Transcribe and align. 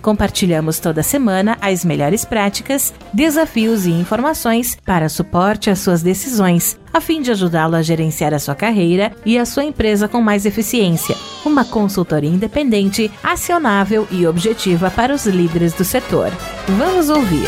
Compartilhamos 0.00 0.78
toda 0.78 1.02
semana 1.02 1.58
as 1.60 1.84
melhores 1.84 2.24
práticas, 2.24 2.94
desafios 3.12 3.86
e 3.86 3.90
informações 3.90 4.76
para 4.84 5.08
suporte 5.08 5.68
às 5.68 5.80
suas 5.80 6.02
decisões, 6.02 6.80
a 6.92 7.00
fim 7.00 7.20
de 7.20 7.30
ajudá-lo 7.30 7.76
a 7.76 7.82
gerenciar 7.82 8.32
a 8.32 8.38
sua 8.38 8.54
carreira 8.54 9.12
e 9.26 9.38
a 9.38 9.44
sua 9.44 9.64
empresa 9.64 10.08
com 10.08 10.20
mais 10.22 10.46
eficiência. 10.46 11.14
Uma 11.44 11.64
consultoria 11.64 12.30
independente, 12.30 13.10
acionável 13.22 14.06
e 14.10 14.26
objetiva 14.26 14.90
para 14.90 15.14
os 15.14 15.26
líderes 15.26 15.74
do 15.74 15.84
setor. 15.84 16.30
Vamos 16.66 17.10
ouvir. 17.10 17.46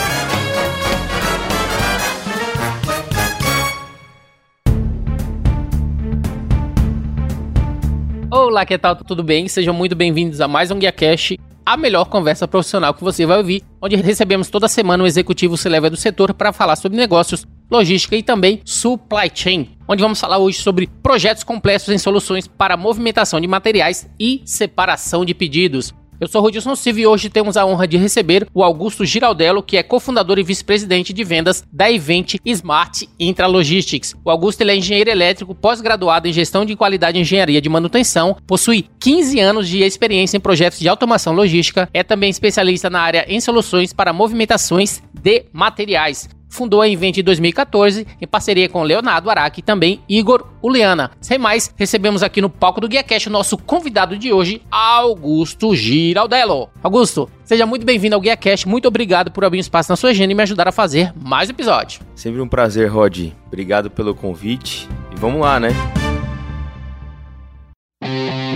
Olá, 8.31 8.67
que 8.67 8.77
tal? 8.79 8.97
Tudo 8.97 9.23
bem? 9.23 9.49
Sejam 9.49 9.73
muito 9.73 9.95
bem-vindos 9.95 10.41
a 10.41 10.49
mais 10.49 10.71
um 10.71 10.79
Guia 10.79 10.91
Cash, 10.91 11.35
a 11.65 11.77
melhor 11.77 12.07
conversa 12.07 12.49
profissional 12.49 12.95
que 12.95 13.03
você 13.03 13.25
vai 13.25 13.39
ouvir, 13.39 13.63
onde 13.81 13.97
recebemos 13.97 14.49
toda 14.49 14.69
semana 14.69 15.05
um 15.05 15.07
executivo 15.07 15.57
se 15.57 15.69
do 15.91 15.97
setor 15.97 16.35
para 16.35 16.53
falar 16.53 16.77
sobre 16.77 16.99
negócios, 16.99 17.47
logística 17.71 18.17
e 18.17 18.23
também 18.23 18.61
supply 18.65 19.31
chain, 19.35 19.71
onde 19.89 20.03
vamos 20.03 20.21
falar 20.21 20.39
hoje 20.39 20.59
sobre 20.59 20.89
projetos 21.03 21.45
complexos 21.45 21.95
em 21.95 21.99
soluções 21.99 22.47
para 22.47 22.77
movimentação 22.77 23.41
de 23.41 23.47
materiais 23.47 24.09
e 24.19 24.43
separação 24.45 25.25
de 25.25 25.35
pedidos. 25.35 25.95
Eu 26.23 26.29
sou 26.29 26.41
Rodilson 26.41 26.77
Silva 26.77 27.01
e 27.01 27.07
hoje 27.09 27.29
temos 27.29 27.57
a 27.57 27.67
honra 27.67 27.85
de 27.85 27.97
receber 27.97 28.47
o 28.55 28.63
Augusto 28.63 29.05
Giraldello, 29.05 29.61
que 29.61 29.77
é 29.77 29.83
cofundador 29.83 30.39
e 30.39 30.45
vice-presidente 30.45 31.13
de 31.13 31.25
vendas 31.25 31.65
da 31.73 31.91
Event 31.91 32.37
Smart 32.45 33.09
Intralogistics. 33.19 34.15
O 34.25 34.31
Augusto 34.31 34.61
é 34.63 34.77
engenheiro 34.77 35.11
elétrico, 35.11 35.53
pós-graduado 35.53 36.29
em 36.29 36.33
gestão 36.33 36.65
de 36.65 36.77
qualidade 36.77 37.19
e 37.19 37.23
engenharia 37.23 37.61
de 37.61 37.69
manutenção, 37.69 38.37
possui 38.47 38.87
15 39.01 39.41
anos 39.41 39.69
de 39.69 39.83
experiência 39.83 40.37
em 40.37 40.41
projetos 40.41 40.79
de 40.79 40.89
automação 40.89 41.33
logística, 41.33 41.91
é 41.93 42.05
também 42.05 42.31
especialista 42.31 42.89
na 42.89 43.01
área 43.01 43.27
em 43.27 43.41
soluções 43.41 43.93
para 43.93 44.13
movimentações 44.13 45.03
de 45.13 45.47
materiais 45.53 46.29
fundou 46.53 46.83
a 46.83 46.89
Invent 46.89 47.19
em 47.19 47.23
2014 47.23 48.07
em 48.21 48.27
parceria 48.27 48.69
com 48.69 48.83
Leonardo 48.83 49.31
Araque 49.31 49.61
e 49.61 49.63
também 49.63 50.01
Igor 50.09 50.47
Uliana. 50.63 51.11
Sem 51.21 51.39
mais, 51.39 51.75
recebemos 51.77 52.23
aqui 52.23 52.41
no 52.41 52.51
palco 52.51 52.81
do 52.81 52.89
GuiaCast 52.89 53.29
o 53.29 53.33
nosso 53.33 53.57
convidado 53.57 54.17
de 54.17 54.33
hoje, 54.33 54.63
Augusto 54.71 55.75
Giraldello. 55.75 56.69
Augusto, 56.83 57.29
seja 57.45 57.67
muito 57.67 57.87
bem-vindo 57.87 58.15
ao 58.15 58.21
GuiaCast. 58.21 58.69
Muito 58.69 58.87
obrigado 58.87 59.33
por 59.33 59.45
abrir 59.45 59.59
um 59.59 59.61
espaço 59.61 59.91
na 59.91 59.97
sua 59.97 60.11
agenda 60.11 60.33
e 60.33 60.35
me 60.35 60.43
ajudar 60.43 60.69
a 60.69 60.73
fazer 60.73 61.13
mais 61.21 61.49
episódio. 61.49 62.01
Sempre 62.15 62.41
um 62.41 62.49
prazer, 62.49 62.89
Rod. 62.89 63.33
Obrigado 63.47 63.91
pelo 63.91 64.15
convite. 64.15 64.89
E 65.11 65.19
vamos 65.19 65.41
lá, 65.41 65.59
né? 65.59 65.71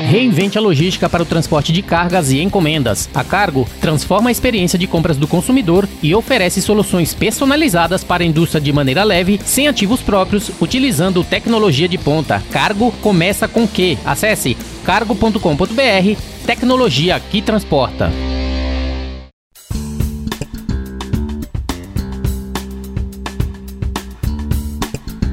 Reinvente 0.09 0.57
a 0.57 0.61
logística 0.61 1.09
para 1.09 1.23
o 1.23 1.27
transporte 1.27 1.73
de 1.73 1.83
cargas 1.83 2.31
e 2.31 2.41
encomendas. 2.41 3.09
A 3.15 3.25
Cargo 3.25 3.67
transforma 3.81 4.29
a 4.29 4.33
experiência 4.33 4.79
de 4.79 4.87
compras 4.87 5.17
do 5.17 5.27
consumidor 5.27 5.89
e 6.03 6.15
oferece 6.15 6.63
soluções 6.63 7.15
personalizadas 7.15 8.05
para 8.05 8.23
a 8.23 8.27
indústria 8.27 8.61
de 8.61 8.73
maneira 8.73 9.03
leve, 9.03 9.41
sem 9.45 9.69
ativos 9.69 10.01
próprios, 10.01 10.51
utilizando 10.61 11.25
tecnologia 11.25 11.89
de 11.89 11.99
ponta. 11.99 12.43
Cargo 12.51 12.93
começa 13.03 13.49
com 13.49 13.67
Q. 13.67 13.99
Acesse 14.05 14.57
cargo.com.br, 14.85 16.21
tecnologia 16.47 17.19
que 17.19 17.43
transporta. 17.43 18.13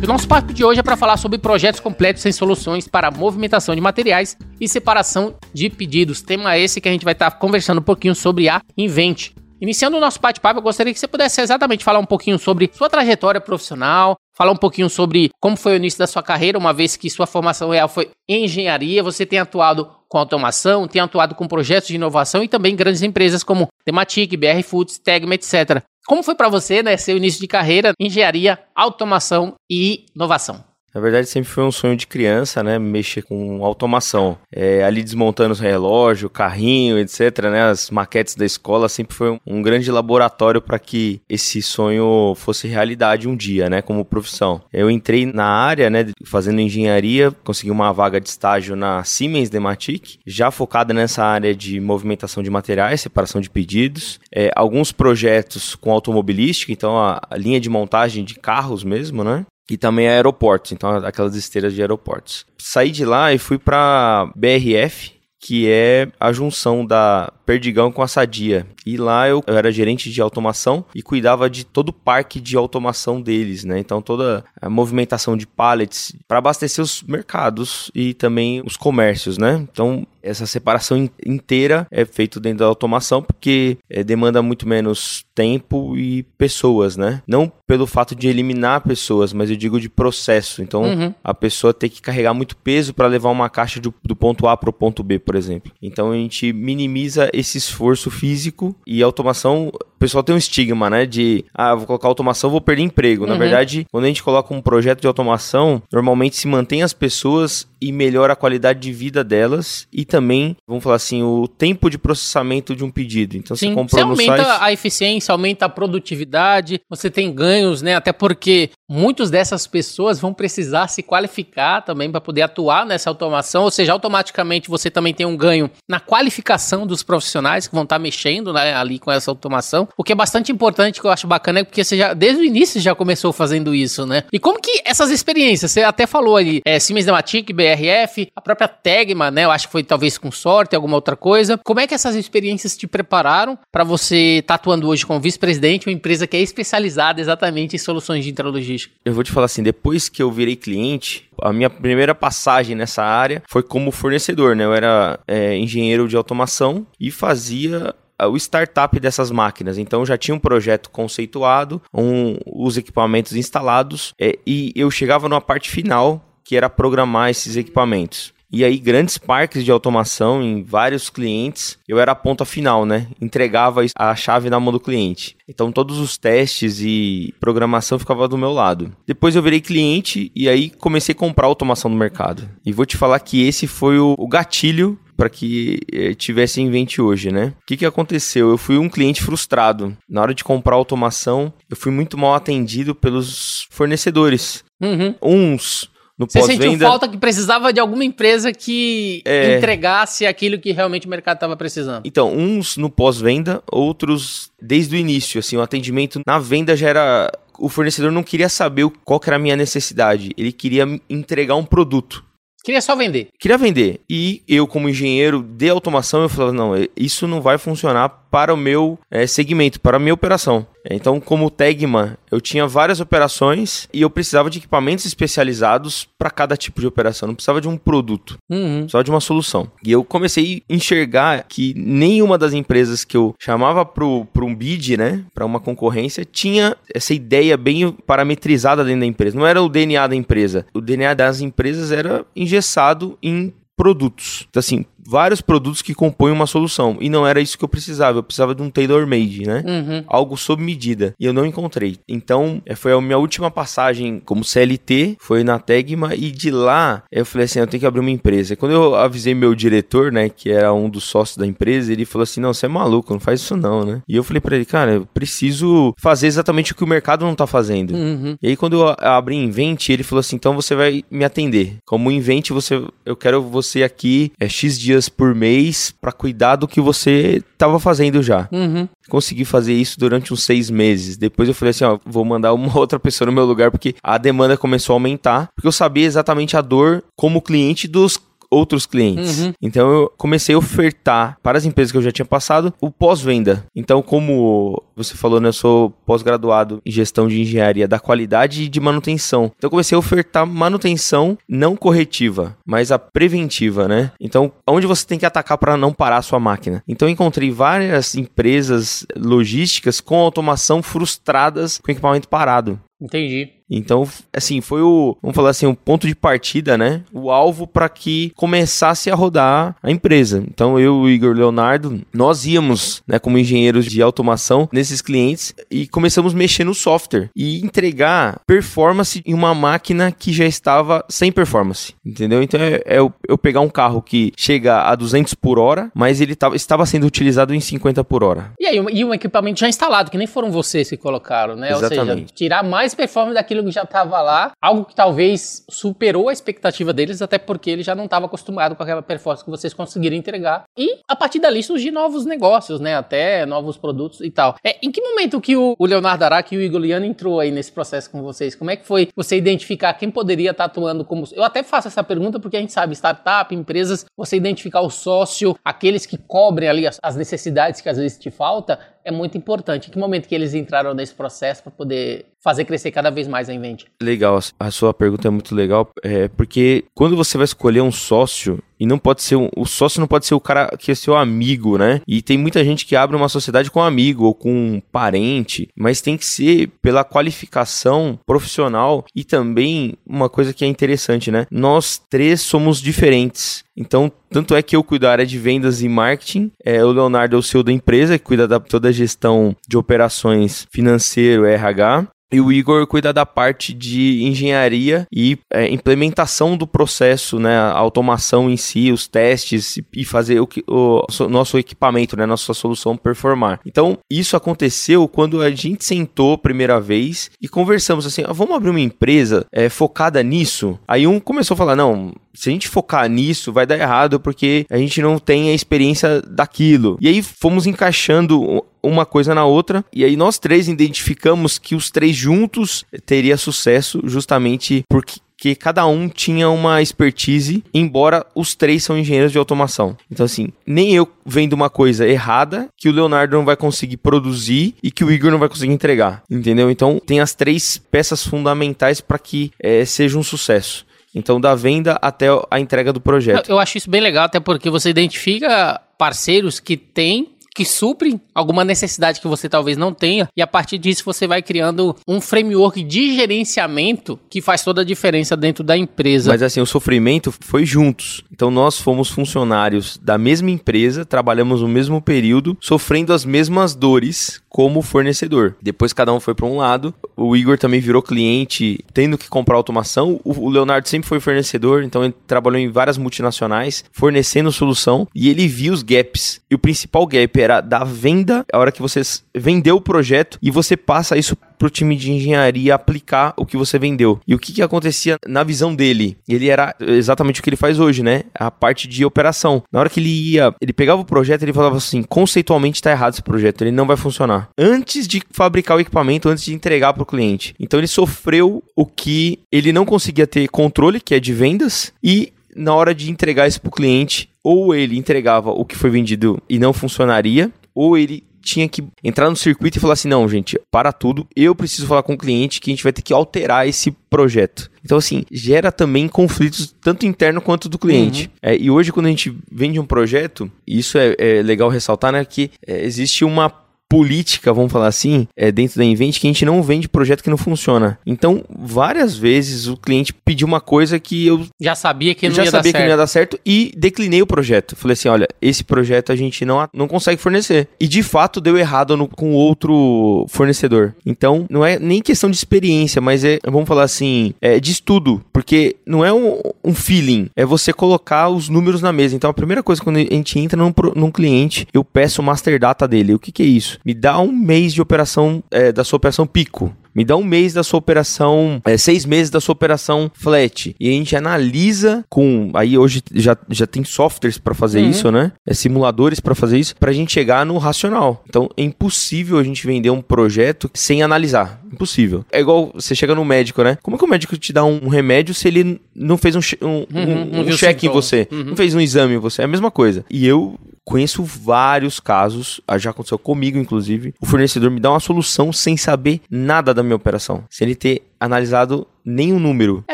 O 0.03 0.05
nosso 0.05 0.27
papo 0.27 0.51
de 0.51 0.65
hoje 0.65 0.81
é 0.81 0.83
para 0.83 0.97
falar 0.97 1.15
sobre 1.15 1.37
projetos 1.37 1.79
completos 1.79 2.21
sem 2.21 2.33
soluções 2.33 2.89
para 2.89 3.09
movimentação 3.09 3.73
de 3.73 3.79
materiais 3.79 4.37
e 4.59 4.67
separação 4.67 5.35
de 5.53 5.69
pedidos. 5.69 6.21
Tema 6.21 6.57
esse 6.57 6.81
que 6.81 6.89
a 6.89 6.91
gente 6.91 7.05
vai 7.05 7.13
estar 7.13 7.31
tá 7.31 7.37
conversando 7.37 7.79
um 7.79 7.83
pouquinho 7.83 8.13
sobre 8.13 8.49
a 8.49 8.61
Invent. 8.77 9.29
Iniciando 9.61 9.95
o 9.95 10.01
nosso 10.01 10.19
bate-papo, 10.19 10.59
eu 10.59 10.63
gostaria 10.63 10.93
que 10.93 10.99
você 10.99 11.07
pudesse 11.07 11.39
exatamente 11.39 11.85
falar 11.85 11.99
um 11.99 12.05
pouquinho 12.05 12.37
sobre 12.37 12.69
sua 12.73 12.89
trajetória 12.89 13.39
profissional, 13.39 14.17
falar 14.35 14.51
um 14.51 14.57
pouquinho 14.57 14.89
sobre 14.89 15.29
como 15.39 15.55
foi 15.55 15.71
o 15.71 15.77
início 15.77 15.99
da 15.99 16.05
sua 16.05 16.21
carreira, 16.21 16.57
uma 16.57 16.73
vez 16.73 16.97
que 16.97 17.09
sua 17.09 17.25
formação 17.25 17.69
real 17.69 17.87
foi 17.87 18.11
em 18.27 18.43
engenharia, 18.43 19.01
você 19.01 19.25
tem 19.25 19.39
atuado 19.39 19.89
com 20.09 20.17
automação, 20.17 20.85
tem 20.85 21.01
atuado 21.01 21.33
com 21.33 21.47
projetos 21.47 21.87
de 21.87 21.95
inovação 21.95 22.43
e 22.43 22.49
também 22.49 22.75
grandes 22.75 23.03
empresas 23.03 23.41
como 23.41 23.69
Tematic, 23.85 24.35
BR 24.35 24.61
Foods, 24.63 24.99
Tegma, 24.99 25.33
etc. 25.35 25.81
Como 26.05 26.21
foi 26.23 26.35
para 26.35 26.49
você, 26.49 26.83
né, 26.83 26.97
seu 26.97 27.15
início 27.15 27.39
de 27.39 27.47
carreira, 27.47 27.93
engenharia, 27.99 28.59
automação 28.75 29.55
e 29.69 30.05
inovação? 30.13 30.72
Na 30.93 31.01
verdade, 31.01 31.27
sempre 31.27 31.49
foi 31.49 31.63
um 31.63 31.71
sonho 31.71 31.97
de 31.97 32.05
criança, 32.05 32.61
né? 32.61 32.77
Mexer 32.77 33.23
com 33.23 33.65
automação. 33.65 34.37
É, 34.51 34.83
ali 34.83 35.01
desmontando 35.01 35.51
os 35.51 35.59
relógio, 35.59 36.29
carrinho, 36.29 36.99
etc. 36.99 37.45
Né, 37.49 37.63
as 37.63 37.89
maquetes 37.89 38.35
da 38.35 38.45
escola 38.45 38.87
sempre 38.87 39.15
foi 39.15 39.31
um, 39.31 39.39
um 39.45 39.61
grande 39.61 39.91
laboratório 39.91 40.61
para 40.61 40.77
que 40.77 41.19
esse 41.27 41.61
sonho 41.61 42.35
fosse 42.35 42.67
realidade 42.67 43.27
um 43.27 43.35
dia, 43.35 43.69
né? 43.69 43.81
Como 43.81 44.05
profissão. 44.05 44.61
Eu 44.71 44.89
entrei 44.89 45.25
na 45.25 45.45
área, 45.45 45.89
né? 45.89 46.05
Fazendo 46.25 46.61
engenharia, 46.61 47.31
consegui 47.43 47.71
uma 47.71 47.91
vaga 47.91 48.21
de 48.21 48.29
estágio 48.29 48.75
na 48.75 49.03
Siemens 49.03 49.49
Dematic, 49.49 50.19
já 50.25 50.51
focada 50.51 50.93
nessa 50.93 51.23
área 51.23 51.55
de 51.55 51.79
movimentação 51.79 52.43
de 52.43 52.49
materiais, 52.49 53.01
separação 53.01 53.41
de 53.41 53.49
pedidos. 53.49 54.19
É, 54.31 54.51
alguns 54.55 54.91
projetos 54.91 55.73
com 55.73 55.91
automobilística, 55.91 56.71
então 56.71 56.99
a, 56.99 57.19
a 57.29 57.37
linha 57.37 57.59
de 57.59 57.69
montagem 57.69 58.23
de 58.23 58.35
carros 58.35 58.83
mesmo, 58.83 59.23
né? 59.23 59.45
E 59.69 59.77
também 59.77 60.07
aeroportos, 60.07 60.71
então 60.71 60.89
aquelas 60.97 61.35
esteiras 61.35 61.73
de 61.73 61.81
aeroportos. 61.81 62.45
Saí 62.57 62.91
de 62.91 63.05
lá 63.05 63.33
e 63.33 63.37
fui 63.37 63.57
para 63.57 64.31
BRF, 64.35 65.13
que 65.43 65.69
é 65.69 66.07
a 66.17 66.31
junção 66.31 66.85
da 66.85 67.31
Perdigão 67.45 67.91
com 67.91 68.01
a 68.01 68.07
Sadia. 68.07 68.65
E 68.85 68.95
lá 68.95 69.27
eu, 69.27 69.43
eu, 69.45 69.57
era 69.57 69.71
gerente 69.73 70.09
de 70.09 70.21
automação 70.21 70.85
e 70.95 71.01
cuidava 71.01 71.49
de 71.49 71.65
todo 71.65 71.89
o 71.89 71.93
parque 71.93 72.39
de 72.39 72.55
automação 72.55 73.21
deles, 73.21 73.65
né? 73.65 73.77
Então 73.77 74.01
toda 74.01 74.45
a 74.61 74.69
movimentação 74.69 75.35
de 75.35 75.45
pallets 75.45 76.15
para 76.29 76.37
abastecer 76.37 76.81
os 76.81 77.03
mercados 77.03 77.91
e 77.93 78.13
também 78.13 78.61
os 78.65 78.77
comércios, 78.77 79.37
né? 79.37 79.67
Então 79.69 80.07
essa 80.21 80.45
separação 80.45 81.09
inteira 81.25 81.85
é 81.91 82.05
feita 82.05 82.39
dentro 82.39 82.59
da 82.59 82.65
automação 82.65 83.21
porque 83.21 83.77
é, 83.89 84.01
demanda 84.01 84.41
muito 84.41 84.65
menos 84.65 85.25
tempo 85.35 85.97
e 85.97 86.23
pessoas, 86.37 86.97
né? 86.97 87.21
Não 87.27 87.51
pelo 87.67 87.87
fato 87.87 88.15
de 88.15 88.27
eliminar 88.27 88.81
pessoas, 88.81 89.33
mas 89.33 89.49
eu 89.49 89.55
digo 89.55 89.79
de 89.79 89.89
processo. 89.89 90.61
Então 90.61 90.83
uhum. 90.83 91.13
a 91.23 91.33
pessoa 91.33 91.73
tem 91.73 91.89
que 91.89 92.01
carregar 92.01 92.33
muito 92.33 92.55
peso 92.55 92.93
para 92.93 93.07
levar 93.07 93.29
uma 93.29 93.49
caixa 93.49 93.79
do, 93.79 93.93
do 94.03 94.15
ponto 94.15 94.47
A 94.47 94.55
para 94.55 94.69
o 94.69 94.73
ponto 94.73 95.03
B, 95.03 95.19
por 95.19 95.35
exemplo. 95.35 95.71
Então 95.81 96.11
a 96.11 96.15
gente 96.15 96.53
minimiza 96.53 97.29
esse 97.33 97.57
esforço 97.57 98.11
físico 98.11 98.75
e 98.85 99.01
automação, 99.01 99.71
o 99.73 99.99
pessoal 99.99 100.23
tem 100.23 100.35
um 100.35 100.37
estigma, 100.37 100.89
né? 100.89 101.05
De, 101.05 101.45
ah, 101.53 101.73
vou 101.75 101.87
colocar 101.87 102.07
automação, 102.07 102.49
vou 102.49 102.61
perder 102.61 102.83
emprego. 102.83 103.23
Uhum. 103.23 103.29
Na 103.29 103.37
verdade, 103.37 103.87
quando 103.91 104.05
a 104.05 104.07
gente 104.07 104.21
coloca 104.21 104.53
um 104.53 104.61
projeto 104.61 105.01
de 105.01 105.07
automação, 105.07 105.81
normalmente 105.91 106.35
se 106.35 106.47
mantém 106.47 106.83
as 106.83 106.93
pessoas 106.93 107.67
e 107.81 107.91
melhora 107.91 108.33
a 108.33 108.35
qualidade 108.35 108.79
de 108.79 108.93
vida 108.93 109.23
delas 109.23 109.87
e 109.91 110.05
também, 110.05 110.55
vamos 110.65 110.83
falar 110.83 110.95
assim, 110.95 111.21
o 111.21 111.47
tempo 111.47 111.89
de 111.89 111.97
processamento 111.97 112.75
de 112.75 112.83
um 112.83 112.89
pedido. 112.89 113.35
Então, 113.35 113.57
Sim. 113.57 113.69
você 113.69 113.73
comprou 113.73 114.15
você 114.15 114.29
aumenta 114.29 114.43
site... 114.45 114.63
a 114.63 114.71
eficiência, 114.71 115.22
aumenta 115.31 115.65
a 115.65 115.69
produtividade, 115.69 116.81
você 116.89 117.09
tem 117.09 117.33
ganhos, 117.33 117.81
né? 117.81 117.95
Até 117.95 118.11
porque 118.11 118.69
muitas 118.89 119.29
dessas 119.29 119.65
pessoas 119.65 120.19
vão 120.19 120.33
precisar 120.33 120.87
se 120.87 121.01
qualificar 121.01 121.81
também 121.81 122.11
para 122.11 122.21
poder 122.21 122.43
atuar 122.43 122.85
nessa 122.85 123.09
automação, 123.09 123.63
ou 123.63 123.71
seja, 123.71 123.91
automaticamente 123.91 124.69
você 124.69 124.89
também 124.89 125.13
tem 125.13 125.25
um 125.25 125.35
ganho 125.35 125.69
na 125.89 125.99
qualificação 125.99 126.85
dos 126.85 127.03
profissionais 127.03 127.67
que 127.67 127.73
vão 127.73 127.83
estar 127.83 127.95
tá 127.95 127.99
mexendo 127.99 128.53
né, 128.53 128.73
ali 128.75 128.99
com 128.99 129.11
essa 129.11 129.31
automação, 129.31 129.87
o 129.97 130.03
que 130.03 130.11
é 130.11 130.15
bastante 130.15 130.51
importante, 130.51 131.01
que 131.01 131.07
eu 131.07 131.11
acho 131.11 131.27
bacana, 131.27 131.59
é 131.59 131.63
porque 131.63 131.83
você 131.83 131.97
já, 131.97 132.13
desde 132.13 132.41
o 132.41 132.45
início 132.45 132.79
já 132.79 132.93
começou 132.93 133.33
fazendo 133.33 133.73
isso, 133.73 134.05
né? 134.05 134.23
E 134.31 134.39
como 134.39 134.59
que 134.59 134.81
essas 134.85 135.09
experiências, 135.09 135.71
você 135.71 135.83
até 135.83 136.05
falou 136.05 136.37
ali, 136.37 136.61
é, 136.65 136.79
Siemens 136.79 137.05
Dematic, 137.05 137.51
BRF, 137.51 138.31
a 138.35 138.41
própria 138.41 138.67
Tegma, 138.67 139.31
né? 139.31 139.45
Eu 139.45 139.51
acho 139.51 139.67
que 139.67 139.71
foi 139.71 139.83
talvez 139.83 140.17
com 140.17 140.31
sorte, 140.31 140.75
alguma 140.75 140.95
outra 140.95 141.15
coisa. 141.15 141.59
Como 141.63 141.79
é 141.79 141.87
que 141.87 141.93
essas 141.93 142.15
experiências 142.15 142.75
te 142.75 142.87
prepararam 142.87 143.57
para 143.71 143.83
você 143.83 144.39
estar 144.39 144.53
tá 144.53 144.55
atuando 144.55 144.87
hoje 144.87 145.05
como 145.13 145.19
vice-presidente, 145.19 145.87
uma 145.87 145.93
empresa 145.93 146.25
que 146.25 146.35
é 146.35 146.41
especializada 146.41 147.21
exatamente 147.21 147.75
em 147.75 147.79
soluções 147.79 148.23
de 148.23 148.31
intralogística? 148.31 148.93
Eu 149.05 149.13
vou 149.13 149.23
te 149.23 149.31
falar 149.31 149.45
assim, 149.45 149.61
depois 149.61 150.09
que 150.09 150.23
eu 150.23 150.31
virei 150.31 150.55
cliente, 150.55 151.29
a 151.41 151.53
minha 151.53 151.69
primeira 151.69 152.15
passagem 152.15 152.75
nessa 152.75 153.03
área 153.03 153.43
foi 153.47 153.61
como 153.61 153.91
fornecedor, 153.91 154.55
né? 154.55 154.65
Eu 154.65 154.73
era 154.73 155.19
é, 155.27 155.55
engenheiro 155.55 156.07
de 156.07 156.15
automação 156.15 156.87
e 156.99 157.11
fazia 157.11 157.93
o 158.19 158.35
startup 158.37 158.99
dessas 158.99 159.29
máquinas. 159.29 159.77
Então 159.77 160.05
já 160.05 160.17
tinha 160.17 160.33
um 160.33 160.39
projeto 160.39 160.89
conceituado, 160.89 161.81
um, 161.93 162.37
os 162.45 162.77
equipamentos 162.77 163.33
instalados 163.33 164.13
é, 164.19 164.39
e 164.47 164.71
eu 164.75 164.89
chegava 164.89 165.29
numa 165.29 165.41
parte 165.41 165.69
final 165.69 166.33
que 166.43 166.57
era 166.57 166.69
programar 166.69 167.29
esses 167.29 167.55
equipamentos. 167.55 168.32
E 168.53 168.63
aí, 168.63 168.77
grandes 168.77 169.17
parques 169.17 169.65
de 169.65 169.71
automação 169.71 170.43
em 170.43 170.61
vários 170.61 171.09
clientes, 171.09 171.79
eu 171.87 171.99
era 171.99 172.11
a 172.11 172.15
ponta 172.15 172.45
final, 172.45 172.85
né? 172.85 173.07
Entregava 173.19 173.81
a 173.97 174.15
chave 174.15 174.47
na 174.47 174.59
mão 174.59 174.71
do 174.71 174.79
cliente. 174.79 175.35
Então, 175.49 175.71
todos 175.71 175.97
os 175.97 176.19
testes 176.19 176.79
e 176.79 177.33
programação 177.39 177.97
ficava 177.97 178.27
do 178.27 178.37
meu 178.37 178.51
lado. 178.51 178.95
Depois 179.07 179.35
eu 179.35 179.41
virei 179.41 179.59
cliente 179.59 180.31
e 180.35 180.47
aí 180.47 180.69
comecei 180.69 181.13
a 181.13 181.17
comprar 181.17 181.47
automação 181.47 181.89
no 181.89 181.97
mercado. 181.97 182.47
E 182.63 182.71
vou 182.71 182.85
te 182.85 182.95
falar 182.95 183.19
que 183.21 183.41
esse 183.41 183.65
foi 183.65 183.97
o, 183.97 184.13
o 184.19 184.27
gatilho 184.27 184.99
para 185.17 185.29
que 185.29 185.79
eh, 185.91 186.13
tivesse 186.13 186.61
em 186.61 186.69
mente 186.69 187.01
hoje, 187.01 187.31
né? 187.31 187.53
O 187.61 187.65
que, 187.65 187.77
que 187.77 187.85
aconteceu? 187.85 188.49
Eu 188.49 188.57
fui 188.57 188.77
um 188.77 188.89
cliente 188.89 189.23
frustrado. 189.23 189.97
Na 190.07 190.21
hora 190.21 190.33
de 190.33 190.43
comprar 190.43 190.75
automação, 190.75 191.53
eu 191.69 191.75
fui 191.75 191.91
muito 191.91 192.17
mal 192.17 192.35
atendido 192.35 192.93
pelos 192.93 193.67
fornecedores. 193.71 194.63
Uhum. 194.81 195.15
Uns 195.21 195.89
no 196.17 196.27
Você 196.29 196.43
sentiu 196.43 196.77
falta 196.77 197.07
que 197.07 197.17
precisava 197.17 197.73
de 197.73 197.79
alguma 197.79 198.03
empresa 198.05 198.51
que 198.51 199.21
é... 199.25 199.57
entregasse 199.57 200.25
aquilo 200.25 200.59
que 200.59 200.71
realmente 200.71 201.07
o 201.07 201.09
mercado 201.09 201.37
estava 201.37 201.57
precisando? 201.57 202.03
Então, 202.05 202.31
uns 202.31 202.77
no 202.77 202.89
pós-venda, 202.89 203.63
outros 203.71 204.51
desde 204.61 204.95
o 204.95 204.99
início. 204.99 205.39
Assim, 205.39 205.57
o 205.57 205.61
atendimento 205.61 206.21
na 206.25 206.37
venda 206.37 206.75
já 206.75 206.89
era. 206.89 207.31
O 207.57 207.69
fornecedor 207.69 208.11
não 208.11 208.23
queria 208.23 208.49
saber 208.49 208.89
qual 209.03 209.19
que 209.19 209.29
era 209.29 209.35
a 209.35 209.39
minha 209.39 209.55
necessidade, 209.55 210.31
ele 210.37 210.51
queria 210.51 210.85
entregar 211.09 211.55
um 211.55 211.65
produto. 211.65 212.23
Queria 212.63 212.81
só 212.81 212.95
vender. 212.95 213.27
Queria 213.37 213.57
vender. 213.57 213.99
E 214.09 214.41
eu, 214.47 214.65
como 214.65 214.87
engenheiro 214.87 215.43
de 215.43 215.69
automação, 215.69 216.21
eu 216.21 216.29
falava, 216.29 216.53
não, 216.53 216.71
isso 216.95 217.27
não 217.27 217.41
vai 217.41 217.57
funcionar 217.57 218.07
para 218.07 218.53
o 218.53 218.57
meu 218.57 218.97
é, 219.11 219.27
segmento, 219.27 219.81
para 219.81 219.97
a 219.97 219.99
minha 219.99 220.13
operação. 220.13 220.65
Então, 220.89 221.19
como 221.19 221.49
Tegma, 221.49 222.17
eu 222.31 222.41
tinha 222.41 222.67
várias 222.67 222.99
operações 222.99 223.87
e 223.93 224.01
eu 224.01 224.09
precisava 224.09 224.49
de 224.49 224.59
equipamentos 224.59 225.05
especializados 225.05 226.07
para 226.17 226.29
cada 226.29 226.57
tipo 226.57 226.81
de 226.81 226.87
operação. 226.87 227.27
Não 227.27 227.35
precisava 227.35 227.61
de 227.61 227.67
um 227.67 227.77
produto, 227.77 228.37
uhum. 228.49 228.87
só 228.89 229.01
de 229.01 229.09
uma 229.09 229.21
solução. 229.21 229.71
E 229.83 229.91
eu 229.91 230.03
comecei 230.03 230.63
a 230.69 230.73
enxergar 230.73 231.45
que 231.47 231.73
nenhuma 231.75 232.37
das 232.37 232.53
empresas 232.53 233.03
que 233.05 233.15
eu 233.15 233.33
chamava 233.39 233.85
para 233.85 234.05
um 234.05 234.55
bid, 234.55 234.97
né, 234.97 235.23
para 235.33 235.45
uma 235.45 235.59
concorrência, 235.59 236.25
tinha 236.25 236.75
essa 236.93 237.13
ideia 237.13 237.55
bem 237.55 237.91
parametrizada 237.91 238.83
dentro 238.83 239.01
da 239.01 239.05
empresa. 239.05 239.37
Não 239.37 239.47
era 239.47 239.61
o 239.61 239.69
DNA 239.69 240.07
da 240.07 240.15
empresa. 240.15 240.65
O 240.73 240.81
DNA 240.81 241.13
das 241.13 241.41
empresas 241.41 241.91
era 241.91 242.25
engessado 242.35 243.17
em 243.21 243.53
produtos. 243.75 244.45
Então, 244.49 244.59
assim, 244.59 244.85
vários 245.05 245.41
produtos 245.41 245.81
que 245.81 245.93
compõem 245.93 246.31
uma 246.31 246.47
solução. 246.47 246.97
E 246.99 247.09
não 247.09 247.25
era 247.25 247.41
isso 247.41 247.57
que 247.57 247.63
eu 247.63 247.69
precisava. 247.69 248.19
Eu 248.19 248.23
precisava 248.23 248.55
de 248.55 248.61
um 248.61 248.69
tailor-made, 248.69 249.45
né? 249.45 249.63
Uhum. 249.65 250.03
Algo 250.07 250.37
sob 250.37 250.63
medida. 250.63 251.13
E 251.19 251.25
eu 251.25 251.33
não 251.33 251.45
encontrei. 251.45 251.97
Então, 252.07 252.61
é, 252.65 252.75
foi 252.75 252.93
a 252.93 253.01
minha 253.01 253.17
última 253.17 253.51
passagem 253.51 254.21
como 254.23 254.43
CLT, 254.43 255.17
foi 255.19 255.43
na 255.43 255.59
Tegma. 255.59 256.15
E 256.15 256.31
de 256.31 256.51
lá, 256.51 257.03
eu 257.11 257.25
falei 257.25 257.45
assim, 257.45 257.59
eu 257.59 257.67
tenho 257.67 257.81
que 257.81 257.87
abrir 257.87 257.99
uma 257.99 258.11
empresa. 258.11 258.55
Quando 258.55 258.73
eu 258.73 258.95
avisei 258.95 259.33
meu 259.33 259.53
diretor, 259.55 260.11
né, 260.11 260.29
que 260.29 260.49
era 260.49 260.73
um 260.73 260.89
dos 260.89 261.03
sócios 261.03 261.37
da 261.37 261.45
empresa, 261.45 261.91
ele 261.91 262.05
falou 262.05 262.23
assim, 262.23 262.41
não, 262.41 262.53
você 262.53 262.65
é 262.65 262.69
maluco, 262.69 263.13
não 263.13 263.19
faz 263.19 263.41
isso 263.41 263.55
não, 263.55 263.85
né? 263.85 264.01
E 264.07 264.15
eu 264.15 264.23
falei 264.23 264.41
para 264.41 264.55
ele, 264.55 264.65
cara, 264.65 264.93
eu 264.93 265.05
preciso 265.13 265.93
fazer 265.97 266.27
exatamente 266.27 266.71
o 266.71 266.75
que 266.75 266.83
o 266.83 266.87
mercado 266.87 267.25
não 267.25 267.35
tá 267.35 267.47
fazendo. 267.47 267.93
Uhum. 267.93 268.35
E 268.41 268.47
aí, 268.47 268.55
quando 268.55 268.81
eu 268.81 268.95
abri 268.99 269.35
Invent, 269.35 269.89
ele 269.89 270.03
falou 270.03 270.19
assim, 270.19 270.35
então 270.35 270.55
você 270.55 270.75
vai 270.75 271.03
me 271.09 271.23
atender. 271.23 271.77
Como 271.85 272.11
Invent, 272.11 272.49
você, 272.49 272.81
eu 273.05 273.15
quero 273.15 273.41
você 273.41 273.83
aqui 273.83 274.31
é 274.39 274.47
X 274.47 274.79
dias 274.79 274.92
dias 274.93 275.09
por 275.09 275.33
mês 275.33 275.93
para 275.99 276.11
cuidar 276.11 276.55
do 276.55 276.67
que 276.67 276.79
você 276.79 277.41
estava 277.51 277.79
fazendo 277.79 278.21
já. 278.21 278.47
Uhum. 278.51 278.87
Consegui 279.09 279.43
fazer 279.43 279.73
isso 279.73 279.99
durante 279.99 280.33
uns 280.33 280.43
seis 280.43 280.69
meses. 280.69 281.17
Depois 281.17 281.49
eu 281.49 281.55
falei 281.55 281.71
assim, 281.71 281.83
ó, 281.83 281.97
vou 282.05 282.23
mandar 282.23 282.53
uma 282.53 282.75
outra 282.77 282.99
pessoa 282.99 283.25
no 283.25 283.31
meu 283.31 283.45
lugar 283.45 283.71
porque 283.71 283.95
a 284.03 284.17
demanda 284.17 284.55
começou 284.55 284.93
a 284.93 284.95
aumentar, 284.95 285.49
porque 285.55 285.67
eu 285.67 285.71
sabia 285.71 286.05
exatamente 286.05 286.55
a 286.55 286.61
dor 286.61 287.03
como 287.15 287.41
cliente 287.41 287.87
dos 287.87 288.17
outros 288.53 288.85
clientes. 288.85 289.39
Uhum. 289.39 289.53
Então 289.61 289.91
eu 289.91 290.13
comecei 290.17 290.55
a 290.55 290.57
ofertar 290.57 291.37
para 291.41 291.57
as 291.57 291.65
empresas 291.65 291.91
que 291.91 291.97
eu 291.97 292.01
já 292.01 292.11
tinha 292.11 292.25
passado 292.25 292.73
o 292.79 292.91
pós-venda. 292.91 293.65
Então, 293.75 294.01
como 294.01 294.81
você 294.95 295.15
falou, 295.15 295.39
né, 295.39 295.49
eu 295.49 295.53
sou 295.53 295.89
pós-graduado 296.05 296.81
em 296.85 296.91
gestão 296.91 297.27
de 297.27 297.41
engenharia 297.41 297.87
da 297.87 297.99
qualidade 297.99 298.63
e 298.63 298.69
de 298.69 298.79
manutenção. 298.79 299.45
Então 299.57 299.67
eu 299.67 299.71
comecei 299.71 299.95
a 299.95 299.99
ofertar 299.99 300.45
manutenção 300.45 301.37
não 301.47 301.75
corretiva, 301.75 302.55
mas 302.65 302.91
a 302.91 302.99
preventiva, 302.99 303.87
né? 303.87 304.11
Então, 304.19 304.51
onde 304.67 304.87
você 304.87 305.05
tem 305.05 305.19
que 305.19 305.25
atacar 305.25 305.57
para 305.57 305.77
não 305.77 305.91
parar 305.91 306.17
a 306.17 306.21
sua 306.21 306.39
máquina. 306.39 306.83
Então 306.87 307.07
eu 307.07 307.11
encontrei 307.11 307.51
várias 307.51 308.15
empresas 308.15 309.05
logísticas 309.15 309.99
com 309.99 310.17
automação 310.17 310.81
frustradas 310.81 311.79
com 311.83 311.91
equipamento 311.91 312.27
parado. 312.27 312.79
Entendi. 313.01 313.49
Então, 313.77 314.07
assim, 314.31 314.61
foi 314.61 314.81
o, 314.81 315.17
vamos 315.21 315.35
falar 315.35 315.49
assim, 315.49 315.65
o 315.65 315.75
ponto 315.75 316.07
de 316.07 316.15
partida, 316.15 316.77
né? 316.77 317.01
O 317.11 317.31
alvo 317.31 317.65
para 317.65 317.89
que 317.89 318.31
começasse 318.35 319.09
a 319.09 319.15
rodar 319.15 319.75
a 319.81 319.91
empresa. 319.91 320.43
Então, 320.47 320.79
eu 320.79 320.93
e 320.93 321.03
o 321.03 321.09
Igor 321.09 321.35
Leonardo, 321.35 322.01
nós 322.13 322.45
íamos, 322.45 323.01
né, 323.07 323.17
como 323.17 323.37
engenheiros 323.37 323.85
de 323.85 324.01
automação 324.01 324.69
nesses 324.71 325.01
clientes 325.01 325.53
e 325.69 325.87
começamos 325.87 326.33
a 326.33 326.37
mexer 326.37 326.63
no 326.63 326.73
software 326.73 327.29
e 327.35 327.63
entregar 327.65 328.39
performance 328.45 329.21
em 329.25 329.33
uma 329.33 329.53
máquina 329.55 330.11
que 330.11 330.31
já 330.31 330.45
estava 330.45 331.03
sem 331.09 331.31
performance, 331.31 331.93
entendeu? 332.05 332.43
Então, 332.43 332.59
é, 332.59 332.81
é 332.85 332.99
eu, 332.99 333.11
eu, 333.27 333.37
pegar 333.37 333.61
um 333.61 333.69
carro 333.69 334.01
que 334.01 334.31
chega 334.37 334.81
a 334.81 334.95
200 334.95 335.33
por 335.33 335.57
hora, 335.57 335.91
mas 335.93 336.21
ele 336.21 336.35
tava, 336.35 336.55
estava 336.55 336.85
sendo 336.85 337.07
utilizado 337.07 337.53
em 337.53 337.59
50 337.59 338.03
por 338.03 338.23
hora. 338.23 338.51
E 338.59 338.65
aí, 338.65 338.77
e 338.91 339.03
um 339.03 339.13
equipamento 339.13 339.59
já 339.59 339.67
instalado, 339.67 340.11
que 340.11 340.17
nem 340.17 340.27
foram 340.27 340.51
vocês 340.51 340.89
que 340.89 340.97
colocaram, 340.97 341.55
né? 341.55 341.71
Exatamente. 341.71 341.99
Ou 341.99 342.15
seja, 342.15 342.25
tirar 342.33 342.63
mais 342.63 342.93
performance 342.93 343.35
daquilo 343.35 343.62
já 343.71 343.83
estava 343.83 344.21
lá, 344.21 344.51
algo 344.61 344.85
que 344.85 344.95
talvez 344.95 345.63
superou 345.69 346.29
a 346.29 346.33
expectativa 346.33 346.93
deles, 346.93 347.21
até 347.21 347.37
porque 347.37 347.69
ele 347.69 347.83
já 347.83 347.95
não 347.95 348.05
estava 348.05 348.25
acostumado 348.25 348.75
com 348.75 348.83
aquela 348.83 349.01
performance 349.01 349.43
que 349.43 349.49
vocês 349.49 349.73
conseguiram 349.73 350.15
entregar. 350.15 350.63
E 350.77 350.99
a 351.07 351.15
partir 351.15 351.39
dali 351.39 351.61
surgir 351.63 351.91
novos 351.91 352.25
negócios, 352.25 352.79
né? 352.79 352.95
Até 352.95 353.45
novos 353.45 353.77
produtos 353.77 354.21
e 354.21 354.29
tal. 354.29 354.55
É, 354.63 354.77
em 354.81 354.91
que 354.91 355.01
momento 355.01 355.39
que 355.41 355.55
o, 355.55 355.75
Leonardo 355.79 356.23
Araque 356.23 356.55
e 356.55 356.57
o 356.57 356.61
Igor 356.61 356.81
Liano 356.81 357.05
entrou 357.05 357.39
aí 357.39 357.51
nesse 357.51 357.71
processo 357.71 358.09
com 358.09 358.21
vocês? 358.21 358.55
Como 358.55 358.71
é 358.71 358.75
que 358.75 358.85
foi 358.85 359.09
você 359.15 359.37
identificar 359.37 359.93
quem 359.93 360.09
poderia 360.09 360.51
estar 360.51 360.65
atuando 360.65 361.05
como. 361.05 361.27
Eu 361.31 361.43
até 361.43 361.63
faço 361.63 361.87
essa 361.87 362.03
pergunta 362.03 362.39
porque 362.39 362.57
a 362.57 362.59
gente 362.59 362.73
sabe, 362.73 362.93
startup, 362.95 363.53
empresas, 363.53 364.05
você 364.17 364.37
identificar 364.37 364.81
o 364.81 364.89
sócio, 364.89 365.57
aqueles 365.63 366.05
que 366.05 366.17
cobrem 366.17 366.69
ali 366.69 366.87
as, 366.87 366.99
as 367.01 367.15
necessidades 367.15 367.81
que 367.81 367.89
às 367.89 367.97
vezes 367.97 368.17
te 368.17 368.31
falta, 368.31 368.79
é 369.03 369.11
muito 369.11 369.37
importante. 369.37 369.89
Em 369.89 369.91
que 369.91 369.99
momento 369.99 370.27
que 370.27 370.35
eles 370.35 370.53
entraram 370.53 370.93
nesse 370.93 371.13
processo 371.13 371.63
para 371.63 371.71
poder 371.71 372.25
fazer 372.41 372.65
crescer 372.65 372.91
cada 372.91 373.09
vez 373.09 373.27
mais 373.27 373.49
a 373.49 373.53
Invent? 373.53 373.85
Legal, 374.01 374.39
a 374.59 374.71
sua 374.71 374.93
pergunta 374.93 375.27
é 375.27 375.31
muito 375.31 375.55
legal, 375.55 375.89
é, 376.03 376.27
porque 376.27 376.85
quando 376.93 377.15
você 377.15 377.37
vai 377.37 377.45
escolher 377.45 377.81
um 377.81 377.91
sócio, 377.91 378.61
e 378.79 378.85
não 378.85 378.97
pode 378.97 379.21
ser 379.21 379.35
um, 379.35 379.49
o 379.55 379.65
sócio 379.65 379.99
não 379.99 380.07
pode 380.07 380.25
ser 380.25 380.35
o 380.35 380.39
cara 380.39 380.75
que 380.77 380.91
é 380.91 380.95
seu 380.95 381.15
amigo, 381.15 381.77
né? 381.77 382.01
E 382.07 382.21
tem 382.21 382.37
muita 382.37 382.63
gente 382.63 382.85
que 382.85 382.95
abre 382.95 383.15
uma 383.15 383.29
sociedade 383.29 383.71
com 383.71 383.79
um 383.79 383.83
amigo 383.83 384.25
ou 384.25 384.33
com 384.33 384.51
um 384.51 384.81
parente, 384.91 385.69
mas 385.75 386.01
tem 386.01 386.17
que 386.17 386.25
ser 386.25 386.69
pela 386.81 387.03
qualificação 387.03 388.19
profissional 388.25 389.05
e 389.15 389.23
também 389.23 389.93
uma 390.05 390.29
coisa 390.29 390.53
que 390.53 390.65
é 390.65 390.67
interessante, 390.67 391.31
né? 391.31 391.45
Nós 391.51 392.01
três 392.09 392.41
somos 392.41 392.81
diferentes. 392.81 393.63
Então, 393.75 394.11
tanto 394.29 394.55
é 394.55 394.61
que 394.61 394.75
eu 394.75 394.83
cuido 394.83 395.03
da 395.03 395.11
área 395.11 395.25
de 395.25 395.37
vendas 395.37 395.81
e 395.81 395.89
marketing, 395.89 396.51
é, 396.63 396.83
o 396.83 396.91
Leonardo 396.91 397.35
é 397.35 397.39
o 397.39 397.43
CEO 397.43 397.63
da 397.63 397.71
empresa, 397.71 398.17
que 398.17 398.23
cuida 398.23 398.47
da 398.47 398.59
toda 398.59 398.89
a 398.89 398.91
gestão 398.91 399.55
de 399.67 399.77
operações 399.77 400.67
financeiro, 400.71 401.45
RH, 401.45 402.07
e 402.33 402.41
o 402.41 402.51
Igor 402.51 402.85
cuida 402.87 403.13
da 403.13 403.25
parte 403.25 403.73
de 403.73 404.23
engenharia 404.23 405.07
e 405.13 405.37
é, 405.51 405.67
implementação 405.69 406.57
do 406.57 406.65
processo, 406.65 407.37
né? 407.37 407.55
A 407.55 407.77
automação 407.77 408.49
em 408.49 408.57
si, 408.57 408.91
os 408.91 409.07
testes 409.07 409.79
e 409.93 410.03
fazer 410.03 410.39
o, 410.39 410.47
que, 410.47 410.63
o, 410.67 411.05
nosso 411.29 411.57
equipamento, 411.59 412.17
né? 412.17 412.25
Nossa 412.25 412.53
solução 412.53 412.97
performar. 412.97 413.59
Então, 413.65 413.97
isso 414.09 414.35
aconteceu 414.35 415.07
quando 415.07 415.41
a 415.41 415.51
gente 415.51 415.85
sentou 415.85 416.37
primeira 416.37 416.81
vez 416.81 417.29
e 417.39 417.47
conversamos 417.47 418.05
assim: 418.05 418.23
ah, 418.25 418.33
vamos 418.33 418.55
abrir 418.55 418.71
uma 418.71 418.79
empresa 418.79 419.45
é, 419.51 419.69
focada 419.69 420.23
nisso? 420.23 420.79
Aí 420.87 421.05
um 421.05 421.19
começou 421.19 421.53
a 421.53 421.57
falar: 421.57 421.75
não, 421.75 422.13
se 422.33 422.49
a 422.49 422.51
gente 422.51 422.67
focar 422.67 423.07
nisso, 423.07 423.53
vai 423.53 423.67
dar 423.67 423.77
errado 423.77 424.19
porque 424.19 424.65
a 424.71 424.77
gente 424.77 425.01
não 425.01 425.19
tem 425.19 425.49
a 425.49 425.53
experiência 425.53 426.21
daquilo. 426.21 426.97
E 426.99 427.07
aí 427.07 427.21
fomos 427.21 427.67
encaixando 427.67 428.65
uma 428.83 429.05
coisa 429.05 429.33
na 429.33 429.45
outra, 429.45 429.83
e 429.93 430.03
aí 430.03 430.15
nós 430.15 430.37
três 430.37 430.67
identificamos 430.67 431.57
que 431.57 431.75
os 431.75 431.89
três 431.89 432.15
juntos 432.15 432.83
teria 433.05 433.37
sucesso 433.37 434.01
justamente 434.03 434.83
porque 434.89 435.19
que 435.43 435.55
cada 435.55 435.85
um 435.85 436.07
tinha 436.07 436.49
uma 436.49 436.81
expertise, 436.81 437.65
embora 437.73 438.25
os 438.33 438.55
três 438.55 438.81
são 438.81 438.97
engenheiros 438.97 439.29
de 439.29 439.37
automação. 439.37 439.97
Então, 440.09 440.25
assim, 440.25 440.53
nem 440.65 440.95
eu 440.95 441.05
vendo 441.25 441.51
uma 441.51 441.69
coisa 441.69 442.07
errada 442.07 442.69
que 442.77 442.87
o 442.87 442.93
Leonardo 442.93 443.35
não 443.35 443.43
vai 443.43 443.57
conseguir 443.57 443.97
produzir 443.97 444.73
e 444.81 444.89
que 444.89 445.03
o 445.03 445.11
Igor 445.11 445.31
não 445.31 445.39
vai 445.39 445.49
conseguir 445.49 445.73
entregar, 445.73 446.23
entendeu? 446.31 446.71
Então, 446.71 446.97
tem 447.05 447.19
as 447.19 447.35
três 447.35 447.77
peças 447.77 448.25
fundamentais 448.25 449.01
para 449.01 449.19
que 449.19 449.51
é, 449.59 449.83
seja 449.83 450.17
um 450.17 450.23
sucesso. 450.23 450.85
Então, 451.13 451.41
da 451.41 451.53
venda 451.53 451.99
até 452.01 452.27
a 452.49 452.57
entrega 452.57 452.93
do 452.93 453.01
projeto. 453.01 453.49
Eu 453.49 453.59
acho 453.59 453.77
isso 453.77 453.89
bem 453.89 453.99
legal, 453.99 454.23
até 454.23 454.39
porque 454.39 454.69
você 454.69 454.89
identifica 454.89 455.79
parceiros 455.97 456.59
que 456.59 456.75
têm 456.75 457.32
que 457.55 457.65
suprem 457.65 458.19
alguma 458.33 458.63
necessidade 458.63 459.21
que 459.21 459.27
você 459.27 459.47
talvez 459.47 459.77
não 459.77 459.93
tenha, 459.93 460.27
e 460.35 460.41
a 460.41 460.47
partir 460.47 460.77
disso 460.77 461.03
você 461.05 461.27
vai 461.27 461.41
criando 461.41 461.95
um 462.07 462.19
framework 462.19 462.83
de 462.83 463.15
gerenciamento 463.15 464.19
que 464.29 464.41
faz 464.41 464.63
toda 464.63 464.81
a 464.81 464.85
diferença 464.85 465.37
dentro 465.37 465.63
da 465.63 465.77
empresa. 465.77 466.31
Mas 466.31 466.41
assim, 466.41 466.61
o 466.61 466.65
sofrimento 466.65 467.33
foi 467.39 467.65
juntos. 467.65 468.23
Então 468.31 468.49
nós 468.49 468.77
fomos 468.77 469.09
funcionários 469.09 469.99
da 470.01 470.17
mesma 470.17 470.49
empresa, 470.49 471.05
trabalhamos 471.05 471.61
no 471.61 471.67
mesmo 471.67 472.01
período, 472.01 472.57
sofrendo 472.59 473.13
as 473.13 473.25
mesmas 473.25 473.75
dores 473.75 474.41
como 474.49 474.81
fornecedor. 474.83 475.55
Depois 475.61 475.93
cada 475.93 476.13
um 476.13 476.19
foi 476.19 476.35
para 476.35 476.45
um 476.45 476.57
lado. 476.57 476.93
O 477.17 477.35
Igor 477.35 477.57
também 477.57 477.79
virou 477.79 478.03
cliente, 478.03 478.79
tendo 478.93 479.17
que 479.17 479.27
comprar 479.27 479.55
automação. 479.55 480.19
O 480.23 480.49
Leonardo 480.49 480.87
sempre 480.87 481.09
foi 481.09 481.19
fornecedor, 481.19 481.83
então 481.83 482.03
ele 482.03 482.13
trabalhou 482.27 482.59
em 482.59 482.69
várias 482.69 482.97
multinacionais, 482.97 483.83
fornecendo 483.91 484.51
solução 484.51 485.07
e 485.13 485.29
ele 485.29 485.47
viu 485.47 485.73
os 485.73 485.81
gaps. 485.81 486.39
E 486.49 486.55
o 486.55 486.59
principal 486.59 487.05
gap 487.07 487.42
era 487.43 487.61
da 487.61 487.83
venda, 487.83 488.45
a 488.51 488.57
hora 488.57 488.71
que 488.71 488.81
você 488.81 489.01
vendeu 489.35 489.75
o 489.75 489.81
projeto 489.81 490.37
e 490.41 490.49
você 490.49 490.77
passa 490.77 491.17
isso 491.17 491.35
para 491.57 491.67
o 491.67 491.69
time 491.69 491.95
de 491.95 492.11
engenharia 492.11 492.75
aplicar 492.75 493.33
o 493.37 493.45
que 493.45 493.55
você 493.55 493.79
vendeu. 493.79 494.19
E 494.27 494.35
o 494.35 494.39
que, 494.39 494.51
que 494.51 494.61
acontecia 494.61 495.17
na 495.25 495.43
visão 495.43 495.73
dele? 495.73 496.17
Ele 496.27 496.49
era 496.49 496.75
exatamente 496.81 497.39
o 497.39 497.43
que 497.43 497.49
ele 497.49 497.55
faz 497.55 497.79
hoje, 497.79 498.03
né? 498.03 498.23
A 498.33 498.51
parte 498.51 498.87
de 498.87 499.05
operação. 499.05 499.63
Na 499.71 499.79
hora 499.79 499.89
que 499.89 499.99
ele 499.99 500.09
ia, 500.09 500.53
ele 500.59 500.73
pegava 500.73 501.01
o 501.01 501.05
projeto, 501.05 501.43
ele 501.43 501.53
falava 501.53 501.77
assim: 501.77 502.03
conceitualmente 502.03 502.77
está 502.77 502.91
errado 502.91 503.13
esse 503.13 503.23
projeto, 503.23 503.61
ele 503.61 503.71
não 503.71 503.87
vai 503.87 503.95
funcionar. 503.95 504.49
Antes 504.57 505.07
de 505.07 505.21
fabricar 505.31 505.77
o 505.77 505.79
equipamento, 505.79 506.27
antes 506.27 506.43
de 506.43 506.53
entregar 506.53 506.93
para 506.93 507.03
o 507.03 507.05
cliente. 507.05 507.55
Então 507.59 507.79
ele 507.79 507.87
sofreu 507.87 508.63
o 508.75 508.85
que 508.85 509.39
ele 509.51 509.71
não 509.71 509.85
conseguia 509.85 510.27
ter 510.27 510.47
controle, 510.49 510.99
que 510.99 511.15
é 511.15 511.19
de 511.19 511.33
vendas, 511.33 511.93
e 512.03 512.33
na 512.55 512.73
hora 512.73 512.93
de 512.93 513.09
entregar 513.09 513.47
isso 513.47 513.61
para 513.61 513.69
o 513.69 513.71
cliente, 513.71 514.29
ou 514.43 514.75
ele 514.75 514.97
entregava 514.97 515.51
o 515.51 515.65
que 515.65 515.75
foi 515.75 515.89
vendido 515.89 516.41
e 516.49 516.59
não 516.59 516.73
funcionaria, 516.73 517.51
ou 517.73 517.97
ele 517.97 518.23
tinha 518.43 518.67
que 518.67 518.83
entrar 519.03 519.29
no 519.29 519.35
circuito 519.35 519.77
e 519.77 519.81
falar 519.81 519.93
assim: 519.93 520.09
não, 520.09 520.27
gente, 520.27 520.59
para 520.69 520.91
tudo, 520.91 521.25
eu 521.35 521.55
preciso 521.55 521.87
falar 521.87 522.03
com 522.03 522.13
o 522.13 522.17
cliente 522.17 522.59
que 522.59 522.69
a 522.69 522.73
gente 522.73 522.83
vai 522.83 522.91
ter 522.91 523.01
que 523.01 523.13
alterar 523.13 523.67
esse 523.67 523.91
projeto. 524.09 524.69
Então, 524.83 524.97
assim, 524.97 525.23
gera 525.31 525.71
também 525.71 526.07
conflitos 526.07 526.75
tanto 526.81 527.05
interno 527.05 527.41
quanto 527.41 527.69
do 527.69 527.79
cliente. 527.79 528.25
Uhum. 528.25 528.31
É, 528.41 528.57
e 528.57 528.69
hoje, 528.69 528.91
quando 528.91 529.05
a 529.05 529.09
gente 529.09 529.35
vende 529.49 529.79
um 529.79 529.85
projeto, 529.85 530.51
isso 530.67 530.97
é, 530.97 531.15
é 531.17 531.41
legal 531.41 531.69
ressaltar, 531.69 532.11
né? 532.11 532.23
Que 532.25 532.51
é, 532.67 532.83
existe 532.83 533.23
uma 533.23 533.62
política, 533.89 534.51
vamos 534.51 534.71
falar 534.71 534.87
assim, 534.87 535.27
é, 535.37 535.51
dentro 535.51 535.77
da 535.77 535.85
Invent 535.85 536.19
que 536.19 536.25
a 536.25 536.29
gente 536.29 536.43
não 536.45 536.63
vende 536.63 536.89
projeto 536.89 537.23
que 537.23 537.29
não 537.29 537.37
funciona. 537.37 537.99
Então, 538.05 538.43
várias 538.49 539.15
vezes 539.15 539.67
o 539.67 539.77
cliente 539.77 540.11
pediu 540.11 540.47
uma 540.47 540.59
coisa 540.59 540.99
que 540.99 541.27
eu 541.27 541.45
já 541.61 541.75
sabia 541.75 542.15
que 542.15 542.27
não, 542.27 542.35
já 542.35 542.43
ia, 542.43 542.49
sabia 542.49 542.71
dar 542.71 542.79
que 542.79 542.83
não 542.83 542.89
ia 542.89 542.97
dar 542.97 543.05
certo 543.05 543.39
e 543.45 543.71
declinei 543.77 544.21
o 544.21 544.27
projeto. 544.27 544.75
Falei 544.75 544.93
assim, 544.93 545.09
olha, 545.09 545.27
esse 545.39 545.63
projeto 545.63 546.11
a 546.11 546.15
gente 546.15 546.43
não, 546.43 546.67
não 546.73 546.87
consegue 546.87 547.21
fornecer. 547.21 547.67
E 547.79 547.87
de 547.87 548.01
fato 548.01 548.41
deu 548.41 548.57
errado 548.57 548.97
no, 548.97 549.07
com 549.07 549.33
outro 549.33 550.25
fornecedor. 550.27 550.95
Então, 551.05 551.45
não 551.47 551.63
é 551.63 551.77
nem 551.77 552.01
questão 552.01 552.31
de 552.31 552.35
experiência, 552.35 552.99
mas 552.99 553.23
é, 553.23 553.37
vamos 553.45 553.67
falar 553.67 553.83
assim, 553.83 554.33
é 554.41 554.59
de 554.59 554.71
estudo, 554.71 555.23
porque 555.31 555.75
não 555.85 556.03
é 556.03 556.11
um, 556.11 556.39
um 556.63 556.73
feeling, 556.73 557.29
é 557.35 557.45
você 557.45 557.71
colocar 557.71 558.27
os 558.29 558.49
números 558.49 558.81
na 558.81 558.91
mesa. 558.91 559.15
Então, 559.15 559.29
a 559.29 559.33
primeira 559.33 559.61
coisa 559.61 559.83
quando 559.83 559.97
a 559.97 559.99
gente 559.99 560.39
entra 560.39 560.57
num, 560.57 560.73
num 560.95 561.11
cliente, 561.11 561.67
eu 561.71 561.83
peço 561.83 562.23
o 562.23 562.25
master 562.25 562.59
data 562.59 562.87
dele. 562.87 563.13
O 563.13 563.19
que, 563.19 563.31
que 563.31 563.43
é 563.43 563.45
isso? 563.45 563.72
Me 563.85 563.93
dá 563.93 564.19
um 564.19 564.31
mês 564.31 564.73
de 564.73 564.81
operação, 564.81 565.43
é, 565.51 565.71
da 565.71 565.83
sua 565.83 565.97
operação 565.97 566.25
pico. 566.25 566.75
Me 566.95 567.03
dá 567.03 567.15
um 567.15 567.23
mês 567.23 567.53
da 567.53 567.63
sua 567.63 567.79
operação, 567.79 568.61
é, 568.63 568.77
seis 568.77 569.05
meses 569.05 569.31
da 569.31 569.41
sua 569.41 569.53
operação 569.53 570.11
flat. 570.13 570.75
E 570.79 570.89
a 570.89 570.91
gente 570.91 571.15
analisa 571.15 572.05
com. 572.07 572.51
Aí 572.53 572.77
hoje 572.77 573.01
já, 573.13 573.35
já 573.49 573.65
tem 573.65 573.83
softwares 573.83 574.37
para 574.37 574.53
fazer 574.53 574.81
uhum. 574.81 574.89
isso, 574.89 575.11
né? 575.11 575.31
É, 575.45 575.53
simuladores 575.53 576.19
para 576.19 576.35
fazer 576.35 576.59
isso, 576.59 576.75
para 576.75 576.91
a 576.91 576.93
gente 576.93 577.11
chegar 577.11 577.45
no 577.45 577.57
racional. 577.57 578.23
Então 578.29 578.47
é 578.55 578.61
impossível 578.61 579.39
a 579.39 579.43
gente 579.43 579.65
vender 579.65 579.89
um 579.89 580.01
projeto 580.01 580.69
sem 580.73 581.01
analisar. 581.01 581.61
Impossível. 581.71 582.23
É 582.31 582.39
igual 582.39 582.71
você 582.75 582.93
chega 582.93 583.15
no 583.15 583.25
médico, 583.25 583.63
né? 583.63 583.77
Como 583.81 583.95
é 583.95 583.97
que 583.97 584.05
o 584.05 584.09
médico 584.09 584.37
te 584.37 584.53
dá 584.53 584.63
um 584.63 584.87
remédio 584.87 585.33
se 585.33 585.47
ele 585.47 585.81
não 585.95 586.17
fez 586.17 586.35
um, 586.35 586.39
um, 586.61 586.67
uhum, 586.67 587.29
um, 587.33 587.39
um 587.41 587.57
check 587.57 587.83
em 587.83 587.89
você? 587.89 588.27
Uhum. 588.31 588.43
Não 588.43 588.55
fez 588.55 588.75
um 588.75 588.79
exame 588.79 589.15
em 589.15 589.19
você? 589.19 589.41
É 589.41 589.45
a 589.45 589.47
mesma 589.47 589.71
coisa. 589.71 590.05
E 590.11 590.27
eu 590.27 590.59
Conheço 590.85 591.23
vários 591.23 591.99
casos, 591.99 592.59
ah, 592.67 592.77
já 592.77 592.89
aconteceu 592.89 593.17
comigo, 593.17 593.57
inclusive. 593.57 594.13
O 594.21 594.25
fornecedor 594.25 594.69
me 594.69 594.79
dá 594.79 594.89
uma 594.91 594.99
solução 594.99 595.53
sem 595.53 595.77
saber 595.77 596.21
nada 596.29 596.73
da 596.73 596.83
minha 596.83 596.95
operação, 596.95 597.45
sem 597.49 597.67
ele 597.67 597.75
ter 597.75 598.03
analisado 598.19 598.87
nenhum 599.03 599.39
número. 599.39 599.83
É 599.87 599.93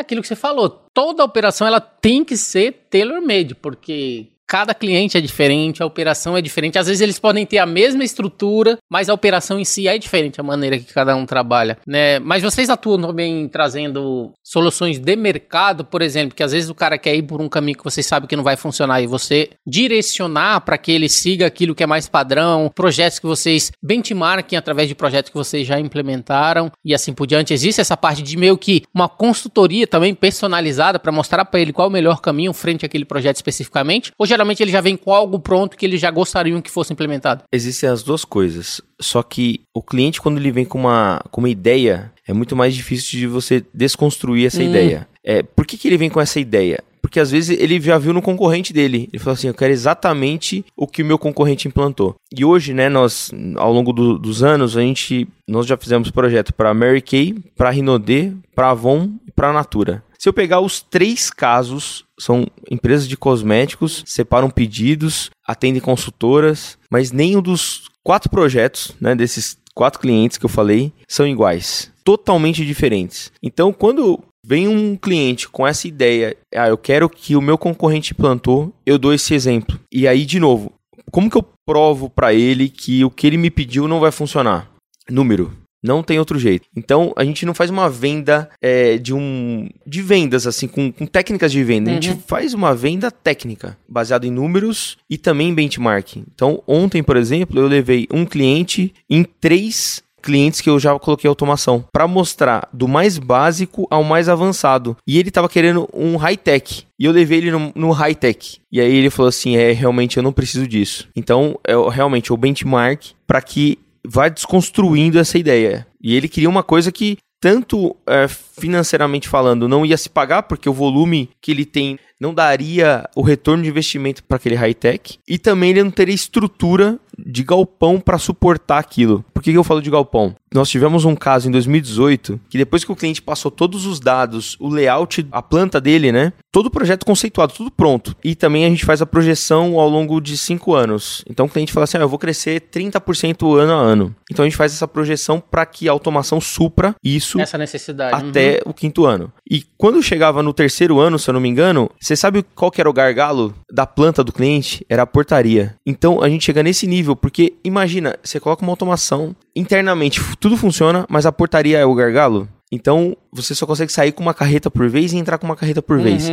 aquilo 0.00 0.20
que 0.20 0.28
você 0.28 0.36
falou. 0.36 0.84
Toda 0.92 1.24
operação 1.24 1.66
ela 1.66 1.80
tem 1.80 2.24
que 2.24 2.36
ser 2.36 2.86
tailor-made, 2.90 3.54
porque 3.54 4.28
cada 4.50 4.74
cliente 4.74 5.16
é 5.16 5.20
diferente, 5.20 5.80
a 5.80 5.86
operação 5.86 6.36
é 6.36 6.42
diferente. 6.42 6.76
Às 6.76 6.88
vezes 6.88 7.00
eles 7.00 7.20
podem 7.20 7.46
ter 7.46 7.58
a 7.58 7.66
mesma 7.66 8.02
estrutura, 8.02 8.78
mas 8.90 9.08
a 9.08 9.14
operação 9.14 9.60
em 9.60 9.64
si 9.64 9.86
é 9.86 9.96
diferente, 9.96 10.40
a 10.40 10.42
maneira 10.42 10.76
que 10.76 10.92
cada 10.92 11.14
um 11.14 11.24
trabalha, 11.24 11.78
né? 11.86 12.18
Mas 12.18 12.42
vocês 12.42 12.68
atuam 12.68 13.00
também 13.00 13.46
trazendo 13.46 14.32
soluções 14.42 14.98
de 14.98 15.14
mercado, 15.14 15.84
por 15.84 16.02
exemplo, 16.02 16.34
que 16.34 16.42
às 16.42 16.50
vezes 16.50 16.68
o 16.68 16.74
cara 16.74 16.98
quer 16.98 17.14
ir 17.14 17.22
por 17.22 17.40
um 17.40 17.48
caminho 17.48 17.78
que 17.78 17.84
você 17.84 18.02
sabe 18.02 18.26
que 18.26 18.34
não 18.34 18.42
vai 18.42 18.56
funcionar 18.56 19.00
e 19.00 19.06
você 19.06 19.50
direcionar 19.64 20.62
para 20.62 20.76
que 20.76 20.90
ele 20.90 21.08
siga 21.08 21.46
aquilo 21.46 21.72
que 21.72 21.84
é 21.84 21.86
mais 21.86 22.08
padrão, 22.08 22.72
projetos 22.74 23.20
que 23.20 23.26
vocês 23.26 23.70
benchmarking 23.80 24.56
através 24.56 24.88
de 24.88 24.96
projetos 24.96 25.30
que 25.30 25.36
vocês 25.36 25.64
já 25.64 25.78
implementaram 25.78 26.72
e 26.84 26.92
assim 26.92 27.12
por 27.14 27.28
diante. 27.28 27.54
Existe 27.54 27.80
essa 27.80 27.96
parte 27.96 28.20
de 28.20 28.36
meio 28.36 28.58
que 28.58 28.82
uma 28.92 29.08
consultoria 29.08 29.86
também 29.86 30.12
personalizada 30.12 30.98
para 30.98 31.12
mostrar 31.12 31.44
para 31.44 31.60
ele 31.60 31.72
qual 31.72 31.86
o 31.86 31.90
melhor 31.90 32.20
caminho 32.20 32.52
frente 32.52 32.84
àquele 32.84 33.04
projeto 33.04 33.36
especificamente? 33.36 34.10
Ou 34.18 34.26
geralmente 34.40 34.62
ele 34.62 34.72
já 34.72 34.80
vem 34.80 34.96
com 34.96 35.12
algo 35.12 35.38
pronto 35.38 35.76
que 35.76 35.84
eles 35.84 36.00
já 36.00 36.10
gostariam 36.10 36.62
que 36.62 36.70
fosse 36.70 36.92
implementado? 36.92 37.44
Existem 37.52 37.88
as 37.88 38.02
duas 38.02 38.24
coisas. 38.24 38.80
Só 39.00 39.22
que 39.22 39.60
o 39.74 39.82
cliente, 39.82 40.20
quando 40.20 40.38
ele 40.38 40.50
vem 40.50 40.64
com 40.64 40.78
uma, 40.78 41.22
com 41.30 41.40
uma 41.40 41.50
ideia, 41.50 42.10
é 42.26 42.32
muito 42.32 42.56
mais 42.56 42.74
difícil 42.74 43.18
de 43.18 43.26
você 43.26 43.62
desconstruir 43.72 44.46
essa 44.46 44.60
hum. 44.62 44.68
ideia. 44.68 45.06
É, 45.22 45.42
por 45.42 45.66
que, 45.66 45.76
que 45.76 45.86
ele 45.88 45.98
vem 45.98 46.08
com 46.08 46.20
essa 46.20 46.40
ideia? 46.40 46.82
Porque 47.02 47.20
às 47.20 47.30
vezes 47.30 47.58
ele 47.58 47.80
já 47.80 47.98
viu 47.98 48.12
no 48.12 48.22
concorrente 48.22 48.72
dele. 48.72 49.08
Ele 49.12 49.18
falou 49.18 49.34
assim: 49.34 49.48
eu 49.48 49.54
quero 49.54 49.72
exatamente 49.72 50.64
o 50.76 50.86
que 50.86 51.02
o 51.02 51.06
meu 51.06 51.18
concorrente 51.18 51.66
implantou. 51.66 52.14
E 52.34 52.44
hoje, 52.44 52.72
né, 52.72 52.88
nós, 52.88 53.30
ao 53.56 53.72
longo 53.72 53.92
do, 53.92 54.18
dos 54.18 54.42
anos, 54.42 54.76
a 54.76 54.80
gente, 54.80 55.26
nós 55.48 55.66
já 55.66 55.76
fizemos 55.76 56.10
projeto 56.10 56.54
para 56.54 56.74
Mary 56.74 57.00
Kay, 57.00 57.34
para 57.56 57.70
Rinode, 57.70 58.36
para 58.54 58.70
Avon 58.70 59.10
e 59.26 59.32
para 59.32 59.52
Natura. 59.52 60.02
Se 60.20 60.28
eu 60.28 60.34
pegar 60.34 60.60
os 60.60 60.82
três 60.82 61.30
casos, 61.30 62.04
são 62.18 62.46
empresas 62.70 63.08
de 63.08 63.16
cosméticos, 63.16 64.04
separam 64.04 64.50
pedidos, 64.50 65.30
atendem 65.48 65.80
consultoras, 65.80 66.76
mas 66.92 67.10
nenhum 67.10 67.40
dos 67.40 67.88
quatro 68.04 68.28
projetos, 68.28 68.94
né, 69.00 69.14
desses 69.14 69.56
quatro 69.74 69.98
clientes 69.98 70.36
que 70.36 70.44
eu 70.44 70.50
falei, 70.50 70.92
são 71.08 71.26
iguais, 71.26 71.90
totalmente 72.04 72.66
diferentes. 72.66 73.32
Então, 73.42 73.72
quando 73.72 74.22
vem 74.44 74.68
um 74.68 74.94
cliente 74.94 75.48
com 75.48 75.66
essa 75.66 75.88
ideia, 75.88 76.36
ah, 76.54 76.68
eu 76.68 76.76
quero 76.76 77.08
que 77.08 77.34
o 77.34 77.40
meu 77.40 77.56
concorrente 77.56 78.12
plantou, 78.12 78.74
eu 78.84 78.98
dou 78.98 79.14
esse 79.14 79.32
exemplo. 79.32 79.80
E 79.90 80.06
aí, 80.06 80.26
de 80.26 80.38
novo, 80.38 80.70
como 81.10 81.30
que 81.30 81.38
eu 81.38 81.48
provo 81.66 82.10
para 82.10 82.34
ele 82.34 82.68
que 82.68 83.02
o 83.06 83.10
que 83.10 83.26
ele 83.26 83.38
me 83.38 83.50
pediu 83.50 83.88
não 83.88 83.98
vai 83.98 84.12
funcionar? 84.12 84.70
Número. 85.08 85.50
Não 85.82 86.02
tem 86.02 86.18
outro 86.18 86.38
jeito. 86.38 86.66
Então, 86.76 87.12
a 87.16 87.24
gente 87.24 87.46
não 87.46 87.54
faz 87.54 87.70
uma 87.70 87.88
venda 87.88 88.50
é, 88.60 88.98
de 88.98 89.14
um. 89.14 89.68
de 89.86 90.02
vendas, 90.02 90.46
assim, 90.46 90.68
com, 90.68 90.92
com 90.92 91.06
técnicas 91.06 91.50
de 91.50 91.62
venda. 91.64 91.90
Uhum. 91.90 91.96
A 91.96 92.00
gente 92.00 92.14
uhum. 92.14 92.22
faz 92.26 92.54
uma 92.54 92.74
venda 92.74 93.10
técnica, 93.10 93.76
baseada 93.88 94.26
em 94.26 94.30
números 94.30 94.98
e 95.08 95.16
também 95.16 95.48
em 95.48 95.54
benchmarking. 95.54 96.24
Então, 96.34 96.62
ontem, 96.66 97.02
por 97.02 97.16
exemplo, 97.16 97.58
eu 97.58 97.66
levei 97.66 98.06
um 98.12 98.24
cliente 98.24 98.92
em 99.08 99.24
três 99.24 100.02
clientes 100.20 100.60
que 100.60 100.68
eu 100.68 100.78
já 100.78 100.98
coloquei 100.98 101.28
automação 101.28 101.84
para 101.92 102.06
mostrar 102.06 102.68
do 102.72 102.86
mais 102.86 103.18
básico 103.18 103.86
ao 103.90 104.04
mais 104.04 104.28
avançado. 104.28 104.96
E 105.06 105.18
ele 105.18 105.28
estava 105.28 105.48
querendo 105.48 105.88
um 105.92 106.16
high-tech. 106.16 106.84
E 106.98 107.04
eu 107.04 107.12
levei 107.12 107.38
ele 107.38 107.50
no, 107.50 107.72
no 107.74 107.90
high-tech. 107.90 108.58
E 108.70 108.80
aí 108.80 108.94
ele 108.94 109.10
falou 109.10 109.28
assim: 109.28 109.56
é, 109.56 109.72
realmente 109.72 110.16
eu 110.16 110.22
não 110.22 110.32
preciso 110.32 110.66
disso. 110.66 111.08
Então, 111.16 111.58
é 111.66 111.72
realmente 111.90 112.32
o 112.32 112.36
benchmark 112.36 113.12
para 113.26 113.40
que 113.40 113.78
vai 114.12 114.28
desconstruindo 114.30 115.18
essa 115.18 115.38
ideia. 115.38 115.86
E 116.02 116.16
ele 116.16 116.28
queria 116.28 116.48
uma 116.48 116.64
coisa 116.64 116.90
que, 116.90 117.18
tanto 117.40 117.96
é, 118.06 118.26
financeiramente 118.28 119.28
falando, 119.28 119.68
não 119.68 119.86
ia 119.86 119.96
se 119.96 120.08
pagar, 120.08 120.42
porque 120.42 120.68
o 120.68 120.74
volume 120.74 121.30
que 121.40 121.52
ele 121.52 121.64
tem 121.64 121.98
não 122.20 122.34
daria 122.34 123.08
o 123.14 123.22
retorno 123.22 123.62
de 123.62 123.68
investimento 123.68 124.22
para 124.24 124.36
aquele 124.36 124.56
high-tech, 124.56 125.18
e 125.26 125.38
também 125.38 125.70
ele 125.70 125.84
não 125.84 125.90
teria 125.90 126.14
estrutura 126.14 126.98
de 127.26 127.42
galpão 127.42 128.00
para 128.00 128.18
suportar 128.18 128.78
aquilo. 128.78 129.24
Por 129.32 129.42
que, 129.42 129.52
que 129.52 129.58
eu 129.58 129.64
falo 129.64 129.82
de 129.82 129.90
galpão? 129.90 130.34
nós 130.52 130.68
tivemos 130.68 131.04
um 131.04 131.14
caso 131.14 131.48
em 131.48 131.50
2018 131.50 132.40
que 132.48 132.58
depois 132.58 132.84
que 132.84 132.90
o 132.90 132.96
cliente 132.96 133.22
passou 133.22 133.50
todos 133.50 133.86
os 133.86 134.00
dados, 134.00 134.56
o 134.58 134.68
layout, 134.68 135.26
a 135.30 135.42
planta 135.42 135.80
dele, 135.80 136.10
né? 136.10 136.32
Todo 136.50 136.66
o 136.66 136.70
projeto 136.70 137.06
conceituado, 137.06 137.54
tudo 137.54 137.70
pronto. 137.70 138.16
E 138.24 138.34
também 138.34 138.64
a 138.64 138.68
gente 138.68 138.84
faz 138.84 139.00
a 139.00 139.06
projeção 139.06 139.78
ao 139.78 139.88
longo 139.88 140.20
de 140.20 140.36
cinco 140.36 140.74
anos. 140.74 141.24
Então 141.28 141.46
o 141.46 141.48
cliente 141.48 141.72
fala 141.72 141.84
assim: 141.84 141.98
ah, 141.98 142.00
eu 142.00 142.08
vou 142.08 142.18
crescer 142.18 142.68
30% 142.72 143.56
ano 143.56 143.72
a 143.72 143.76
ano. 143.76 144.14
Então 144.30 144.44
a 144.44 144.48
gente 144.48 144.56
faz 144.56 144.72
essa 144.72 144.88
projeção 144.88 145.40
para 145.40 145.64
que 145.64 145.88
a 145.88 145.92
automação 145.92 146.40
supra 146.40 146.94
isso 147.02 147.40
essa 147.40 147.56
necessidade 147.56 148.14
até 148.14 148.60
uhum. 148.64 148.70
o 148.70 148.74
quinto 148.74 149.06
ano. 149.06 149.32
E 149.48 149.64
quando 149.78 150.02
chegava 150.02 150.42
no 150.42 150.52
terceiro 150.52 150.98
ano, 150.98 151.18
se 151.18 151.30
eu 151.30 151.34
não 151.34 151.40
me 151.40 151.48
engano, 151.48 151.90
você 152.00 152.16
sabe 152.16 152.44
qual 152.54 152.70
que 152.70 152.80
era 152.80 152.90
o 152.90 152.92
gargalo 152.92 153.54
da 153.70 153.86
planta 153.86 154.24
do 154.24 154.32
cliente? 154.32 154.84
Era 154.88 155.02
a 155.02 155.06
portaria. 155.06 155.74
Então 155.86 156.22
a 156.22 156.28
gente 156.28 156.44
chega 156.44 156.62
nesse 156.62 156.86
nível, 156.86 157.09
porque 157.16 157.54
imagina, 157.64 158.16
você 158.22 158.38
coloca 158.40 158.62
uma 158.62 158.72
automação 158.72 159.34
internamente, 159.54 160.20
tudo 160.38 160.56
funciona, 160.56 161.06
mas 161.08 161.26
a 161.26 161.32
portaria 161.32 161.78
é 161.78 161.84
o 161.84 161.94
gargalo. 161.94 162.48
Então, 162.72 163.16
você 163.32 163.54
só 163.54 163.66
consegue 163.66 163.92
sair 163.92 164.12
com 164.12 164.22
uma 164.22 164.34
carreta 164.34 164.70
por 164.70 164.88
vez 164.88 165.12
e 165.12 165.16
entrar 165.16 165.38
com 165.38 165.46
uma 165.46 165.56
carreta 165.56 165.82
por 165.82 165.96
uhum. 165.96 166.02
vez. 166.04 166.30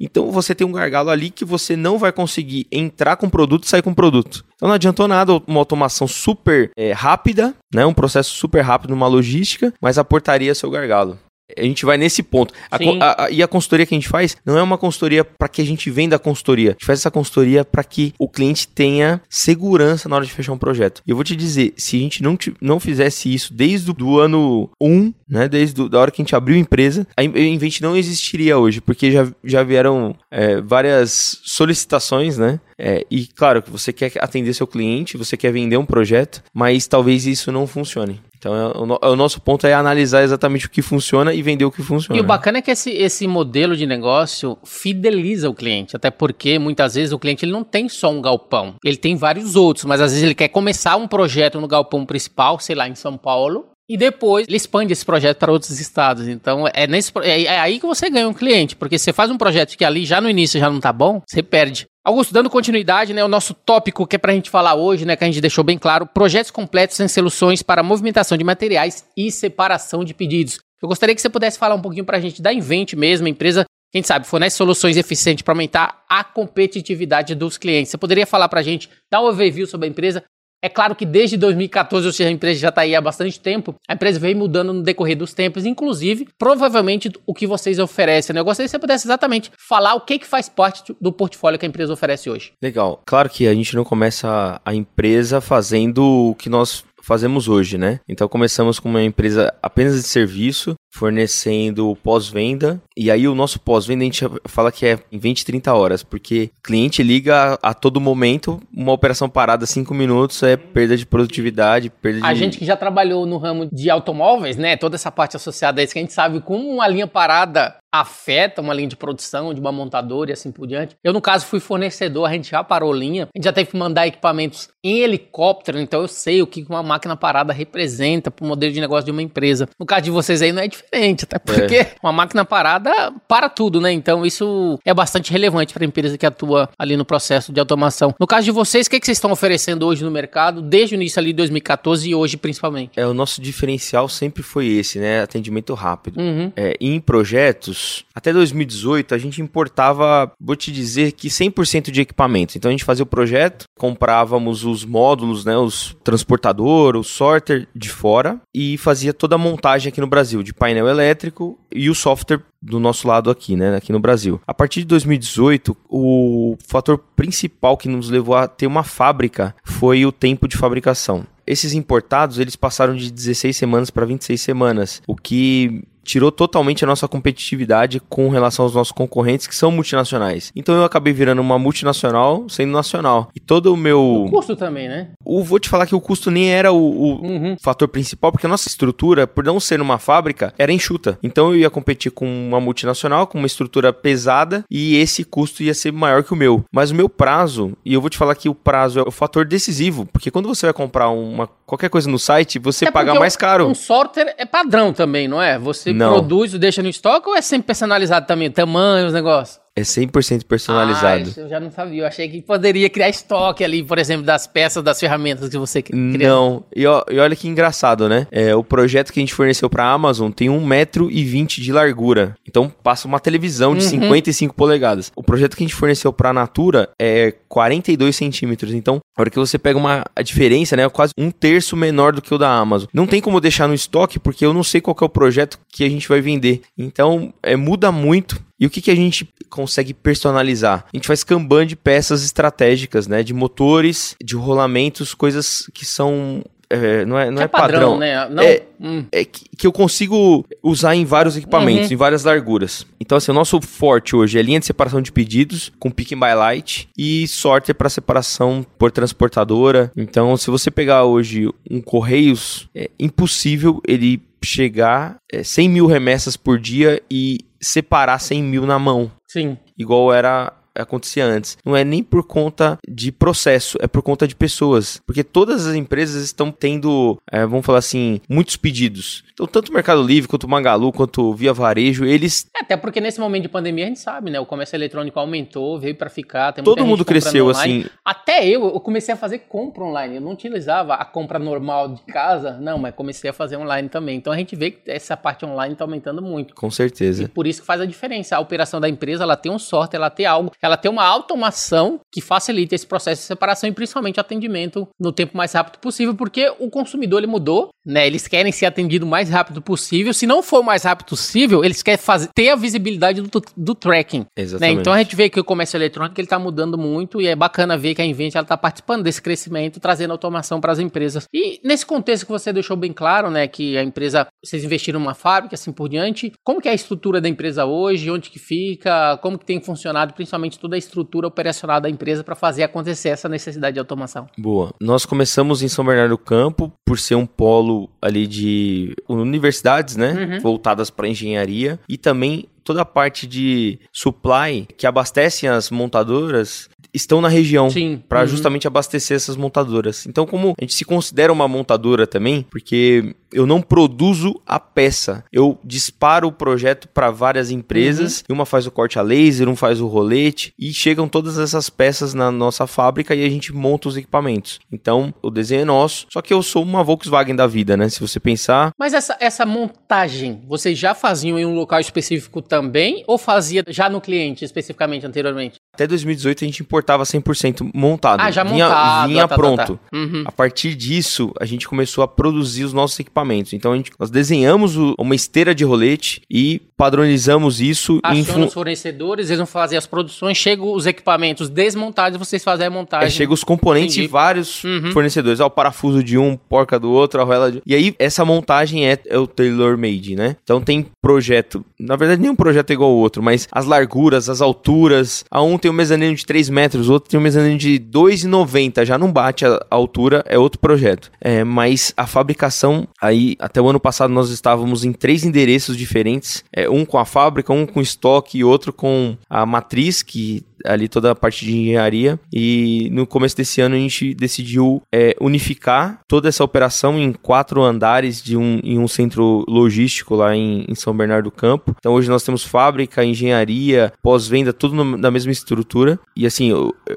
Então 0.00 0.30
você 0.30 0.54
tem 0.54 0.66
um 0.66 0.72
gargalo 0.72 1.10
ali 1.10 1.30
que 1.30 1.44
você 1.44 1.74
não 1.74 1.98
vai 1.98 2.12
conseguir 2.12 2.66
entrar 2.70 3.16
com 3.16 3.28
produto 3.28 3.64
e 3.64 3.68
sair 3.68 3.82
com 3.82 3.92
produto. 3.92 4.44
Então 4.54 4.68
não 4.68 4.74
adiantou 4.74 5.08
nada 5.08 5.42
uma 5.46 5.58
automação 5.58 6.06
super 6.06 6.70
é, 6.76 6.92
rápida, 6.92 7.54
né? 7.74 7.84
Um 7.84 7.94
processo 7.94 8.30
super 8.30 8.60
rápido 8.60 8.90
numa 8.90 9.08
logística, 9.08 9.72
mas 9.80 9.98
a 9.98 10.04
portaria 10.04 10.50
é 10.50 10.54
seu 10.54 10.70
gargalo. 10.70 11.18
A 11.56 11.62
gente 11.62 11.84
vai 11.84 11.96
nesse 11.96 12.22
ponto. 12.22 12.52
A, 12.70 12.76
a, 12.76 13.24
a, 13.24 13.30
e 13.30 13.42
a 13.42 13.48
consultoria 13.48 13.86
que 13.86 13.94
a 13.94 13.98
gente 13.98 14.08
faz 14.08 14.36
não 14.44 14.58
é 14.58 14.62
uma 14.62 14.78
consultoria 14.78 15.24
para 15.24 15.48
que 15.48 15.62
a 15.62 15.64
gente 15.64 15.90
venda 15.90 16.16
a 16.16 16.18
consultoria. 16.18 16.70
A 16.70 16.72
gente 16.72 16.86
faz 16.86 17.00
essa 17.00 17.10
consultoria 17.10 17.64
para 17.64 17.84
que 17.84 18.12
o 18.18 18.28
cliente 18.28 18.68
tenha 18.68 19.20
segurança 19.28 20.08
na 20.08 20.16
hora 20.16 20.24
de 20.24 20.32
fechar 20.32 20.52
um 20.52 20.58
projeto. 20.58 21.02
E 21.06 21.10
eu 21.10 21.16
vou 21.16 21.24
te 21.24 21.34
dizer, 21.34 21.72
se 21.76 21.96
a 21.96 22.00
gente 22.00 22.22
não, 22.22 22.36
não 22.60 22.80
fizesse 22.80 23.32
isso 23.32 23.54
desde 23.54 23.90
o 23.90 24.18
ano 24.18 24.70
1, 24.80 25.12
né, 25.28 25.48
desde 25.48 25.82
a 25.82 25.88
da 25.88 25.98
hora 25.98 26.10
que 26.10 26.22
a 26.22 26.24
gente 26.24 26.36
abriu 26.36 26.56
a 26.56 26.60
empresa, 26.60 27.06
a 27.16 27.22
Invent 27.22 27.80
não 27.80 27.96
existiria 27.96 28.58
hoje, 28.58 28.80
porque 28.80 29.10
já, 29.10 29.28
já 29.44 29.62
vieram 29.62 30.14
é, 30.30 30.60
várias 30.60 31.40
solicitações, 31.44 32.38
né? 32.38 32.60
É, 32.78 33.04
e 33.10 33.26
claro 33.26 33.60
que 33.60 33.70
você 33.70 33.92
quer 33.92 34.12
atender 34.20 34.54
seu 34.54 34.66
cliente, 34.66 35.16
você 35.16 35.36
quer 35.36 35.52
vender 35.52 35.76
um 35.76 35.84
projeto, 35.84 36.42
mas 36.54 36.86
talvez 36.86 37.26
isso 37.26 37.50
não 37.50 37.66
funcione. 37.66 38.20
Então, 38.38 38.54
é, 38.54 38.66
o, 38.78 39.12
o, 39.12 39.16
nosso 39.16 39.40
ponto 39.40 39.66
é 39.66 39.74
analisar 39.74 40.22
exatamente 40.22 40.66
o 40.66 40.70
que 40.70 40.80
funciona 40.80 41.34
e 41.34 41.42
vender 41.42 41.64
o 41.64 41.70
que 41.70 41.82
funciona. 41.82 42.18
E 42.18 42.22
o 42.22 42.26
bacana 42.26 42.58
é 42.58 42.62
que 42.62 42.70
esse, 42.70 42.90
esse 42.90 43.26
modelo 43.26 43.76
de 43.76 43.84
negócio 43.84 44.56
fideliza 44.64 45.50
o 45.50 45.54
cliente, 45.54 45.96
até 45.96 46.10
porque 46.10 46.58
muitas 46.58 46.94
vezes 46.94 47.12
o 47.12 47.18
cliente 47.18 47.44
ele 47.44 47.52
não 47.52 47.64
tem 47.64 47.88
só 47.88 48.10
um 48.10 48.22
galpão, 48.22 48.76
ele 48.84 48.96
tem 48.96 49.16
vários 49.16 49.56
outros, 49.56 49.84
mas 49.84 50.00
às 50.00 50.12
vezes 50.12 50.24
ele 50.24 50.34
quer 50.34 50.48
começar 50.48 50.96
um 50.96 51.08
projeto 51.08 51.60
no 51.60 51.66
galpão 51.66 52.06
principal, 52.06 52.60
sei 52.60 52.76
lá, 52.76 52.88
em 52.88 52.94
São 52.94 53.16
Paulo, 53.16 53.66
e 53.88 53.96
depois 53.96 54.46
ele 54.46 54.56
expande 54.56 54.92
esse 54.92 55.04
projeto 55.04 55.38
para 55.38 55.50
outros 55.50 55.80
estados. 55.80 56.28
Então 56.28 56.66
é, 56.72 56.86
nesse, 56.86 57.10
é, 57.22 57.44
é, 57.44 57.58
aí 57.58 57.80
que 57.80 57.86
você 57.86 58.10
ganha 58.10 58.28
um 58.28 58.34
cliente, 58.34 58.76
porque 58.76 58.98
você 58.98 59.12
faz 59.12 59.30
um 59.30 59.38
projeto 59.38 59.76
que 59.76 59.84
ali 59.84 60.04
já 60.04 60.20
no 60.20 60.28
início 60.28 60.60
já 60.60 60.70
não 60.70 60.78
tá 60.78 60.92
bom, 60.92 61.22
você 61.26 61.42
perde. 61.42 61.86
Augusto, 62.08 62.32
dando 62.32 62.48
continuidade, 62.48 63.12
né, 63.12 63.22
o 63.22 63.28
nosso 63.28 63.52
tópico 63.52 64.06
que 64.06 64.16
é 64.16 64.18
para 64.18 64.32
a 64.32 64.34
gente 64.34 64.48
falar 64.48 64.74
hoje, 64.74 65.04
né, 65.04 65.14
que 65.14 65.24
a 65.24 65.26
gente 65.26 65.42
deixou 65.42 65.62
bem 65.62 65.76
claro, 65.76 66.06
projetos 66.06 66.50
completos 66.50 66.96
sem 66.96 67.06
soluções 67.06 67.62
para 67.62 67.82
movimentação 67.82 68.38
de 68.38 68.42
materiais 68.42 69.04
e 69.14 69.30
separação 69.30 70.02
de 70.02 70.14
pedidos. 70.14 70.58
Eu 70.80 70.88
gostaria 70.88 71.14
que 71.14 71.20
você 71.20 71.28
pudesse 71.28 71.58
falar 71.58 71.74
um 71.74 71.82
pouquinho 71.82 72.06
para 72.06 72.16
a 72.16 72.20
gente 72.20 72.40
da 72.40 72.50
Invent 72.50 72.94
mesmo, 72.94 73.26
a 73.26 73.30
empresa, 73.30 73.66
quem 73.92 74.02
sabe, 74.02 74.26
fornece 74.26 74.56
soluções 74.56 74.96
eficientes 74.96 75.42
para 75.42 75.52
aumentar 75.52 76.02
a 76.08 76.24
competitividade 76.24 77.34
dos 77.34 77.58
clientes. 77.58 77.90
Você 77.90 77.98
poderia 77.98 78.26
falar 78.26 78.48
para 78.48 78.60
a 78.60 78.62
gente, 78.62 78.88
dar 79.10 79.20
um 79.20 79.26
overview 79.26 79.66
sobre 79.66 79.86
a 79.86 79.90
empresa, 79.90 80.24
é 80.62 80.68
claro 80.68 80.94
que 80.94 81.06
desde 81.06 81.36
2014, 81.36 82.06
ou 82.06 82.12
seja, 82.12 82.28
a 82.28 82.32
empresa 82.32 82.60
já 82.60 82.68
está 82.68 82.82
aí 82.82 82.94
há 82.94 83.00
bastante 83.00 83.38
tempo, 83.38 83.74
a 83.88 83.94
empresa 83.94 84.18
vem 84.18 84.34
mudando 84.34 84.72
no 84.72 84.82
decorrer 84.82 85.16
dos 85.16 85.32
tempos, 85.32 85.64
inclusive, 85.64 86.28
provavelmente, 86.38 87.10
o 87.26 87.34
que 87.34 87.46
vocês 87.46 87.78
oferecem. 87.78 88.36
Eu 88.36 88.44
gostaria 88.44 88.66
que 88.66 88.70
você 88.70 88.78
pudesse 88.78 89.06
exatamente 89.06 89.52
falar 89.68 89.94
o 89.94 90.00
que, 90.00 90.18
que 90.18 90.26
faz 90.26 90.48
parte 90.48 90.94
do 91.00 91.12
portfólio 91.12 91.58
que 91.58 91.66
a 91.66 91.68
empresa 91.68 91.92
oferece 91.92 92.28
hoje. 92.28 92.52
Legal. 92.62 93.00
Claro 93.06 93.30
que 93.30 93.46
a 93.46 93.54
gente 93.54 93.76
não 93.76 93.84
começa 93.84 94.60
a 94.64 94.74
empresa 94.74 95.40
fazendo 95.40 96.30
o 96.30 96.34
que 96.34 96.48
nós 96.48 96.84
fazemos 97.08 97.48
hoje, 97.48 97.78
né? 97.78 98.00
Então 98.06 98.28
começamos 98.28 98.78
com 98.78 98.90
uma 98.90 99.02
empresa 99.02 99.50
apenas 99.62 99.94
de 99.94 100.02
serviço, 100.02 100.74
fornecendo 100.92 101.96
pós-venda. 102.02 102.82
E 102.94 103.10
aí 103.10 103.26
o 103.26 103.34
nosso 103.34 103.58
pós-venda 103.58 104.02
a 104.02 104.04
gente 104.04 104.24
fala 104.46 104.70
que 104.70 104.84
é 104.84 104.98
em 105.10 105.18
20, 105.18 105.46
30 105.46 105.72
horas, 105.72 106.02
porque 106.02 106.50
cliente 106.62 107.02
liga 107.02 107.58
a, 107.62 107.70
a 107.70 107.74
todo 107.74 107.98
momento, 107.98 108.60
uma 108.76 108.92
operação 108.92 109.26
parada 109.26 109.64
5 109.64 109.94
minutos 109.94 110.42
é 110.42 110.58
perda 110.58 110.98
de 110.98 111.06
produtividade, 111.06 111.88
perda 111.88 112.20
de... 112.20 112.26
A 112.26 112.34
gente 112.34 112.58
que 112.58 112.66
já 112.66 112.76
trabalhou 112.76 113.24
no 113.24 113.38
ramo 113.38 113.66
de 113.72 113.88
automóveis, 113.88 114.58
né, 114.58 114.76
toda 114.76 114.96
essa 114.96 115.10
parte 115.10 115.34
associada 115.34 115.80
a 115.80 115.84
isso, 115.84 115.94
que 115.94 115.98
a 115.98 116.02
gente 116.02 116.12
sabe 116.12 116.42
como 116.42 116.68
uma 116.68 116.86
linha 116.86 117.06
parada 117.06 117.74
afeta 117.92 118.60
uma 118.60 118.74
linha 118.74 118.88
de 118.88 118.96
produção 118.96 119.54
de 119.54 119.60
uma 119.60 119.72
montadora 119.72 120.30
e 120.30 120.32
assim 120.32 120.52
por 120.52 120.66
diante. 120.66 120.96
Eu, 121.02 121.12
no 121.12 121.20
caso, 121.20 121.46
fui 121.46 121.60
fornecedor, 121.60 122.28
a 122.28 122.32
gente 122.32 122.50
já 122.50 122.62
parou 122.62 122.92
linha, 122.92 123.24
a 123.24 123.38
gente 123.38 123.44
já 123.44 123.52
teve 123.52 123.70
que 123.70 123.76
mandar 123.76 124.06
equipamentos 124.06 124.68
em 124.84 125.00
helicóptero, 125.00 125.78
então 125.78 126.02
eu 126.02 126.08
sei 126.08 126.42
o 126.42 126.46
que 126.46 126.64
uma 126.68 126.82
máquina 126.82 127.16
parada 127.16 127.52
representa 127.52 128.30
para 128.30 128.44
o 128.44 128.48
modelo 128.48 128.72
de 128.72 128.80
negócio 128.80 129.04
de 129.04 129.10
uma 129.10 129.22
empresa. 129.22 129.68
No 129.78 129.86
caso 129.86 130.02
de 130.02 130.10
vocês 130.10 130.42
aí 130.42 130.52
não 130.52 130.62
é 130.62 130.68
diferente, 130.68 131.24
até 131.24 131.38
porque 131.38 131.76
é. 131.76 131.92
uma 132.02 132.12
máquina 132.12 132.44
parada 132.44 133.12
para 133.26 133.48
tudo, 133.48 133.80
né? 133.80 133.92
Então 133.92 134.24
isso 134.24 134.78
é 134.84 134.92
bastante 134.92 135.32
relevante 135.32 135.72
para 135.72 135.84
a 135.84 135.86
empresa 135.86 136.16
que 136.16 136.26
atua 136.26 136.68
ali 136.78 136.96
no 136.96 137.04
processo 137.04 137.52
de 137.52 137.60
automação. 137.60 138.14
No 138.18 138.26
caso 138.26 138.44
de 138.44 138.50
vocês, 138.50 138.86
o 138.86 138.90
que, 138.90 138.96
é 138.96 139.00
que 139.00 139.06
vocês 139.06 139.18
estão 139.18 139.32
oferecendo 139.32 139.86
hoje 139.86 140.04
no 140.04 140.10
mercado, 140.10 140.62
desde 140.62 140.94
o 140.94 140.96
início 140.96 141.18
ali 141.18 141.32
de 141.32 141.36
2014 141.38 142.08
e 142.08 142.14
hoje 142.14 142.36
principalmente? 142.36 142.92
É, 142.96 143.06
o 143.06 143.14
nosso 143.14 143.40
diferencial 143.40 144.08
sempre 144.08 144.42
foi 144.42 144.66
esse, 144.66 144.98
né? 144.98 145.22
Atendimento 145.22 145.74
rápido. 145.74 146.20
Uhum. 146.20 146.52
É, 146.56 146.74
em 146.80 147.00
projetos, 147.00 147.77
até 148.14 148.32
2018, 148.32 149.14
a 149.14 149.18
gente 149.18 149.40
importava, 149.40 150.32
vou 150.40 150.56
te 150.56 150.72
dizer 150.72 151.12
que 151.12 151.28
100% 151.28 151.90
de 151.90 152.00
equipamentos. 152.00 152.56
Então 152.56 152.68
a 152.68 152.72
gente 152.72 152.84
fazia 152.84 153.02
o 153.02 153.06
projeto, 153.06 153.64
comprávamos 153.76 154.64
os 154.64 154.84
módulos, 154.84 155.44
né, 155.44 155.56
os 155.56 155.96
transportador, 156.02 156.96
o 156.96 157.04
sorter 157.04 157.68
de 157.74 157.88
fora 157.88 158.40
e 158.54 158.76
fazia 158.78 159.12
toda 159.12 159.34
a 159.34 159.38
montagem 159.38 159.88
aqui 159.88 160.00
no 160.00 160.06
Brasil 160.06 160.42
de 160.42 160.52
painel 160.52 160.88
elétrico 160.88 161.58
e 161.72 161.88
o 161.88 161.94
software 161.94 162.42
do 162.60 162.80
nosso 162.80 163.06
lado 163.06 163.30
aqui, 163.30 163.56
né, 163.56 163.76
aqui 163.76 163.92
no 163.92 164.00
Brasil. 164.00 164.40
A 164.46 164.52
partir 164.52 164.80
de 164.80 164.86
2018, 164.86 165.76
o 165.88 166.56
fator 166.66 166.98
principal 167.14 167.76
que 167.76 167.88
nos 167.88 168.10
levou 168.10 168.34
a 168.34 168.48
ter 168.48 168.66
uma 168.66 168.82
fábrica 168.82 169.54
foi 169.62 170.04
o 170.04 170.12
tempo 170.12 170.48
de 170.48 170.56
fabricação. 170.56 171.24
Esses 171.46 171.72
importados, 171.72 172.38
eles 172.38 172.56
passaram 172.56 172.94
de 172.94 173.10
16 173.10 173.56
semanas 173.56 173.90
para 173.90 174.04
26 174.04 174.40
semanas, 174.40 175.00
o 175.06 175.16
que 175.16 175.82
tirou 176.08 176.32
totalmente 176.32 176.82
a 176.82 176.86
nossa 176.86 177.06
competitividade 177.06 178.00
com 178.00 178.30
relação 178.30 178.64
aos 178.64 178.74
nossos 178.74 178.92
concorrentes 178.92 179.46
que 179.46 179.54
são 179.54 179.70
multinacionais. 179.70 180.50
Então 180.56 180.74
eu 180.74 180.82
acabei 180.82 181.12
virando 181.12 181.42
uma 181.42 181.58
multinacional 181.58 182.48
sendo 182.48 182.72
nacional. 182.72 183.28
E 183.36 183.40
todo 183.40 183.74
o 183.74 183.76
meu. 183.76 184.00
O 184.00 184.30
custo 184.30 184.56
também, 184.56 184.88
né? 184.88 185.10
O, 185.28 185.44
vou 185.44 185.58
te 185.58 185.68
falar 185.68 185.86
que 185.86 185.94
o 185.94 186.00
custo 186.00 186.30
nem 186.30 186.50
era 186.50 186.72
o, 186.72 186.78
o 186.78 187.22
uhum. 187.22 187.56
fator 187.62 187.86
principal, 187.86 188.32
porque 188.32 188.46
a 188.46 188.48
nossa 188.48 188.68
estrutura, 188.68 189.26
por 189.26 189.44
não 189.44 189.60
ser 189.60 189.80
uma 189.80 189.98
fábrica, 189.98 190.54
era 190.58 190.72
enxuta. 190.72 191.18
Então 191.22 191.50
eu 191.50 191.58
ia 191.58 191.70
competir 191.70 192.10
com 192.10 192.26
uma 192.26 192.60
multinacional, 192.60 193.26
com 193.26 193.38
uma 193.38 193.46
estrutura 193.46 193.92
pesada, 193.92 194.64
e 194.70 194.96
esse 194.96 195.24
custo 195.24 195.62
ia 195.62 195.74
ser 195.74 195.92
maior 195.92 196.24
que 196.24 196.32
o 196.32 196.36
meu. 196.36 196.64
Mas 196.72 196.90
o 196.90 196.94
meu 196.94 197.08
prazo, 197.08 197.76
e 197.84 197.92
eu 197.92 198.00
vou 198.00 198.08
te 198.08 198.16
falar 198.16 198.34
que 198.34 198.48
o 198.48 198.54
prazo 198.54 199.00
é 199.00 199.02
o 199.02 199.10
fator 199.10 199.44
decisivo, 199.44 200.06
porque 200.06 200.30
quando 200.30 200.48
você 200.48 200.66
vai 200.66 200.72
comprar 200.72 201.10
uma, 201.10 201.46
qualquer 201.66 201.90
coisa 201.90 202.10
no 202.10 202.18
site, 202.18 202.58
você 202.58 202.86
é 202.86 202.90
paga 202.90 203.14
mais 203.14 203.36
caro. 203.36 203.68
Um 203.68 203.74
sorter 203.74 204.34
é 204.38 204.46
padrão 204.46 204.92
também, 204.92 205.28
não 205.28 205.40
é? 205.40 205.58
Você 205.58 205.92
não. 205.92 206.12
produz 206.12 206.52
deixa 206.58 206.82
no 206.82 206.88
estoque 206.88 207.28
ou 207.28 207.36
é 207.36 207.42
sempre 207.42 207.66
personalizado 207.66 208.26
também? 208.26 208.50
Tamanho, 208.50 209.06
os 209.06 209.12
negócios? 209.12 209.60
É 209.78 209.82
100% 209.82 210.44
personalizado. 210.44 211.32
Ah, 211.36 211.40
eu 211.40 211.48
já 211.48 211.60
não 211.60 211.70
sabia. 211.70 212.02
Eu 212.02 212.06
achei 212.06 212.28
que 212.28 212.42
poderia 212.42 212.90
criar 212.90 213.08
estoque 213.08 213.62
ali, 213.62 213.82
por 213.82 213.98
exemplo, 213.98 214.26
das 214.26 214.46
peças, 214.46 214.82
das 214.82 214.98
ferramentas 214.98 215.48
que 215.48 215.56
você 215.56 215.80
cria. 215.80 216.00
Não. 216.28 216.64
E, 216.74 216.84
ó, 216.84 217.04
e 217.08 217.18
olha 217.18 217.36
que 217.36 217.46
engraçado, 217.46 218.08
né? 218.08 218.26
É, 218.30 218.54
o 218.54 218.64
projeto 218.64 219.12
que 219.12 219.20
a 219.20 219.22
gente 219.22 219.34
forneceu 219.34 219.70
para 219.70 219.84
a 219.84 219.92
Amazon 219.92 220.32
tem 220.32 220.48
1,20m 220.48 221.60
de 221.60 221.72
largura. 221.72 222.34
Então 222.46 222.68
passa 222.82 223.06
uma 223.06 223.20
televisão 223.20 223.76
de 223.76 223.84
uhum. 223.84 223.90
55 223.90 224.54
polegadas. 224.54 225.12
O 225.14 225.22
projeto 225.22 225.56
que 225.56 225.62
a 225.62 225.66
gente 225.66 225.76
forneceu 225.76 226.12
para 226.12 226.30
a 226.30 226.32
Natura 226.32 226.90
é 227.00 227.32
42 227.48 228.16
centímetros. 228.16 228.74
Então, 228.74 229.00
a 229.16 229.22
hora 229.22 229.30
que 229.30 229.38
você 229.38 229.58
pega 229.58 229.78
uma 229.78 230.04
a 230.14 230.22
diferença, 230.22 230.76
né? 230.76 230.82
É 230.82 230.88
quase 230.88 231.12
um 231.16 231.30
terço 231.30 231.76
menor 231.76 232.12
do 232.12 232.22
que 232.22 232.34
o 232.34 232.38
da 232.38 232.50
Amazon. 232.50 232.88
Não 232.92 233.06
tem 233.06 233.20
como 233.20 233.40
deixar 233.40 233.68
no 233.68 233.74
estoque, 233.74 234.18
porque 234.18 234.44
eu 234.44 234.52
não 234.52 234.64
sei 234.64 234.80
qual 234.80 234.96
é 235.00 235.04
o 235.04 235.08
projeto 235.08 235.58
que 235.72 235.84
a 235.84 235.88
gente 235.88 236.08
vai 236.08 236.20
vender. 236.20 236.62
Então, 236.76 237.32
é, 237.42 237.54
muda 237.54 237.92
muito 237.92 238.47
e 238.58 238.66
o 238.66 238.70
que, 238.70 238.80
que 238.80 238.90
a 238.90 238.96
gente 238.96 239.28
consegue 239.48 239.94
personalizar? 239.94 240.84
A 240.92 240.96
gente 240.96 241.06
faz 241.06 241.22
Kanban 241.24 241.66
de 241.66 241.76
peças 241.76 242.24
estratégicas, 242.24 243.06
né? 243.06 243.22
De 243.22 243.32
motores, 243.32 244.16
de 244.22 244.34
rolamentos, 244.36 245.14
coisas 245.14 245.68
que 245.72 245.84
são 245.84 246.42
é, 246.70 247.04
não 247.06 247.18
é, 247.18 247.30
não 247.30 247.40
é, 247.40 247.44
é 247.44 247.48
padrão, 247.48 247.96
padrão, 247.96 247.98
né? 247.98 248.28
Não, 248.28 248.42
É, 248.42 248.62
hum, 248.78 249.04
é 249.10 249.24
que, 249.24 249.46
que 249.56 249.66
eu 249.66 249.72
consigo 249.72 250.44
usar 250.62 250.94
em 250.94 251.04
vários 251.04 251.34
equipamentos, 251.36 251.86
Uhum. 251.88 251.94
em 251.94 251.96
várias 251.96 252.24
larguras. 252.24 252.86
Então, 253.00 253.16
assim, 253.16 253.30
o 253.30 253.34
nosso 253.34 253.58
forte 253.62 254.14
hoje 254.14 254.38
é 254.38 254.42
linha 254.42 254.60
de 254.60 254.66
separação 254.66 255.00
de 255.00 255.10
pedidos, 255.10 255.72
com 255.78 255.90
pick 255.90 256.12
and 256.12 256.20
by 256.20 256.34
light, 256.34 256.88
e 256.96 257.26
sorter 257.26 257.74
para 257.74 257.88
separação 257.88 258.66
por 258.78 258.90
transportadora. 258.90 259.90
Então, 259.96 260.36
se 260.36 260.50
você 260.50 260.70
pegar 260.70 261.04
hoje 261.04 261.48
um 261.70 261.80
Correios, 261.80 262.68
é 262.74 262.90
impossível 262.98 263.80
ele 263.88 264.20
chegar 264.44 265.16
é, 265.32 265.42
100 265.42 265.68
mil 265.68 265.86
remessas 265.86 266.36
por 266.36 266.58
dia 266.60 267.02
e 267.10 267.40
separar 267.60 268.18
100 268.18 268.42
mil 268.42 268.66
na 268.66 268.78
mão 268.78 269.10
sim. 269.26 269.56
igual 269.76 270.12
era 270.12 270.52
acontecia 270.80 271.24
antes. 271.24 271.58
Não 271.64 271.76
é 271.76 271.84
nem 271.84 272.02
por 272.02 272.24
conta 272.26 272.78
de 272.88 273.10
processo, 273.12 273.76
é 273.80 273.86
por 273.86 274.02
conta 274.02 274.26
de 274.26 274.34
pessoas. 274.34 275.00
Porque 275.06 275.22
todas 275.24 275.66
as 275.66 275.74
empresas 275.74 276.22
estão 276.24 276.50
tendo, 276.50 277.18
é, 277.30 277.44
vamos 277.46 277.64
falar 277.66 277.78
assim, 277.78 278.20
muitos 278.28 278.56
pedidos. 278.56 279.24
Então, 279.32 279.46
tanto 279.46 279.70
o 279.70 279.72
Mercado 279.74 280.02
Livre, 280.02 280.28
quanto 280.28 280.44
o 280.44 280.48
Magalu, 280.48 280.92
quanto 280.92 281.22
o 281.22 281.34
Via 281.34 281.52
Varejo, 281.52 282.04
eles. 282.04 282.46
É, 282.56 282.62
Até 282.64 282.76
porque 282.76 283.00
nesse 283.00 283.20
momento 283.20 283.42
de 283.42 283.48
pandemia 283.48 283.84
a 283.84 283.88
gente 283.88 284.00
sabe, 284.00 284.30
né? 284.30 284.40
O 284.40 284.46
comércio 284.46 284.74
eletrônico 284.76 285.18
aumentou, 285.18 285.78
veio 285.78 285.94
pra 285.94 286.10
ficar. 286.10 286.52
Todo 286.52 286.84
mundo 286.84 287.04
cresceu 287.04 287.46
online. 287.46 287.80
assim. 287.80 287.90
Até 288.04 288.46
eu, 288.48 288.64
eu 288.64 288.80
comecei 288.80 289.14
a 289.14 289.16
fazer 289.16 289.40
compra 289.40 289.84
online. 289.84 290.16
Eu 290.16 290.20
não 290.20 290.32
utilizava 290.32 290.94
a 290.94 291.04
compra 291.04 291.38
normal 291.38 291.88
de 291.88 292.02
casa, 292.02 292.58
não, 292.60 292.78
mas 292.78 292.94
comecei 292.94 293.30
a 293.30 293.32
fazer 293.32 293.56
online 293.56 293.88
também. 293.88 294.16
Então 294.16 294.32
a 294.32 294.36
gente 294.36 294.56
vê 294.56 294.72
que 294.72 294.90
essa 294.90 295.16
parte 295.16 295.44
online 295.44 295.74
tá 295.76 295.84
aumentando 295.84 296.20
muito. 296.20 296.54
Com 296.54 296.68
E 296.68 296.72
certeza. 296.72 297.30
por 297.32 297.46
isso 297.46 297.60
que 297.60 297.66
faz 297.66 297.80
a 297.80 297.86
diferença. 297.86 298.36
A 298.36 298.40
operação 298.40 298.80
da 298.80 298.88
empresa, 298.88 299.22
ela 299.22 299.36
tem 299.36 299.50
um 299.52 299.58
sorte, 299.58 299.94
ela 299.94 300.10
tem 300.10 300.26
algo, 300.26 300.50
ela 300.60 300.67
tem 300.76 300.90
uma 300.90 301.04
automação 301.04 302.00
que 302.12 302.20
facilita 302.20 302.74
esse 302.74 302.86
processo 302.86 303.22
de 303.22 303.26
separação 303.26 303.68
e 303.68 303.72
principalmente 303.72 304.20
atendimento 304.20 304.88
no 304.98 305.12
tempo 305.12 305.36
mais 305.36 305.52
rápido 305.52 305.78
possível, 305.78 306.14
porque 306.14 306.52
o 306.58 306.70
consumidor 306.70 307.18
ele 307.18 307.26
mudou, 307.26 307.68
né? 307.86 308.06
Eles 308.06 308.28
querem 308.28 308.52
ser 308.52 308.66
atendido 308.66 309.06
o 309.06 309.08
mais 309.08 309.30
rápido 309.30 309.62
possível. 309.62 310.12
Se 310.12 310.26
não 310.26 310.42
for 310.42 310.60
o 310.60 310.64
mais 310.64 310.84
rápido 310.84 311.08
possível, 311.08 311.64
eles 311.64 311.82
querem 311.82 311.98
fazer, 311.98 312.28
ter 312.34 312.50
a 312.50 312.56
visibilidade 312.56 313.22
do, 313.22 313.42
do 313.56 313.74
tracking. 313.74 314.20
Né? 314.20 314.26
Exatamente. 314.36 314.80
Então 314.80 314.92
a 314.92 314.98
gente 314.98 315.16
vê 315.16 315.28
que 315.28 315.40
o 315.40 315.44
comércio 315.44 315.76
eletrônico 315.76 316.20
ele 316.20 316.26
está 316.26 316.38
mudando 316.38 316.76
muito 316.76 317.20
e 317.20 317.26
é 317.26 317.34
bacana 317.34 317.78
ver 317.78 317.94
que 317.94 318.02
a 318.02 318.04
Invent 318.04 318.34
ela 318.34 318.42
está 318.42 318.56
participando 318.56 319.02
desse 319.02 319.22
crescimento, 319.22 319.80
trazendo 319.80 320.12
automação 320.12 320.60
para 320.60 320.72
as 320.72 320.78
empresas. 320.78 321.24
E 321.32 321.60
nesse 321.64 321.86
contexto 321.86 322.26
que 322.26 322.32
você 322.32 322.52
deixou 322.52 322.76
bem 322.76 322.92
claro, 322.92 323.30
né, 323.30 323.46
que 323.48 323.76
a 323.76 323.82
empresa 323.82 324.26
vocês 324.44 324.64
investiram 324.64 325.00
numa 325.00 325.14
fábrica 325.14 325.54
assim 325.54 325.72
por 325.72 325.88
diante, 325.88 326.32
como 326.44 326.60
que 326.60 326.68
é 326.68 326.72
a 326.72 326.74
estrutura 326.74 327.20
da 327.20 327.28
empresa 327.28 327.64
hoje, 327.64 328.10
onde 328.10 328.30
que 328.30 328.38
fica, 328.38 329.16
como 329.18 329.38
que 329.38 329.46
tem 329.46 329.60
funcionado, 329.60 330.12
principalmente 330.14 330.57
toda 330.60 330.76
a 330.76 330.78
estrutura 330.78 331.26
operacional 331.26 331.80
da 331.80 331.88
empresa 331.88 332.24
para 332.24 332.34
fazer 332.34 332.62
acontecer 332.62 333.10
essa 333.10 333.28
necessidade 333.28 333.74
de 333.74 333.80
automação. 333.80 334.26
Boa. 334.36 334.72
Nós 334.80 335.06
começamos 335.06 335.62
em 335.62 335.68
São 335.68 335.84
Bernardo 335.84 336.10
do 336.10 336.18
Campo 336.18 336.72
por 336.84 336.98
ser 336.98 337.14
um 337.14 337.26
polo 337.26 337.88
ali 338.00 338.26
de 338.26 338.94
universidades, 339.08 339.96
né? 339.96 340.12
Uhum. 340.12 340.40
Voltadas 340.40 340.90
para 340.90 341.08
engenharia 341.08 341.78
e 341.88 341.96
também 341.96 342.46
toda 342.68 342.82
a 342.82 342.84
parte 342.84 343.26
de 343.26 343.78
supply 343.90 344.68
que 344.76 344.86
abastecem 344.86 345.48
as 345.48 345.70
montadoras 345.70 346.68
estão 346.92 347.20
na 347.20 347.28
região. 347.28 347.68
Para 348.08 348.20
Uhum. 348.22 348.26
justamente 348.26 348.66
abastecer 348.66 349.16
essas 349.16 349.36
montadoras. 349.36 350.06
Então, 350.06 350.26
como 350.26 350.54
a 350.58 350.62
gente 350.62 350.74
se 350.74 350.84
considera 350.84 351.32
uma 351.32 351.46
montadora 351.48 352.06
também, 352.06 352.44
porque 352.50 353.14
eu 353.32 353.46
não 353.46 353.60
produzo 353.60 354.40
a 354.46 354.58
peça, 354.58 355.22
eu 355.30 355.58
disparo 355.62 356.28
o 356.28 356.32
projeto 356.32 356.88
para 356.88 357.10
várias 357.10 357.50
empresas, 357.50 358.24
Uhum. 358.28 358.36
uma 358.36 358.46
faz 358.46 358.66
o 358.66 358.70
corte 358.70 358.98
a 358.98 359.02
laser, 359.02 359.48
um 359.48 359.54
faz 359.56 359.80
o 359.82 359.86
rolete 359.86 360.52
e 360.58 360.72
chegam 360.72 361.06
todas 361.08 361.38
essas 361.38 361.68
peças 361.68 362.14
na 362.14 362.30
nossa 362.30 362.66
fábrica 362.66 363.14
e 363.14 363.24
a 363.24 363.28
gente 363.28 363.52
monta 363.54 363.88
os 363.88 363.96
equipamentos. 363.96 364.58
Então, 364.72 365.12
o 365.22 365.30
desenho 365.30 365.62
é 365.62 365.64
nosso, 365.66 366.06
só 366.10 366.22
que 366.22 366.32
eu 366.32 366.42
sou 366.42 366.62
uma 366.62 366.82
Volkswagen 366.82 367.36
da 367.36 367.46
vida, 367.46 367.76
né? 367.76 367.88
Se 367.90 368.00
você 368.00 368.18
pensar, 368.18 368.72
Mas 368.78 368.94
essa, 368.94 369.16
essa 369.20 369.44
montagem, 369.44 370.42
vocês 370.48 370.78
já 370.78 370.94
faziam 370.94 371.38
em 371.38 371.44
um 371.44 371.54
local 371.54 371.80
específico 371.80 372.40
também 372.40 372.57
ou 373.06 373.18
fazia 373.18 373.62
já 373.68 373.88
no 373.88 374.00
cliente 374.00 374.44
especificamente 374.44 375.06
anteriormente? 375.06 375.58
Até 375.78 375.86
2018 375.86 376.44
a 376.44 376.46
gente 376.46 376.60
importava 376.60 377.04
100% 377.04 377.70
montado. 377.72 378.20
Ah, 378.20 378.30
já 378.32 378.42
vinha, 378.42 378.64
montado. 378.66 379.08
Vinha 379.08 379.22
tá, 379.22 379.28
tá, 379.28 379.34
pronto. 379.36 379.56
tá, 379.58 379.66
tá. 379.66 379.78
Uhum. 379.96 380.24
A 380.26 380.32
partir 380.32 380.74
disso, 380.74 381.32
a 381.40 381.44
gente 381.44 381.68
começou 381.68 382.02
a 382.02 382.08
produzir 382.08 382.64
os 382.64 382.72
nossos 382.72 382.98
equipamentos. 382.98 383.52
Então, 383.52 383.76
gente, 383.76 383.92
nós 383.98 384.10
desenhamos 384.10 384.76
o- 384.76 384.94
uma 384.98 385.14
esteira 385.14 385.54
de 385.54 385.64
rolete 385.64 386.20
e 386.28 386.60
padronizamos 386.76 387.60
isso 387.60 388.00
Aciona 388.02 388.24
fun- 388.40 388.46
os 388.46 388.54
fornecedores, 388.54 389.28
eles 389.28 389.38
vão 389.38 389.46
fazer 389.46 389.76
as 389.76 389.86
produções, 389.86 390.36
chegam 390.36 390.72
os 390.72 390.86
equipamentos 390.86 391.48
desmontados 391.48 392.16
e 392.16 392.18
vocês 392.18 392.42
fazem 392.42 392.66
a 392.66 392.70
montagem. 392.70 393.06
É, 393.06 393.10
chega 393.10 393.32
os 393.32 393.44
componentes 393.44 393.94
Entendi. 393.94 394.06
de 394.08 394.12
vários 394.12 394.64
Uhum. 394.64 394.90
fornecedores. 394.92 395.40
Ah, 395.40 395.46
o 395.46 395.50
parafuso 395.50 396.02
de 396.02 396.18
um, 396.18 396.36
porca 396.36 396.78
do 396.78 396.90
outro, 396.90 397.20
a 397.20 397.24
roela 397.24 397.52
de... 397.52 397.62
E 397.66 397.74
aí, 397.74 397.94
essa 397.98 398.24
montagem 398.24 398.88
é, 398.88 398.98
é 399.06 399.18
o 399.18 399.26
tailor-made, 399.26 400.16
né? 400.16 400.36
Então, 400.42 400.60
tem 400.60 400.86
projeto... 401.00 401.64
Na 401.78 401.94
verdade, 401.96 402.20
nenhum 402.20 402.34
projeto 402.34 402.70
é 402.70 402.74
igual 402.74 402.90
ao 402.90 402.96
outro, 402.96 403.22
mas 403.22 403.46
as 403.52 403.64
larguras, 403.64 404.28
as 404.28 404.40
alturas... 404.40 405.24
A 405.30 405.42
um 405.42 405.58
tem 405.58 405.67
um 405.70 405.74
mezanino 405.74 406.14
de 406.14 406.24
3 406.24 406.48
metros, 406.48 406.88
o 406.88 406.92
outro 406.92 407.10
tem 407.10 407.18
um 407.18 407.22
mezanino 407.22 407.58
de 407.58 407.78
2,90. 407.78 408.84
Já 408.84 408.98
não 408.98 409.12
bate 409.12 409.44
a, 409.44 409.54
a 409.70 409.74
altura, 409.74 410.24
é 410.26 410.38
outro 410.38 410.58
projeto. 410.58 411.10
É, 411.20 411.44
mas 411.44 411.92
a 411.96 412.06
fabricação... 412.06 412.86
Aí, 413.00 413.36
até 413.38 413.60
o 413.60 413.68
ano 413.68 413.80
passado, 413.80 414.12
nós 414.12 414.30
estávamos 414.30 414.84
em 414.84 414.92
três 414.92 415.24
endereços 415.24 415.76
diferentes. 415.76 416.44
É, 416.52 416.68
um 416.68 416.84
com 416.84 416.98
a 416.98 417.04
fábrica, 417.04 417.52
um 417.52 417.66
com 417.66 417.80
estoque 417.80 418.38
e 418.38 418.44
outro 418.44 418.72
com 418.72 419.16
a 419.28 419.46
matriz, 419.46 420.02
que 420.02 420.44
ali 420.64 420.88
toda 420.88 421.10
a 421.10 421.14
parte 421.14 421.44
de 421.44 421.56
engenharia 421.56 422.18
e 422.32 422.88
no 422.92 423.06
começo 423.06 423.36
desse 423.36 423.60
ano 423.60 423.74
a 423.74 423.78
gente 423.78 424.14
decidiu 424.14 424.82
é, 424.92 425.14
unificar 425.20 426.00
toda 426.08 426.28
essa 426.28 426.42
operação 426.44 426.98
em 426.98 427.12
quatro 427.12 427.62
andares 427.62 428.22
de 428.22 428.36
um, 428.36 428.60
em 428.62 428.78
um 428.78 428.88
centro 428.88 429.44
logístico 429.48 430.14
lá 430.14 430.34
em, 430.36 430.64
em 430.68 430.74
São 430.74 430.96
Bernardo 430.96 431.24
do 431.24 431.30
Campo. 431.30 431.74
Então 431.78 431.94
hoje 431.94 432.08
nós 432.08 432.22
temos 432.22 432.42
fábrica, 432.44 433.04
engenharia, 433.04 433.92
pós-venda, 434.02 434.52
tudo 434.52 434.74
no- 434.74 434.96
na 434.96 435.10
mesma 435.10 435.32
estrutura 435.32 435.98
e 436.16 436.26
assim 436.26 436.52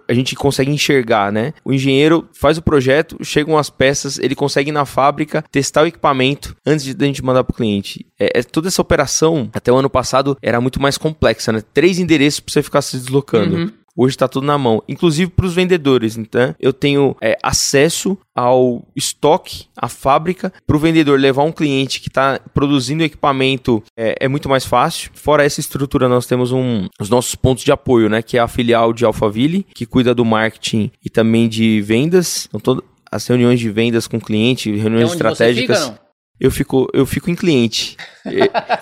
a 0.07 0.13
gente 0.13 0.35
consegue 0.35 0.71
enxergar, 0.71 1.31
né? 1.31 1.53
O 1.65 1.73
engenheiro 1.73 2.27
faz 2.33 2.57
o 2.57 2.61
projeto, 2.61 3.17
chegam 3.23 3.57
as 3.57 3.69
peças, 3.69 4.17
ele 4.19 4.35
consegue 4.35 4.69
ir 4.69 4.73
na 4.73 4.85
fábrica 4.85 5.43
testar 5.51 5.83
o 5.83 5.87
equipamento 5.87 6.55
antes 6.65 6.85
de 6.85 7.03
a 7.03 7.07
gente 7.07 7.23
mandar 7.23 7.43
para 7.43 7.53
o 7.53 7.55
cliente. 7.55 8.05
É, 8.19 8.39
é- 8.39 8.43
toda 8.43 8.67
essa 8.67 8.81
operação 8.81 9.49
até 9.53 9.71
o 9.71 9.75
ano 9.75 9.89
passado 9.89 10.37
era 10.41 10.61
muito 10.61 10.81
mais 10.81 10.97
complexa, 10.97 11.51
né? 11.51 11.61
Três 11.73 11.99
endereços 11.99 12.39
para 12.39 12.53
você 12.53 12.63
ficar 12.63 12.81
se 12.81 12.97
deslocando. 12.97 13.50
Uhum. 13.55 13.71
Hoje 13.95 14.15
está 14.15 14.27
tudo 14.27 14.47
na 14.47 14.57
mão, 14.57 14.81
inclusive 14.87 15.29
para 15.29 15.45
os 15.45 15.53
vendedores. 15.53 16.17
Então, 16.17 16.55
eu 16.59 16.71
tenho 16.71 17.15
é, 17.21 17.37
acesso 17.43 18.17
ao 18.33 18.87
estoque, 18.95 19.65
à 19.75 19.89
fábrica. 19.89 20.51
Para 20.65 20.77
o 20.77 20.79
vendedor 20.79 21.19
levar 21.19 21.43
um 21.43 21.51
cliente 21.51 21.99
que 21.99 22.07
está 22.07 22.39
produzindo 22.53 23.03
equipamento 23.03 23.83
é, 23.97 24.15
é 24.21 24.27
muito 24.27 24.47
mais 24.47 24.65
fácil. 24.65 25.11
Fora 25.13 25.43
essa 25.43 25.59
estrutura, 25.59 26.07
nós 26.07 26.25
temos 26.25 26.51
um, 26.51 26.87
os 26.99 27.09
nossos 27.09 27.35
pontos 27.35 27.63
de 27.63 27.71
apoio, 27.71 28.09
né? 28.09 28.21
Que 28.21 28.37
é 28.37 28.39
a 28.39 28.47
filial 28.47 28.93
de 28.93 29.03
Alphaville, 29.03 29.65
que 29.75 29.85
cuida 29.85 30.15
do 30.15 30.23
marketing 30.23 30.89
e 31.03 31.09
também 31.09 31.49
de 31.49 31.81
vendas. 31.81 32.47
Então, 32.47 32.59
todo, 32.61 32.83
as 33.11 33.27
reuniões 33.27 33.59
de 33.59 33.69
vendas 33.69 34.07
com 34.07 34.17
o 34.17 34.21
cliente, 34.21 34.71
É 34.71 34.75
reuniões. 34.75 35.13
Você 35.13 35.53
fica? 35.53 35.99
Eu 36.41 36.49
fico, 36.49 36.89
eu 36.91 37.05
fico 37.05 37.29
em 37.29 37.35
cliente. 37.35 37.95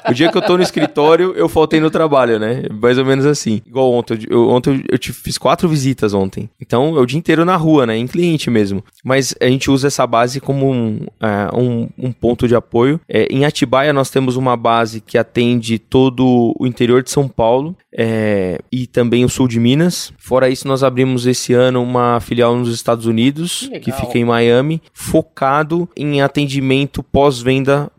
O 0.09 0.13
dia 0.13 0.31
que 0.31 0.37
eu 0.37 0.41
tô 0.41 0.55
no 0.55 0.63
escritório, 0.63 1.33
eu 1.35 1.49
faltei 1.49 1.79
no 1.81 1.91
trabalho, 1.91 2.39
né? 2.39 2.63
Mais 2.81 2.97
ou 2.97 3.03
menos 3.05 3.25
assim. 3.25 3.61
Igual 3.67 3.91
ontem. 3.91 4.17
Eu, 4.29 4.47
ontem 4.49 4.81
eu, 4.89 4.97
te- 4.97 5.11
fiz 5.11 5.37
quatro 5.37 5.67
visitas 5.67 6.13
ontem. 6.13 6.49
Então, 6.59 6.95
é 6.97 7.01
o 7.01 7.05
dia 7.05 7.19
inteiro 7.19 7.43
na 7.43 7.57
rua, 7.57 7.85
né? 7.85 7.97
Em 7.97 8.07
cliente 8.07 8.49
mesmo. 8.49 8.81
Mas 9.03 9.35
a 9.41 9.45
gente 9.45 9.69
usa 9.69 9.87
essa 9.87 10.07
base 10.07 10.39
como 10.39 10.71
um, 10.71 10.99
ah, 11.19 11.51
um, 11.53 11.89
um 11.97 12.11
ponto 12.13 12.47
de 12.47 12.55
apoio. 12.55 12.99
É, 13.09 13.27
em 13.29 13.43
Atibaia, 13.43 13.91
nós 13.91 14.09
temos 14.09 14.37
uma 14.37 14.55
base 14.55 15.01
que 15.01 15.17
atende 15.17 15.77
todo 15.79 16.55
o 16.57 16.65
interior 16.65 17.03
de 17.03 17.11
São 17.11 17.27
Paulo 17.27 17.75
é, 17.93 18.59
e 18.71 18.87
também 18.87 19.25
o 19.25 19.29
sul 19.29 19.49
de 19.49 19.59
Minas. 19.59 20.13
Fora 20.17 20.49
isso, 20.49 20.65
nós 20.65 20.81
abrimos 20.81 21.27
esse 21.27 21.53
ano 21.53 21.83
uma 21.83 22.21
filial 22.21 22.55
nos 22.55 22.73
Estados 22.73 23.05
Unidos, 23.05 23.67
Que 23.73 23.79
que 23.79 23.91
fica 23.91 24.17
em 24.17 24.23
Miami, 24.25 24.81
focado 24.93 25.89
em 25.97 26.21
atendimento 26.21 27.03
pós-venda 27.03 27.48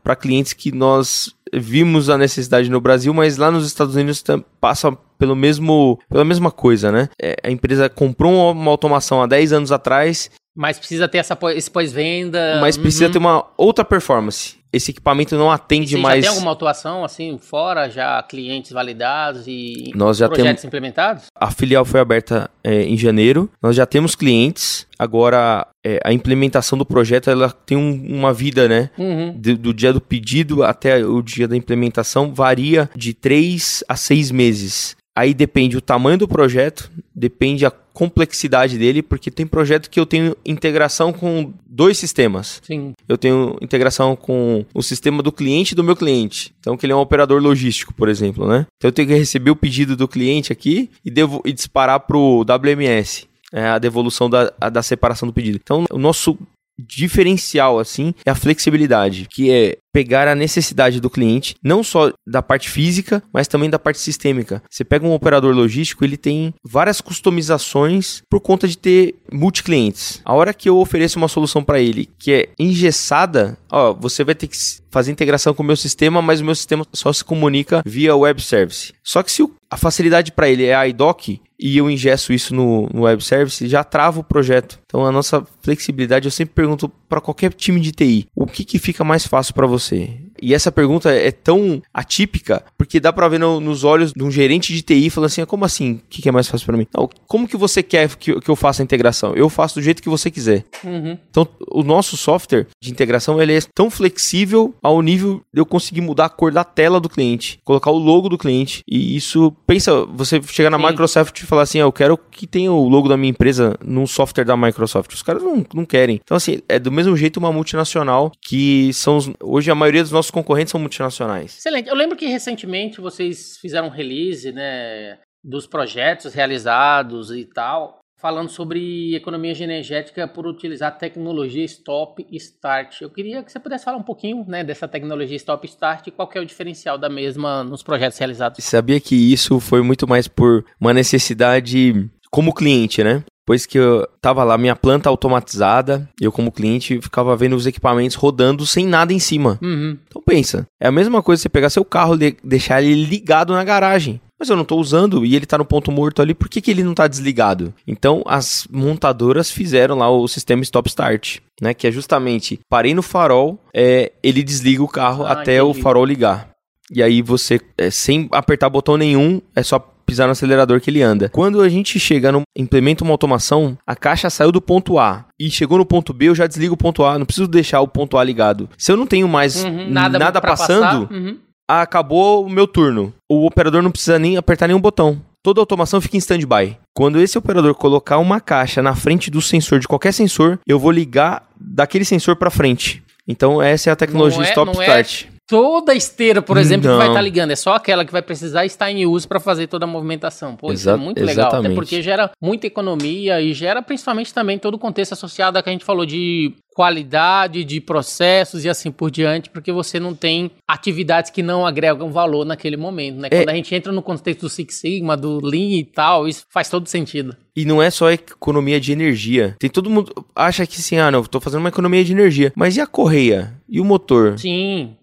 para 0.02 0.16
clientes 0.16 0.52
que 0.52 0.72
nós 0.72 1.34
vimos 1.52 2.08
a 2.08 2.16
necessidade 2.16 2.70
no 2.70 2.80
Brasil, 2.80 3.12
mas 3.12 3.36
lá 3.36 3.50
nos 3.50 3.66
Estados 3.66 3.94
Unidos 3.94 4.22
passa 4.60 4.92
pelo 5.18 5.36
mesmo, 5.36 5.98
pela 6.08 6.24
mesma 6.24 6.50
coisa, 6.50 6.90
né? 6.90 7.08
É, 7.20 7.36
a 7.42 7.50
empresa 7.50 7.88
comprou 7.88 8.52
uma 8.52 8.70
automação 8.70 9.22
há 9.22 9.26
10 9.26 9.52
anos 9.52 9.72
atrás, 9.72 10.30
Mas 10.56 10.78
precisa 10.78 11.06
ter 11.08 11.18
essa, 11.18 11.38
esse 11.54 11.70
pós-venda. 11.70 12.58
mas 12.60 12.76
precisa 12.76 13.06
Uhum. 13.06 13.12
ter 13.12 13.18
uma 13.18 13.44
outra 13.56 13.84
performance. 13.84 14.58
Esse 14.72 14.92
equipamento 14.92 15.34
não 15.36 15.50
atende 15.50 15.96
mais. 15.96 16.24
já 16.24 16.30
tem 16.30 16.36
alguma 16.36 16.52
atuação, 16.52 17.02
assim, 17.04 17.38
fora 17.38 17.88
já 17.88 18.22
clientes 18.22 18.70
validados 18.70 19.44
e 19.48 19.90
Nós 19.96 20.16
já 20.18 20.28
projetos 20.28 20.64
implementados? 20.64 21.24
A 21.34 21.50
filial 21.50 21.84
foi 21.84 21.98
aberta 21.98 22.48
é, 22.62 22.82
em 22.82 22.96
janeiro. 22.96 23.50
Nós 23.60 23.74
já 23.74 23.84
temos 23.84 24.14
clientes. 24.14 24.86
Agora, 24.96 25.66
é, 25.84 25.98
a 26.04 26.12
implementação 26.12 26.78
do 26.78 26.86
projeto 26.86 27.28
ela 27.30 27.50
tem 27.50 27.76
um- 27.76 28.16
uma 28.16 28.32
vida, 28.32 28.68
né? 28.68 28.90
Uhum. 28.96 29.32
Do, 29.36 29.56
do 29.56 29.74
dia 29.74 29.92
do 29.92 30.00
pedido 30.00 30.62
até 30.62 31.04
o 31.04 31.20
dia 31.20 31.48
da 31.48 31.56
implementação 31.56 32.32
varia 32.32 32.88
de 32.94 33.12
3 33.12 33.82
a 33.88 33.96
6 33.96 34.30
meses. 34.30 34.94
Aí 35.20 35.35
depende 35.35 35.76
o 35.76 35.83
tamanho 35.83 36.16
do 36.16 36.26
projeto, 36.26 36.90
depende 37.14 37.66
a 37.66 37.70
complexidade 37.70 38.78
dele, 38.78 39.02
porque 39.02 39.30
tem 39.30 39.46
projeto 39.46 39.90
que 39.90 40.00
eu 40.00 40.06
tenho 40.06 40.35
integração 40.46 41.12
com 41.12 41.52
dois 41.66 41.98
sistemas. 41.98 42.59
Sim. 42.64 42.94
Eu 43.06 43.18
tenho 43.18 43.54
integração 43.61 44.16
com 44.16 44.64
o 44.72 44.83
sistema 44.83 45.22
do 45.22 45.30
cliente 45.30 45.72
e 45.72 45.74
do 45.74 45.85
meu 45.85 45.94
cliente. 45.94 46.54
Então, 46.59 46.74
que 46.74 46.87
ele 46.87 46.94
é 46.94 46.96
um 46.96 47.00
operador 47.00 47.38
logístico, 47.38 47.92
por 47.92 48.09
exemplo, 48.09 48.48
né? 48.48 48.64
Então, 48.78 48.88
eu 48.88 48.92
tenho 48.92 49.09
que 49.09 49.14
receber 49.14 49.50
o 49.50 49.56
pedido 49.56 49.94
do 49.94 50.09
cliente 50.09 50.54
aqui 50.54 50.88
e, 51.04 51.11
devo, 51.11 51.42
e 51.44 51.52
disparar 51.52 52.00
para 52.00 52.16
o 52.16 52.40
WMS. 52.40 53.28
É 53.52 53.66
a 53.66 53.78
devolução 53.78 54.30
da, 54.30 54.50
a, 54.59 54.70
da 54.70 54.83
separação 54.83 55.28
do 55.28 55.35
pedido. 55.35 55.61
Então, 55.62 55.85
o 55.90 55.98
nosso 55.98 56.38
diferencial 56.78 57.78
assim 57.78 58.14
é 58.24 58.30
a 58.30 58.35
flexibilidade, 58.35 59.26
que 59.30 59.50
é 59.50 59.76
pegar 59.92 60.29
a 60.29 60.35
necessidade 60.35 61.00
do 61.00 61.11
cliente, 61.11 61.55
não 61.62 61.83
só 61.83 62.12
da 62.26 62.42
parte 62.42 62.68
física, 62.68 63.22
mas 63.33 63.48
também 63.48 63.70
da 63.70 63.79
parte 63.79 63.98
sistêmica. 63.98 64.62
Você 64.70 64.85
pega 64.85 65.07
um 65.07 65.12
operador 65.12 65.55
logístico, 65.55 66.05
ele 66.05 66.16
tem 66.16 66.55
várias 66.64 67.00
customizações 67.00 68.22
por 68.29 68.40
conta 68.40 68.66
de 68.68 68.79
ter 68.79 69.14
multi-clientes. 69.33 70.20
A 70.24 70.35
hora 70.35 70.55
que 70.55 70.68
eu 70.68 70.79
ofereço 70.79 71.18
uma 71.18 71.29
solução 71.29 71.62
para 71.62 71.81
ele 71.81 72.09
que 72.18 72.33
é 72.33 72.48
engessada, 72.59 73.59
ó, 73.70 73.92
você 73.92 74.24
vai 74.24 74.35
ter 74.35 74.46
que 74.46 74.57
fazer 74.90 75.12
integração 75.12 75.55
com 75.55 75.62
o 75.62 75.66
meu 75.66 75.76
sistema, 75.76 76.20
mas 76.20 76.40
o 76.40 76.44
meu 76.44 76.55
sistema 76.55 76.85
só 76.92 77.12
se 77.12 77.24
comunica 77.24 77.83
via 77.87 78.16
web 78.16 78.42
service. 78.42 78.92
Só 79.03 79.22
que 79.22 79.31
se 79.31 79.42
a 79.70 79.76
facilidade 79.76 80.33
para 80.33 80.48
ele 80.48 80.64
é 80.64 80.74
a 80.74 80.87
IDOC, 80.87 81.40
e 81.61 81.76
eu 81.76 81.90
ingesto 81.90 82.33
isso 82.33 82.55
no, 82.55 82.88
no 82.92 83.03
web 83.03 83.22
service, 83.22 83.68
já 83.68 83.85
trava 83.85 84.18
o 84.18 84.24
projeto. 84.24 84.81
Então 84.87 85.05
a 85.05 85.12
nossa 85.12 85.46
flexibilidade, 85.62 86.26
eu 86.26 86.31
sempre 86.31 86.55
pergunto 86.55 86.88
para 87.09 87.20
qualquer 87.20 87.53
time 87.53 87.79
de 87.79 87.92
TI, 87.92 88.26
o 88.35 88.46
que, 88.46 88.64
que 88.64 88.79
fica 88.79 89.05
mais 89.05 89.26
fácil 89.26 89.55
para 89.55 89.66
você? 89.66 89.79
conoce 89.80 90.29
E 90.40 90.55
essa 90.55 90.72
pergunta 90.72 91.11
é 91.11 91.31
tão 91.31 91.83
atípica, 91.92 92.64
porque 92.76 93.00
dá 93.00 93.12
para 93.12 93.29
ver 93.29 93.38
no, 93.38 93.61
nos 93.61 93.85
olhos 93.85 94.12
de 94.12 94.22
um 94.22 94.31
gerente 94.31 94.72
de 94.72 94.83
TI 94.83 95.11
falando 95.11 95.26
assim, 95.26 95.42
ah, 95.42 95.46
como 95.46 95.64
assim? 95.64 95.92
O 95.92 96.00
que, 96.09 96.22
que 96.22 96.29
é 96.29 96.33
mais 96.33 96.48
fácil 96.48 96.66
para 96.66 96.76
mim? 96.76 96.87
Não, 96.94 97.09
como 97.26 97.48
que 97.48 97.57
você 97.57 97.83
quer 97.83 98.09
que, 98.16 98.40
que 98.40 98.50
eu 98.50 98.57
faça 98.57 98.83
a 98.83 98.85
integração? 98.85 99.35
Eu 99.35 99.48
faço 99.48 99.76
do 99.76 99.83
jeito 99.83 100.03
que 100.03 100.09
você 100.09 100.31
quiser. 100.31 100.64
Uhum. 100.85 101.18
Então, 101.31 101.46
o 101.70 101.83
nosso 101.83 102.16
software 102.16 102.66
de 102.83 102.90
integração, 102.90 103.40
ele 103.40 103.57
é 103.57 103.61
tão 103.74 103.90
flexível 103.90 104.74
ao 104.83 105.00
nível 105.03 105.40
de 105.53 105.61
eu 105.61 105.66
conseguir 105.66 106.00
mudar 106.00 106.26
a 106.26 106.29
cor 106.29 106.53
da 106.53 106.64
tela 106.64 107.00
do 107.00 107.09
cliente, 107.09 107.61
colocar 107.64 107.90
o 107.90 107.98
logo 107.98 108.29
do 108.29 108.38
cliente. 108.38 108.83
E 108.88 109.16
isso, 109.16 109.53
pensa, 109.66 110.05
você 110.07 110.40
chegar 110.42 110.70
na 110.70 110.79
Sim. 110.79 110.87
Microsoft 110.87 111.40
e 111.40 111.46
falar 111.46 111.62
assim, 111.62 111.79
ah, 111.79 111.85
eu 111.85 111.92
quero 111.92 112.16
que 112.16 112.46
tenha 112.46 112.72
o 112.72 112.88
logo 112.88 113.09
da 113.09 113.16
minha 113.16 113.31
empresa 113.31 113.76
num 113.85 114.07
software 114.07 114.44
da 114.44 114.57
Microsoft. 114.57 115.12
Os 115.12 115.22
caras 115.22 115.42
não, 115.42 115.64
não 115.74 115.85
querem. 115.85 116.20
Então, 116.22 116.37
assim, 116.37 116.61
é 116.68 116.79
do 116.79 116.90
mesmo 116.90 117.16
jeito 117.16 117.38
uma 117.38 117.53
multinacional 117.53 118.33
que 118.40 118.92
são, 118.92 119.16
os, 119.16 119.31
hoje 119.42 119.70
a 119.70 119.74
maioria 119.74 120.03
dos 120.03 120.12
nossos 120.12 120.29
nossos 120.30 120.32
concorrentes 120.32 120.70
são 120.70 120.80
multinacionais. 120.80 121.58
Excelente. 121.58 121.88
Eu 121.88 121.94
lembro 121.94 122.16
que 122.16 122.26
recentemente 122.26 123.00
vocês 123.00 123.58
fizeram 123.58 123.88
um 123.88 123.90
release, 123.90 124.50
né, 124.52 125.18
dos 125.44 125.66
projetos 125.66 126.32
realizados 126.34 127.30
e 127.30 127.44
tal, 127.44 127.98
falando 128.20 128.50
sobre 128.50 129.14
economia 129.14 129.52
energética 129.62 130.28
por 130.28 130.46
utilizar 130.46 130.96
tecnologia 130.98 131.64
Stop 131.64 132.26
Start. 132.30 133.00
Eu 133.00 133.10
queria 133.10 133.42
que 133.42 133.50
você 133.50 133.58
pudesse 133.58 133.84
falar 133.84 133.96
um 133.96 134.02
pouquinho, 134.02 134.44
né, 134.46 134.62
dessa 134.62 134.86
tecnologia 134.86 135.36
Stop 135.36 135.66
Start 135.66 136.06
e 136.06 136.10
qual 136.10 136.30
é 136.34 136.40
o 136.40 136.46
diferencial 136.46 136.98
da 136.98 137.08
mesma 137.08 137.64
nos 137.64 137.82
projetos 137.82 138.18
realizados. 138.18 138.62
Sabia 138.62 139.00
que 139.00 139.14
isso 139.14 139.58
foi 139.58 139.82
muito 139.82 140.06
mais 140.06 140.28
por 140.28 140.64
uma 140.78 140.92
necessidade 140.92 142.10
como 142.30 142.54
cliente, 142.54 143.02
né? 143.02 143.24
Depois 143.42 143.66
que 143.66 143.78
eu 143.78 144.06
tava 144.20 144.44
lá, 144.44 144.56
minha 144.56 144.76
planta 144.76 145.08
automatizada, 145.08 146.08
eu 146.20 146.30
como 146.30 146.52
cliente 146.52 147.00
ficava 147.00 147.34
vendo 147.36 147.56
os 147.56 147.66
equipamentos 147.66 148.14
rodando 148.14 148.64
sem 148.64 148.86
nada 148.86 149.12
em 149.12 149.18
cima. 149.18 149.58
Uhum. 149.60 149.98
Então 150.06 150.22
pensa, 150.24 150.66
é 150.80 150.86
a 150.86 150.92
mesma 150.92 151.20
coisa 151.20 151.42
você 151.42 151.48
pegar 151.48 151.68
seu 151.68 151.84
carro 151.84 152.16
e 152.22 152.36
deixar 152.44 152.80
ele 152.80 153.04
ligado 153.04 153.52
na 153.52 153.64
garagem. 153.64 154.20
Mas 154.38 154.48
eu 154.48 154.56
não 154.56 154.62
estou 154.62 154.80
usando 154.80 155.26
e 155.26 155.34
ele 155.34 155.44
está 155.44 155.58
no 155.58 155.64
ponto 155.64 155.90
morto 155.90 156.22
ali, 156.22 156.32
por 156.32 156.48
que, 156.48 156.60
que 156.60 156.70
ele 156.70 156.84
não 156.84 156.92
está 156.92 157.08
desligado? 157.08 157.74
Então 157.86 158.22
as 158.24 158.66
montadoras 158.70 159.50
fizeram 159.50 159.98
lá 159.98 160.08
o 160.08 160.28
sistema 160.28 160.62
Stop 160.62 160.88
Start, 160.88 161.38
né? 161.60 161.74
Que 161.74 161.88
é 161.88 161.90
justamente 161.90 162.60
parei 162.68 162.94
no 162.94 163.02
farol, 163.02 163.58
é, 163.74 164.12
ele 164.22 164.44
desliga 164.44 164.82
o 164.82 164.88
carro 164.88 165.24
ah, 165.24 165.32
até 165.32 165.56
entendi. 165.56 165.78
o 165.78 165.82
farol 165.82 166.04
ligar. 166.04 166.50
E 166.90 167.02
aí 167.02 167.20
você, 167.20 167.60
é, 167.76 167.90
sem 167.90 168.28
apertar 168.32 168.68
botão 168.70 168.96
nenhum, 168.96 169.40
é 169.54 169.62
só 169.62 169.78
pisar 170.11 170.27
no 170.27 170.33
acelerador 170.33 170.81
que 170.81 170.90
ele 170.90 171.03
anda. 171.03 171.29
Quando 171.29 171.61
a 171.61 171.68
gente 171.68 172.01
chega 172.01 172.33
no 172.33 172.42
implementa 172.57 173.05
uma 173.05 173.12
automação, 173.12 173.79
a 173.87 173.94
caixa 173.94 174.29
saiu 174.29 174.51
do 174.51 174.61
ponto 174.61 174.99
A 174.99 175.25
e 175.38 175.49
chegou 175.49 175.79
no 175.79 175.87
ponto 175.87 176.12
B, 176.12 176.27
eu 176.27 176.35
já 176.35 176.49
desligo 176.49 176.75
o 176.75 176.77
ponto 176.77 177.05
A, 177.05 177.16
não 177.16 177.25
preciso 177.25 177.46
deixar 177.46 177.81
o 177.81 177.87
ponto 177.87 178.18
A 178.18 178.25
ligado. 178.25 178.68
Se 178.77 178.90
eu 178.90 178.96
não 178.96 179.07
tenho 179.07 179.29
mais 179.29 179.64
uhum, 179.64 179.88
nada, 179.88 180.18
nada 180.18 180.40
passando, 180.40 181.09
uhum. 181.12 181.38
acabou 181.68 182.44
o 182.44 182.51
meu 182.51 182.66
turno. 182.66 183.14
O 183.31 183.46
operador 183.46 183.83
não 183.83 183.92
precisa 183.92 184.18
nem 184.18 184.37
apertar 184.37 184.66
nenhum 184.66 184.81
botão. 184.81 185.23
Toda 185.42 185.61
automação 185.61 186.01
fica 186.01 186.16
em 186.16 186.18
standby. 186.18 186.77
Quando 186.92 187.20
esse 187.20 187.38
operador 187.38 187.75
colocar 187.75 188.18
uma 188.18 188.40
caixa 188.40 188.83
na 188.83 188.96
frente 188.96 189.31
do 189.31 189.40
sensor 189.40 189.79
de 189.79 189.87
qualquer 189.87 190.12
sensor, 190.12 190.59
eu 190.66 190.79
vou 190.79 190.90
ligar 190.90 191.49
daquele 191.59 192.05
sensor 192.05 192.35
para 192.35 192.51
frente. 192.51 193.03
Então 193.27 193.62
essa 193.62 193.90
é 193.90 193.92
a 193.92 193.96
tecnologia 193.96 194.42
é, 194.42 194.49
Stop 194.49 194.73
Start. 194.73 195.25
É 195.25 195.29
toda 195.50 195.90
a 195.90 195.94
esteira, 195.96 196.40
por 196.40 196.56
exemplo, 196.56 196.86
não. 196.86 196.94
que 196.94 196.98
vai 196.98 197.08
estar 197.08 197.18
tá 197.18 197.22
ligando. 197.22 197.50
É 197.50 197.56
só 197.56 197.74
aquela 197.74 198.04
que 198.04 198.12
vai 198.12 198.22
precisar 198.22 198.64
estar 198.64 198.88
em 198.90 199.04
uso 199.04 199.26
para 199.26 199.40
fazer 199.40 199.66
toda 199.66 199.84
a 199.84 199.88
movimentação. 199.88 200.54
Pô, 200.54 200.70
Exa 200.70 200.80
isso 200.80 200.90
é 200.90 200.96
muito 200.96 201.18
legal. 201.18 201.48
Exatamente. 201.48 201.66
Até 201.66 201.74
porque 201.74 202.00
gera 202.00 202.30
muita 202.40 202.68
economia 202.68 203.40
e 203.42 203.52
gera 203.52 203.82
principalmente 203.82 204.32
também 204.32 204.58
todo 204.58 204.74
o 204.74 204.78
contexto 204.78 205.12
associado 205.12 205.58
a 205.58 205.62
que 205.62 205.68
a 205.68 205.72
gente 205.72 205.84
falou 205.84 206.06
de 206.06 206.54
qualidade 206.72 207.64
de 207.64 207.80
processos 207.80 208.64
e 208.64 208.68
assim 208.68 208.92
por 208.92 209.10
diante, 209.10 209.50
porque 209.50 209.72
você 209.72 209.98
não 209.98 210.14
tem 210.14 210.52
atividades 210.66 211.30
que 211.30 211.42
não 211.42 211.66
agregam 211.66 212.12
valor 212.12 212.46
naquele 212.46 212.76
momento, 212.76 213.18
né? 213.18 213.28
É. 213.30 213.38
Quando 213.38 213.48
a 213.50 213.54
gente 213.54 213.74
entra 213.74 213.92
no 213.92 214.00
contexto 214.00 214.42
do 214.42 214.48
Six 214.48 214.76
Sigma, 214.76 215.16
do 215.16 215.44
Lean 215.44 215.78
e 215.78 215.84
tal, 215.84 216.28
isso 216.28 216.44
faz 216.48 216.70
todo 216.70 216.86
sentido. 216.86 217.36
E 217.56 217.64
não 217.64 217.82
é 217.82 217.90
só 217.90 218.10
economia 218.10 218.80
de 218.80 218.92
energia. 218.92 219.56
Tem 219.58 219.68
todo 219.68 219.90
mundo 219.90 220.24
acha 220.34 220.64
que 220.64 220.76
assim, 220.78 220.96
ah, 220.96 221.10
não, 221.10 221.22
estou 221.22 221.40
fazendo 221.40 221.60
uma 221.60 221.68
economia 221.68 222.04
de 222.04 222.12
energia, 222.12 222.52
mas 222.54 222.76
e 222.76 222.80
a 222.80 222.86
correia? 222.86 223.52
E 223.68 223.80
o 223.80 223.84
motor? 223.84 224.38
Sim 224.38 224.96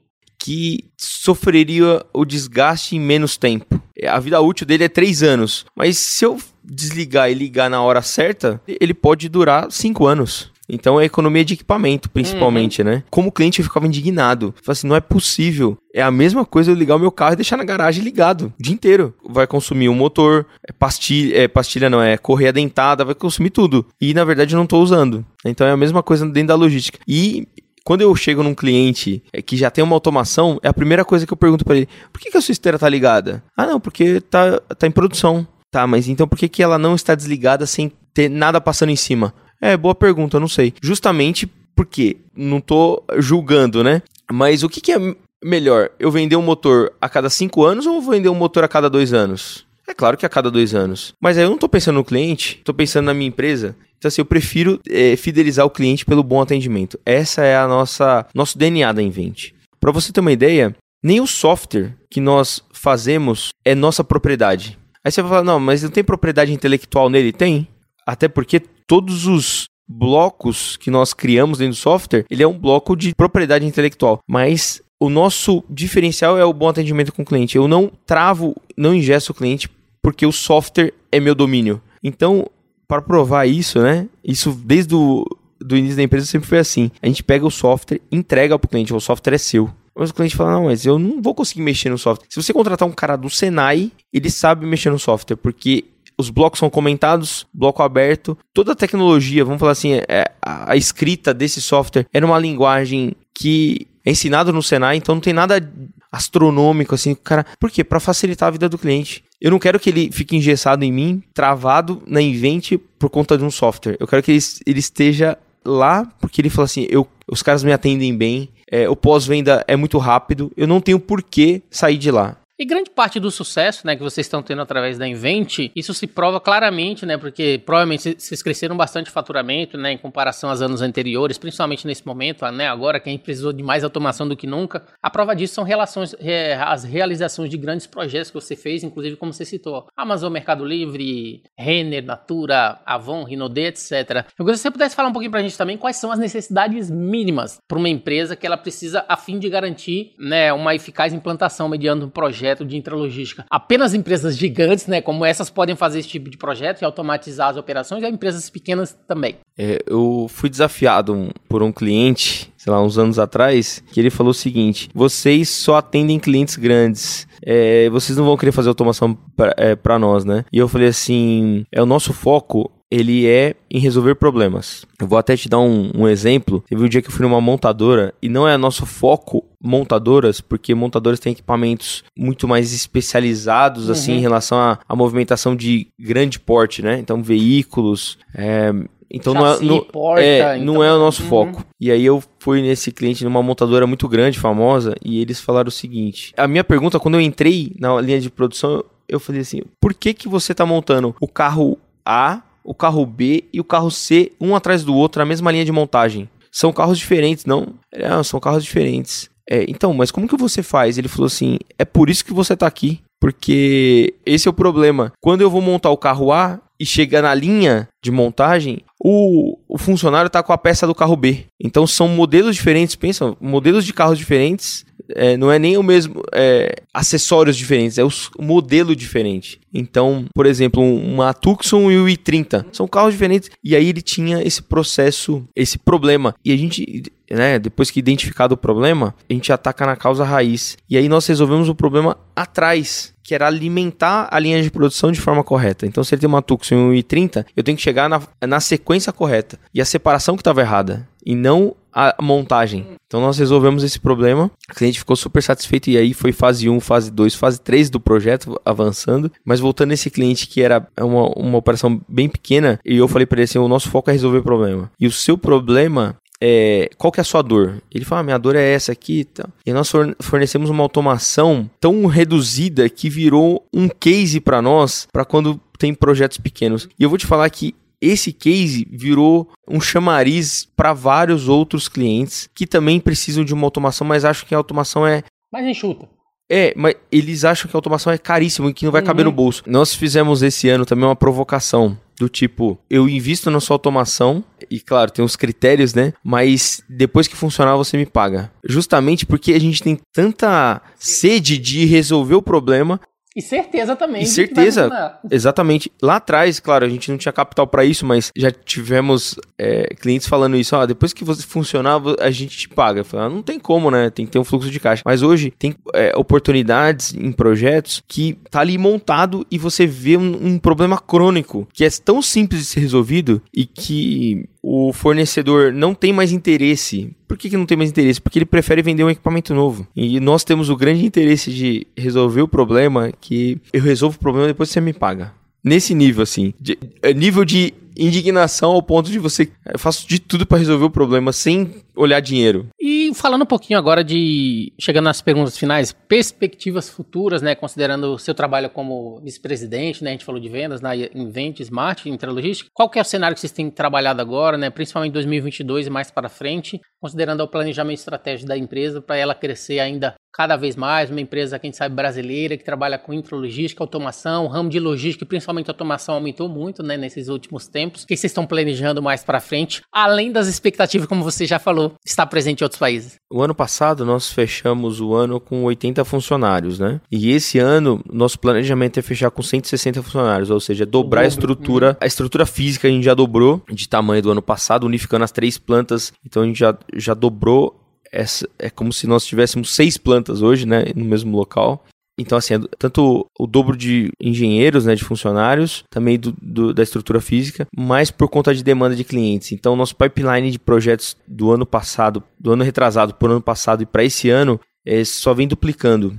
que 0.48 0.86
sofreria 0.96 2.06
o 2.14 2.24
desgaste 2.24 2.96
em 2.96 3.02
menos 3.02 3.36
tempo. 3.36 3.82
A 4.08 4.18
vida 4.18 4.40
útil 4.40 4.66
dele 4.66 4.86
é 4.86 4.88
três 4.88 5.22
anos, 5.22 5.66
mas 5.76 5.98
se 5.98 6.24
eu 6.24 6.40
desligar 6.64 7.30
e 7.30 7.34
ligar 7.34 7.70
na 7.70 7.82
hora 7.82 8.02
certa, 8.02 8.62
ele 8.66 8.94
pode 8.94 9.28
durar 9.28 9.70
cinco 9.70 10.08
anos. 10.08 10.50
Então 10.70 11.02
é 11.02 11.06
economia 11.06 11.44
de 11.44 11.56
equipamento, 11.56 12.10
principalmente, 12.10 12.82
uhum. 12.82 12.88
né? 12.88 13.04
Como 13.10 13.32
cliente 13.32 13.60
eu 13.60 13.66
ficava 13.66 13.88
indignado. 13.88 14.56
Falei 14.62 14.74
assim, 14.74 14.88
não 14.88 14.96
é 14.96 15.02
possível. 15.02 15.78
É 15.94 16.02
a 16.02 16.12
mesma 16.12 16.46
coisa 16.46 16.72
eu 16.72 16.76
ligar 16.76 16.96
o 16.96 17.00
meu 17.00 17.12
carro 17.12 17.34
e 17.34 17.38
deixar 17.38 17.58
na 17.58 17.66
garagem 17.66 18.02
ligado 18.02 18.54
o 18.58 18.64
dia 18.64 18.74
inteiro. 18.74 19.14
Vai 19.26 19.48
consumir 19.48 19.90
o 19.90 19.92
um 19.92 19.96
motor, 19.96 20.46
é 20.66 20.72
pastilha, 20.72 21.42
é 21.42 21.48
pastilha 21.48 21.90
não, 21.90 22.02
é 22.02 22.18
correia 22.18 22.54
dentada, 22.54 23.04
vai 23.04 23.16
consumir 23.16 23.50
tudo. 23.50 23.86
E 24.00 24.14
na 24.14 24.24
verdade 24.24 24.54
eu 24.54 24.58
não 24.58 24.64
estou 24.64 24.82
usando. 24.82 25.26
Então 25.46 25.68
é 25.68 25.72
a 25.72 25.78
mesma 25.78 26.02
coisa 26.02 26.26
dentro 26.26 26.50
da 26.50 26.56
logística. 26.56 27.00
E 27.06 27.48
quando 27.88 28.02
eu 28.02 28.14
chego 28.18 28.44
num 28.44 28.54
cliente 28.54 29.24
é, 29.32 29.42
que 29.42 29.56
já 29.56 29.72
tem 29.72 29.82
uma 29.82 29.96
automação, 29.96 30.60
é 30.62 30.68
a 30.68 30.74
primeira 30.74 31.06
coisa 31.06 31.26
que 31.26 31.32
eu 31.32 31.38
pergunto 31.38 31.64
para 31.64 31.78
ele: 31.78 31.88
por 32.12 32.20
que, 32.20 32.30
que 32.30 32.36
a 32.36 32.42
sua 32.42 32.52
esteira 32.52 32.78
tá 32.78 32.90
ligada? 32.90 33.42
Ah, 33.56 33.66
não, 33.66 33.80
porque 33.80 34.20
tá, 34.20 34.60
tá 34.60 34.88
em 34.88 34.92
produção. 34.92 35.48
Tá, 35.72 35.88
mas 35.88 36.10
então 36.10 36.28
por 36.28 36.38
que, 36.38 36.50
que 36.50 36.62
ela 36.62 36.78
não 36.78 36.96
está 36.96 37.16
desligada 37.16 37.66
sem 37.66 37.90
ter 38.14 38.30
nada 38.30 38.60
passando 38.60 38.90
em 38.90 38.96
cima? 38.98 39.34
É, 39.62 39.78
boa 39.78 39.96
pergunta, 39.96 40.38
não 40.38 40.50
sei. 40.50 40.74
Justamente 40.82 41.50
porque 41.74 42.18
não 42.36 42.60
tô 42.60 43.02
julgando, 43.20 43.82
né? 43.82 44.02
Mas 44.30 44.64
o 44.64 44.70
que, 44.70 44.82
que 44.82 44.92
é 44.92 45.16
melhor? 45.42 45.90
Eu 45.98 46.12
vender 46.12 46.36
um 46.36 46.42
motor 46.42 46.92
a 47.00 47.08
cada 47.08 47.30
cinco 47.30 47.64
anos 47.64 47.86
ou 47.86 48.02
vender 48.02 48.28
um 48.28 48.36
motor 48.36 48.66
a 48.66 48.68
cada 48.68 48.90
dois 48.90 49.14
anos? 49.14 49.66
É 49.88 49.94
claro 49.94 50.18
que 50.18 50.26
a 50.26 50.30
cada 50.30 50.52
dois 50.52 50.76
anos. 50.76 51.14
Mas 51.22 51.38
aí 51.38 51.44
eu 51.44 51.50
não 51.50 51.56
estou 51.56 51.70
pensando 51.70 51.96
no 51.96 52.04
cliente, 52.04 52.58
estou 52.58 52.76
pensando 52.76 53.06
na 53.06 53.14
minha 53.14 53.30
empresa. 53.30 53.76
Então, 53.98 54.10
assim, 54.10 54.22
eu 54.22 54.26
prefiro 54.26 54.80
é, 54.90 55.16
fidelizar 55.16 55.66
o 55.66 55.72
cliente 55.72 56.06
pelo 56.06 56.24
bom 56.24 56.42
atendimento. 56.42 57.00
Essa 57.06 57.44
é 57.44 57.58
a 57.58 57.68
nossa 57.68 58.28
nosso 58.34 58.58
DNA 58.58 58.92
da 58.92 59.02
Invent. 59.02 59.52
Para 59.80 59.92
você 59.92 60.12
ter 60.12 60.20
uma 60.20 60.32
ideia, 60.32 60.76
nem 61.04 61.22
o 61.22 61.28
software 61.28 61.96
que 62.12 62.20
nós 62.20 62.62
fazemos 62.72 63.50
é 63.66 63.74
nossa 63.74 64.04
propriedade. 64.04 64.78
Aí 65.04 65.12
você 65.12 65.22
vai 65.22 65.32
falar, 65.32 65.44
não, 65.44 65.60
mas 65.60 65.84
não 65.84 65.90
tem 65.90 66.04
propriedade 66.04 66.52
intelectual 66.52 67.10
nele? 67.10 67.32
Tem. 67.32 67.68
Até 68.06 68.28
porque 68.28 68.60
todos 68.60 69.26
os 69.26 69.66
blocos 69.88 70.76
que 70.76 70.92
nós 70.92 71.14
criamos 71.14 71.60
dentro 71.60 71.74
do 71.74 71.80
software, 71.80 72.26
ele 72.30 72.44
é 72.44 72.48
um 72.48 72.60
bloco 72.60 72.96
de 72.96 73.16
propriedade 73.16 73.66
intelectual. 73.66 74.20
Mas 74.28 74.82
o 75.00 75.10
nosso 75.10 75.64
diferencial 75.70 76.38
é 76.38 76.44
o 76.44 76.54
bom 76.54 76.68
atendimento 76.68 77.14
com 77.14 77.22
o 77.22 77.26
cliente. 77.26 77.56
Eu 77.56 77.68
não 77.68 77.92
travo, 78.06 78.56
não 78.76 78.94
ingesto 78.94 79.32
o 79.32 79.36
cliente 79.36 79.70
porque 80.08 80.26
o 80.26 80.32
software 80.32 80.94
é 81.12 81.20
meu 81.20 81.36
domínio. 81.36 81.82
Então, 82.02 82.50
para 82.88 83.02
provar 83.02 83.46
isso, 83.46 83.82
né? 83.82 84.08
Isso 84.24 84.54
desde 84.54 84.96
o 84.96 85.26
do 85.60 85.76
início 85.76 85.98
da 85.98 86.04
empresa 86.04 86.26
sempre 86.26 86.48
foi 86.48 86.60
assim. 86.60 86.90
A 87.02 87.08
gente 87.08 87.22
pega 87.22 87.46
o 87.46 87.52
software, 87.52 88.00
entrega 88.10 88.58
para 88.58 88.66
o 88.66 88.70
cliente, 88.70 88.94
o 88.94 89.02
software 89.02 89.36
é 89.36 89.38
seu. 89.38 89.70
Mas 89.94 90.10
o 90.10 90.14
cliente 90.14 90.34
fala: 90.34 90.54
Não, 90.54 90.64
mas 90.64 90.86
eu 90.86 90.98
não 90.98 91.22
vou 91.22 91.36
conseguir 91.36 91.62
mexer 91.62 91.90
no 91.90 91.98
software. 91.98 92.26
Se 92.30 92.42
você 92.42 92.54
contratar 92.54 92.88
um 92.88 92.94
cara 92.94 93.18
do 93.18 93.30
Senai, 93.30 93.92
ele 94.14 94.30
sabe 94.30 94.66
mexer 94.66 94.92
no 94.92 94.98
software, 94.98 95.36
porque 95.36 95.84
os 96.18 96.30
blocos 96.30 96.60
são 96.60 96.70
comentados, 96.70 97.46
bloco 97.54 97.84
aberto. 97.84 98.38
Toda 98.54 98.72
a 98.72 98.76
tecnologia, 98.76 99.44
vamos 99.44 99.60
falar 99.60 99.74
assim, 99.74 100.00
é, 100.08 100.32
a, 100.42 100.72
a 100.72 100.78
escrita 100.78 101.34
desse 101.34 101.62
software 101.62 102.08
era 102.14 102.26
uma 102.26 102.40
linguagem 102.40 103.14
que 103.38 103.86
é 104.06 104.12
ensinado 104.12 104.54
no 104.54 104.64
Senai, 104.64 104.96
então 104.96 105.16
não 105.16 105.22
tem 105.22 105.34
nada. 105.34 105.70
Astronômico, 106.18 106.96
assim, 106.96 107.16
cara. 107.16 107.46
Por 107.60 107.72
quê? 107.72 107.84
Pra 107.84 108.00
facilitar 108.00 108.48
a 108.48 108.52
vida 108.52 108.68
do 108.68 108.78
cliente. 108.78 109.24
Eu 109.40 109.52
não 109.52 109.60
quero 109.60 109.80
que 109.80 109.90
ele 109.90 110.12
fique 110.12 110.36
engessado 110.36 110.84
em 110.84 110.92
mim, 110.92 111.24
travado 111.34 112.02
na 112.08 112.22
Invent 112.22 112.74
por 112.98 113.10
conta 113.10 113.38
de 113.38 113.44
um 113.44 113.52
software. 113.52 113.96
Eu 114.00 114.08
quero 114.08 114.24
que 114.24 114.32
ele, 114.32 114.42
ele 114.66 114.80
esteja 114.80 115.38
lá 115.64 116.06
porque 116.20 116.42
ele 116.42 116.50
fala 116.50 116.66
assim: 116.66 116.88
eu, 116.90 117.08
os 117.28 117.44
caras 117.44 117.64
me 117.64 117.72
atendem 117.72 118.16
bem, 118.16 118.50
é, 118.70 118.90
o 118.90 118.96
pós-venda 118.96 119.64
é 119.68 119.76
muito 119.76 119.98
rápido, 119.98 120.52
eu 120.58 120.68
não 120.68 120.82
tenho 120.82 121.00
por 121.00 121.22
que 121.22 121.62
sair 121.70 121.98
de 121.98 122.10
lá. 122.10 122.38
E 122.60 122.66
grande 122.66 122.90
parte 122.90 123.20
do 123.20 123.30
sucesso, 123.30 123.86
né, 123.86 123.96
que 123.96 124.02
vocês 124.02 124.26
estão 124.26 124.42
tendo 124.42 124.64
através 124.64 124.98
da 124.98 125.08
Invent, 125.08 125.70
isso 125.76 125.94
se 125.94 126.08
prova 126.08 126.40
claramente, 126.40 127.06
né, 127.06 127.16
porque 127.16 127.62
provavelmente 127.64 128.16
vocês 128.18 128.42
cresceram 128.42 128.76
bastante 128.76 129.12
faturamento, 129.12 129.78
né, 129.78 129.92
em 129.92 129.98
comparação 129.98 130.50
aos 130.50 130.60
anos 130.60 130.82
anteriores, 130.82 131.38
principalmente 131.38 131.86
nesse 131.86 132.04
momento, 132.04 132.44
né, 132.50 132.68
agora 132.68 133.00
que 133.00 133.10
a 133.10 133.12
gente 133.12 133.22
precisou 133.22 133.54
de 133.54 133.62
mais 133.62 133.84
automação 133.84 134.28
do 134.28 134.36
que 134.36 134.48
nunca. 134.48 134.88
A 135.04 135.08
prova 135.08 135.36
disso 135.36 135.54
são 135.54 135.64
relações, 135.64 136.16
é, 136.20 136.56
as 136.56 136.84
realizações 136.84 137.52
de 137.52 137.58
grandes 137.58 137.86
projetos 137.86 138.32
que 138.32 138.42
você 138.42 138.56
fez, 138.56 138.84
inclusive 138.84 139.18
como 139.18 139.32
você 139.32 139.46
citou, 139.46 139.86
Amazon, 139.96 140.34
Mercado 140.34 140.66
Livre, 140.66 141.44
Renner, 141.56 142.04
Natura, 142.04 142.82
Avon, 142.88 143.24
Rinode, 143.24 143.62
etc. 143.62 144.26
Eu 144.36 144.44
gostaria 144.44 144.54
que 144.54 144.58
você 144.58 144.72
pudesse 144.72 144.96
falar 144.96 145.10
um 145.10 145.14
pouquinho 145.14 145.32
pra 145.32 145.44
gente 145.44 145.56
também 145.56 145.78
quais 145.78 145.98
são 145.98 146.12
as 146.12 146.18
necessidades 146.18 146.90
mínimas 146.90 147.60
para 147.68 147.78
uma 147.78 147.88
empresa 147.88 148.36
que 148.36 148.48
ela 148.48 148.58
precisa 148.58 149.06
a 149.08 149.16
fim 149.16 149.38
de 149.38 149.48
garantir, 149.48 150.16
né, 150.18 150.52
uma 150.52 150.74
eficaz 150.74 151.14
implantação 151.14 151.70
mediante 151.70 152.04
um 152.04 152.10
projeto 152.10 152.47
projeto 152.48 152.66
de 152.66 152.78
intralogística. 152.78 153.46
Apenas 153.50 153.94
empresas 153.94 154.38
gigantes, 154.38 154.88
né, 154.88 155.02
como 155.02 155.26
essas, 155.26 155.50
podem 155.50 155.76
fazer 155.76 156.00
esse 156.00 156.10
tipo 156.10 156.30
de 156.30 156.38
projeto 156.38 156.82
e 156.82 156.86
automatizar 156.86 157.50
as 157.50 157.58
operações, 157.58 158.04
e 158.04 158.08
empresas 158.08 158.50
pequenas 158.50 158.98
também. 159.08 159.36
É, 159.58 159.80
eu 159.88 160.28
fui 160.30 160.50
desafiado 160.50 161.30
por 161.50 161.62
um 161.62 161.72
cliente, 161.72 162.52
sei 162.58 162.72
lá, 162.72 162.82
uns 162.82 162.98
anos 162.98 163.20
atrás, 163.20 163.84
que 163.92 164.00
ele 164.00 164.10
falou 164.10 164.32
o 164.32 164.34
seguinte: 164.34 164.90
vocês 164.94 165.50
só 165.50 165.78
atendem 165.78 166.20
clientes 166.20 166.56
grandes. 166.56 167.28
É, 167.44 167.90
vocês 167.90 168.18
não 168.18 168.26
vão 168.26 168.38
querer 168.38 168.52
fazer 168.52 168.70
automação 168.70 169.18
para 169.36 169.54
é, 169.58 170.00
nós, 170.00 170.26
né? 170.26 170.46
E 170.52 170.58
eu 170.58 170.68
falei 170.68 170.88
assim: 170.88 171.66
é 171.72 171.82
o 171.82 171.86
nosso 171.86 172.14
foco 172.14 172.72
ele 172.90 173.28
é 173.28 173.56
em 173.70 173.80
resolver 173.80 174.16
problemas. 174.16 174.86
Eu 175.00 175.08
vou 175.08 175.18
até 175.18 175.36
te 175.36 175.50
dar 175.50 175.60
um, 175.60 175.92
um, 175.96 176.08
exemplo. 176.08 176.64
Teve 176.68 176.84
um 176.84 176.90
dia 176.90 177.02
que 177.02 177.10
eu 177.10 177.12
fui 177.12 177.24
numa 177.24 177.42
montadora 177.42 178.14
e 178.22 178.30
não 178.30 178.48
é 178.48 178.56
nosso 178.58 178.86
foco 178.86 179.44
montadoras, 179.62 180.40
porque 180.40 180.74
montadoras 180.74 181.20
têm 181.20 181.34
equipamentos 181.34 182.04
muito 182.18 182.48
mais 182.48 182.74
especializados 182.74 183.86
uhum. 183.86 183.92
assim 183.92 184.14
em 184.14 184.22
relação 184.22 184.58
à 184.58 184.96
movimentação 184.96 185.56
de 185.56 185.88
grande 186.00 186.40
porte, 186.40 186.82
né? 186.82 186.98
Então 187.00 187.22
veículos. 187.22 188.18
É, 188.34 188.74
então 189.12 189.34
Chassi, 189.34 189.66
não, 189.66 189.76
é, 189.76 189.78
não, 189.78 189.86
porta, 189.86 190.24
é, 190.24 190.56
então... 190.56 190.74
não 190.74 190.84
é 190.84 190.94
o 190.94 191.00
nosso 191.00 191.24
uhum. 191.24 191.30
foco. 191.30 191.66
E 191.80 191.92
aí 191.92 192.06
eu 192.06 192.24
fui 192.40 192.62
nesse 192.62 192.92
cliente 192.92 193.24
numa 193.24 193.44
montadora 193.44 193.86
muito 193.86 194.08
grande, 194.08 194.40
famosa, 194.40 194.96
e 195.04 195.22
eles 195.22 195.42
falaram 195.42 195.68
o 195.68 195.72
seguinte: 195.72 196.34
a 196.38 196.48
minha 196.48 196.64
pergunta 196.64 197.00
quando 197.00 197.16
eu 197.16 197.22
entrei 197.22 197.76
na 197.80 198.00
linha 198.00 198.20
de 198.20 198.30
produção, 198.30 198.84
eu 199.10 199.20
falei 199.20 199.42
assim: 199.42 199.62
por 199.80 199.94
que 199.94 200.14
que 200.14 200.30
você 200.30 200.54
está 200.54 200.66
montando 200.66 201.14
o 201.20 201.28
carro 201.28 201.78
A 202.06 202.42
o 202.68 202.74
carro 202.74 203.06
B 203.06 203.46
e 203.54 203.62
o 203.62 203.64
carro 203.64 203.90
C, 203.90 204.34
um 204.42 204.54
atrás 204.54 204.84
do 204.84 204.94
outro, 204.94 205.20
na 205.20 205.26
mesma 205.26 205.50
linha 205.54 205.64
de 205.64 205.72
montagem. 205.72 206.30
São 206.52 206.74
carros 206.74 207.00
diferentes, 207.00 207.46
não? 207.46 207.76
É, 207.94 208.22
são 208.24 208.42
carros 208.42 208.66
diferentes. 208.66 209.30
É, 209.50 209.64
então, 209.70 209.94
mas 209.94 210.12
como 210.12 210.28
que 210.28 210.36
você 210.36 210.62
faz? 210.62 210.98
Ele 210.98 211.08
falou 211.08 211.28
assim: 211.28 211.58
é 211.80 211.86
por 211.86 212.10
isso 212.10 212.26
que 212.26 212.34
você 212.34 212.54
está 212.54 212.68
aqui. 212.68 213.00
Porque 213.20 214.14
esse 214.26 214.48
é 214.48 214.52
o 214.52 214.54
problema. 214.54 215.12
Quando 215.20 215.42
eu 215.42 215.50
vou 215.50 215.62
montar 215.62 215.90
o 215.90 215.98
carro 215.98 216.32
A 216.32 216.60
e 216.80 216.86
chega 216.86 217.22
na 217.22 217.34
linha 217.34 217.88
de 218.04 218.12
montagem, 218.12 218.82
o, 219.02 219.58
o 219.68 219.78
funcionário 219.78 220.28
está 220.28 220.44
com 220.44 220.54
a 220.54 220.58
peça 220.58 220.86
do 220.86 220.94
carro 220.94 221.16
B. 221.16 221.46
Então 221.60 221.88
são 221.88 222.08
modelos 222.08 222.56
diferentes, 222.56 222.96
pensam, 222.96 223.36
modelos 223.42 223.86
de 223.86 223.94
carros 223.94 224.20
diferentes 224.20 224.86
é, 225.10 225.38
não 225.38 225.52
é 225.52 225.60
nem 225.60 225.78
o 225.78 225.84
mesmo 225.84 226.22
é, 226.34 226.76
acessórios 226.94 227.56
diferentes, 227.56 227.98
é 227.98 228.04
o 228.04 228.12
modelo 228.40 228.96
diferente. 228.96 229.60
Então, 229.74 230.26
por 230.34 230.46
exemplo, 230.46 230.82
uma 230.82 231.34
Tucson 231.34 231.92
e 231.92 231.98
o 231.98 232.06
i30 232.06 232.66
são 232.72 232.88
carros 232.88 233.14
diferentes. 233.14 233.50
E 233.64 233.76
aí 233.76 233.90
ele 233.90 234.02
tinha 234.02 234.42
esse 234.42 234.62
processo, 234.62 235.48
esse 235.56 235.78
problema. 235.78 236.34
E 236.44 236.52
a 236.52 236.58
gente, 236.58 237.04
né, 237.30 237.60
depois 237.60 237.92
que 237.92 238.00
identificado 238.00 238.56
o 238.56 238.58
problema, 238.58 239.14
a 239.30 239.34
gente 239.34 239.52
ataca 239.52 239.86
na 239.86 239.96
causa 239.96 240.24
raiz. 240.24 240.78
E 240.90 240.98
aí 240.98 241.08
nós 241.08 241.28
resolvemos 241.28 241.70
o 241.70 241.76
problema 241.76 242.18
atrás 242.36 243.14
que 243.28 243.36
era 243.36 243.46
alimentar 243.46 244.30
a 244.32 244.40
linha 244.40 244.64
de 244.64 244.72
produção 244.72 245.12
de 245.12 245.20
forma 245.20 245.44
correta. 245.44 245.86
Então, 245.86 246.02
se 246.02 246.16
ele 246.16 246.22
tem 246.22 246.30
uma 246.30 246.42
Tucson 246.42 246.76
e 246.76 246.78
um 246.78 246.94
i30, 246.94 247.46
eu 247.58 247.62
tenho 247.62 247.76
que 247.76 247.84
chegar 247.84 248.08
na, 248.08 248.22
na 248.48 248.62
sequência 248.62 249.12
correta. 249.12 249.60
E 249.74 249.82
a 249.82 249.86
separação 249.86 250.38
que 250.38 250.42
estava 250.42 250.62
errada. 250.62 251.06
E 251.28 251.36
não 251.36 251.76
a 251.94 252.16
montagem. 252.22 252.86
Então 253.06 253.20
nós 253.20 253.38
resolvemos 253.38 253.84
esse 253.84 254.00
problema. 254.00 254.50
O 254.72 254.74
cliente 254.74 255.00
ficou 255.00 255.16
super 255.16 255.44
satisfeito 255.44 255.90
e 255.90 255.98
aí 255.98 256.14
foi 256.14 256.32
fase 256.32 256.70
1, 256.70 256.80
fase 256.80 257.12
2, 257.12 257.36
fase 257.36 257.60
3 257.60 257.90
do 257.90 258.00
projeto 258.00 258.58
avançando. 258.64 259.30
Mas 259.44 259.60
voltando 259.60 259.90
nesse 259.90 260.10
cliente 260.10 260.48
que 260.48 260.62
era 260.62 260.88
uma, 260.98 261.28
uma 261.36 261.58
operação 261.58 262.00
bem 262.08 262.30
pequena, 262.30 262.80
e 262.86 262.96
eu 262.96 263.08
falei 263.10 263.26
para 263.26 263.40
ele 263.40 263.44
assim: 263.44 263.58
o 263.58 263.68
nosso 263.68 263.90
foco 263.90 264.10
é 264.10 264.14
resolver 264.14 264.38
o 264.38 264.44
problema. 264.44 264.90
E 264.98 265.06
o 265.06 265.12
seu 265.12 265.38
problema 265.38 266.16
é, 266.40 266.90
qual 266.98 267.12
que 267.12 267.20
é 267.20 267.24
a 267.24 267.26
sua 267.26 267.42
dor? 267.42 267.82
Ele 267.92 268.06
fala, 268.06 268.22
ah, 268.22 268.24
minha 268.24 268.38
dor 268.38 268.56
é 268.56 268.72
essa 268.72 268.92
aqui 268.92 269.26
tá. 269.26 269.50
e 269.66 269.74
nós 269.74 269.92
fornecemos 270.20 270.70
uma 270.70 270.84
automação 270.84 271.70
tão 271.80 272.06
reduzida 272.06 272.88
que 272.90 273.10
virou 273.10 273.66
um 273.74 273.90
case 273.90 274.40
para 274.40 274.62
nós, 274.62 275.08
para 275.12 275.26
quando 275.26 275.60
tem 275.80 275.94
projetos 275.94 276.38
pequenos. 276.38 276.88
E 276.98 277.04
eu 277.04 277.10
vou 277.10 277.18
te 277.18 277.26
falar 277.26 277.50
que 277.50 277.74
esse 278.02 278.32
case 278.32 278.88
virou 278.92 279.50
um 279.68 279.82
chamariz 279.82 280.68
para 280.76 280.94
vários 280.94 281.48
outros 281.48 281.88
clientes 281.88 282.50
que 282.54 282.68
também 282.68 283.00
precisam 283.00 283.44
de 283.44 283.54
uma 283.54 283.66
automação, 283.66 284.06
mas 284.06 284.26
acham 284.26 284.48
que 284.48 284.54
a 284.54 284.58
automação 284.58 285.06
é 285.06 285.24
mais 285.52 285.66
enxuta. 285.66 286.08
É, 286.50 286.74
mas 286.78 286.96
eles 287.12 287.44
acham 287.44 287.70
que 287.70 287.76
a 287.76 287.78
automação 287.78 288.12
é 288.14 288.18
caríssimo 288.18 288.70
e 288.70 288.74
que 288.74 288.86
não 288.86 288.92
vai 288.92 289.02
uhum. 289.02 289.08
caber 289.08 289.26
no 289.26 289.32
bolso. 289.32 289.64
Nós 289.68 289.94
fizemos 289.94 290.42
esse 290.42 290.70
ano 290.70 290.86
também 290.86 291.06
uma 291.06 291.16
provocação 291.16 291.98
do 292.18 292.28
tipo, 292.28 292.80
eu 292.90 293.08
invisto 293.08 293.52
na 293.52 293.60
sua 293.60 293.76
automação 293.76 294.44
e 294.72 294.80
claro, 294.80 295.12
tem 295.12 295.24
os 295.24 295.36
critérios, 295.36 295.94
né? 295.94 296.14
Mas 296.24 296.82
depois 296.90 297.28
que 297.28 297.36
funcionar 297.36 297.76
você 297.76 297.96
me 297.96 298.06
paga. 298.06 298.52
Justamente 298.68 299.26
porque 299.26 299.54
a 299.54 299.60
gente 299.60 299.84
tem 299.84 300.00
tanta 300.14 300.82
sede 300.96 301.58
de 301.58 301.86
resolver 301.86 302.36
o 302.36 302.42
problema 302.42 303.00
e 303.38 303.42
certeza 303.44 303.96
também. 303.96 304.24
E 304.24 304.26
certeza, 304.26 304.90
exatamente. 305.30 305.92
Lá 306.02 306.16
atrás, 306.16 306.60
claro, 306.60 306.84
a 306.84 306.90
gente 306.90 307.12
não 307.12 307.20
tinha 307.20 307.32
capital 307.32 307.68
para 307.68 307.86
isso, 307.86 308.04
mas 308.04 308.32
já 308.36 308.50
tivemos 308.50 309.36
é, 309.60 309.94
clientes 309.94 310.28
falando 310.28 310.58
isso. 310.58 310.76
Ah, 310.76 310.88
depois 310.88 311.14
que 311.14 311.24
você 311.24 311.44
funcionar, 311.44 312.02
a 312.20 312.32
gente 312.32 312.58
te 312.58 312.68
paga. 312.68 313.04
Falei, 313.04 313.28
ah, 313.28 313.30
não 313.30 313.44
tem 313.44 313.60
como, 313.60 313.92
né? 313.92 314.10
Tem 314.10 314.26
que 314.26 314.32
ter 314.32 314.40
um 314.40 314.44
fluxo 314.44 314.72
de 314.72 314.80
caixa. 314.80 315.04
Mas 315.06 315.22
hoje 315.22 315.54
tem 315.60 315.76
é, 315.94 316.14
oportunidades 316.18 317.14
em 317.14 317.32
projetos 317.32 318.02
que 318.08 318.36
tá 318.50 318.62
ali 318.62 318.76
montado 318.76 319.46
e 319.52 319.60
você 319.60 319.86
vê 319.86 320.18
um, 320.18 320.54
um 320.54 320.58
problema 320.58 320.98
crônico 320.98 321.68
que 321.72 321.86
é 321.86 321.90
tão 322.04 322.24
simples 322.24 322.62
de 322.62 322.66
ser 322.66 322.80
resolvido 322.80 323.40
e 323.54 323.68
que 323.68 324.50
o 324.70 324.92
fornecedor 324.92 325.72
não 325.72 325.94
tem 325.94 326.12
mais 326.12 326.34
interesse. 326.34 327.16
Por 327.26 327.38
que, 327.38 327.50
que 327.50 327.56
não 327.56 327.66
tem 327.66 327.78
mais 327.78 327.90
interesse? 327.90 328.20
Porque 328.20 328.38
ele 328.38 328.46
prefere 328.46 328.82
vender 328.82 329.02
um 329.02 329.10
equipamento 329.10 329.54
novo. 329.54 329.88
E 329.96 330.20
nós 330.20 330.44
temos 330.44 330.70
o 330.70 330.76
grande 330.76 331.06
interesse 331.06 331.54
de 331.54 331.88
resolver 331.96 332.42
o 332.42 332.50
problema 332.50 333.10
que 333.22 333.62
eu 333.72 333.82
resolvo 333.82 334.18
o 334.18 334.20
problema 334.20 334.46
depois 334.46 334.70
você 334.70 334.82
me 334.82 334.92
paga. 334.92 335.32
Nesse 335.64 335.96
nível, 335.96 336.22
assim. 336.22 336.54
De, 336.60 336.78
é, 337.02 337.14
nível 337.14 337.46
de 337.46 337.74
indignação 337.98 338.72
ao 338.72 338.82
ponto 338.82 339.10
de 339.10 339.20
você. 339.20 339.50
Eu 339.66 339.80
faço 339.80 340.08
de 340.08 340.20
tudo 340.20 340.46
para 340.46 340.58
resolver 340.58 340.86
o 340.86 340.90
problema 340.90 341.32
sem 341.34 341.84
olhar 341.96 342.20
dinheiro. 342.20 342.68
E 342.80 343.12
falando 343.14 343.42
um 343.42 343.48
pouquinho 343.48 343.80
agora 343.80 344.04
de. 344.04 344.72
Chegando 344.80 345.06
nas 345.06 345.22
perguntas 345.22 345.58
finais, 345.58 345.92
perspectivas 345.92 346.90
futuras, 346.90 347.42
né? 347.42 347.56
Considerando 347.56 348.14
o 348.14 348.20
seu 348.20 348.34
trabalho 348.34 348.70
como 348.70 349.20
vice-presidente, 349.22 350.04
né? 350.04 350.12
A 350.12 350.14
gente 350.14 350.26
falou 350.26 350.40
de 350.40 350.50
vendas 350.50 350.82
na 350.82 350.96
Invent, 350.96 351.60
Smart, 351.62 352.08
Intralogística. 352.08 352.70
Qual 352.74 352.90
que 352.90 353.00
é 353.00 353.02
o 353.02 353.06
cenário 353.06 353.36
que 353.36 353.42
vocês 353.42 353.52
têm 353.52 353.70
trabalhado 353.70 354.22
agora, 354.22 354.58
né? 354.58 354.70
Principalmente 354.70 355.10
em 355.10 355.14
2022 355.14 355.88
e 355.88 355.90
mais 355.90 356.12
para 356.12 356.30
frente, 356.30 356.80
considerando 357.02 357.42
o 357.42 357.48
planejamento 357.48 357.98
estratégico 357.98 358.48
da 358.48 358.58
empresa 358.58 359.02
para 359.02 359.18
ela 359.18 359.34
crescer 359.34 359.80
ainda 359.80 360.16
cada 360.38 360.56
vez 360.56 360.76
mais, 360.76 361.10
uma 361.10 361.20
empresa, 361.20 361.58
quem 361.58 361.72
sabe, 361.72 361.96
brasileira, 361.96 362.56
que 362.56 362.64
trabalha 362.64 363.00
com 363.00 363.12
intralogística, 363.12 363.84
automação, 363.84 364.46
ramo 364.46 364.70
de 364.70 364.80
logística, 364.80 365.26
principalmente 365.26 365.68
automação, 365.68 366.14
aumentou 366.14 366.48
muito, 366.48 366.84
né, 366.84 366.96
nesses 366.96 367.28
últimos 367.28 367.68
tempos. 367.68 367.87
O 367.88 367.92
que 367.92 368.16
vocês 368.16 368.26
estão 368.26 368.46
planejando 368.46 369.02
mais 369.02 369.24
para 369.24 369.40
frente, 369.40 369.82
além 369.92 370.32
das 370.32 370.48
expectativas, 370.48 371.08
como 371.08 371.24
você 371.24 371.46
já 371.46 371.60
falou, 371.60 371.94
está 372.06 372.26
presente 372.26 372.62
em 372.62 372.64
outros 372.64 372.80
países? 372.80 373.16
O 373.32 373.42
ano 373.42 373.56
passado, 373.56 374.06
nós 374.06 374.32
fechamos 374.32 375.02
o 375.02 375.14
ano 375.14 375.40
com 375.40 375.64
80 375.64 376.04
funcionários, 376.06 376.80
né? 376.80 377.02
E 377.12 377.32
esse 377.32 377.60
ano, 377.60 378.02
nosso 378.12 378.40
planejamento 378.40 379.00
é 379.00 379.02
fechar 379.02 379.32
com 379.32 379.42
160 379.42 380.02
funcionários, 380.02 380.50
ou 380.50 380.60
seja, 380.60 380.86
dobrar 380.86 381.22
a 381.22 381.28
estrutura, 381.28 381.90
uhum. 381.90 381.98
a 382.02 382.06
estrutura 382.06 382.46
física 382.46 382.88
a 382.88 382.92
gente 382.92 383.04
já 383.04 383.14
dobrou 383.14 383.62
de 383.70 383.88
tamanho 383.88 384.22
do 384.22 384.32
ano 384.32 384.42
passado, 384.42 384.86
unificando 384.86 385.24
as 385.24 385.32
três 385.32 385.58
plantas, 385.58 386.14
então 386.26 386.44
a 386.44 386.46
gente 386.46 386.60
já, 386.60 386.78
já 386.96 387.14
dobrou 387.14 387.84
essa, 388.12 388.48
é 388.58 388.70
como 388.70 388.94
se 388.94 389.08
nós 389.08 389.26
tivéssemos 389.26 389.74
seis 389.74 389.98
plantas 389.98 390.42
hoje, 390.42 390.66
né, 390.66 390.86
no 390.96 391.06
mesmo 391.06 391.36
local. 391.36 391.84
Então, 392.20 392.38
assim, 392.38 392.56
é 392.56 392.60
tanto 392.80 393.28
o 393.40 393.46
dobro 393.46 393.78
de 393.78 394.12
engenheiros, 394.20 394.86
né, 394.86 394.96
de 394.96 395.04
funcionários, 395.04 395.84
também 395.90 396.18
do, 396.18 396.34
do, 396.42 396.74
da 396.74 396.82
estrutura 396.82 397.22
física, 397.22 397.68
mas 397.76 398.10
por 398.10 398.28
conta 398.28 398.54
de 398.56 398.64
demanda 398.64 398.96
de 398.96 399.04
clientes. 399.04 399.52
Então, 399.52 399.76
nosso 399.76 399.96
pipeline 399.96 400.52
de 400.52 400.60
projetos 400.60 401.16
do 401.28 401.52
ano 401.52 401.66
passado, 401.66 402.24
do 402.40 402.52
ano 402.52 402.64
retrasado 402.64 403.14
por 403.14 403.30
ano 403.30 403.42
passado 403.42 403.84
e 403.84 403.86
para 403.86 404.04
esse 404.04 404.30
ano, 404.30 404.60
é, 404.86 405.04
só 405.04 405.34
vem 405.34 405.48
duplicando. 405.48 406.18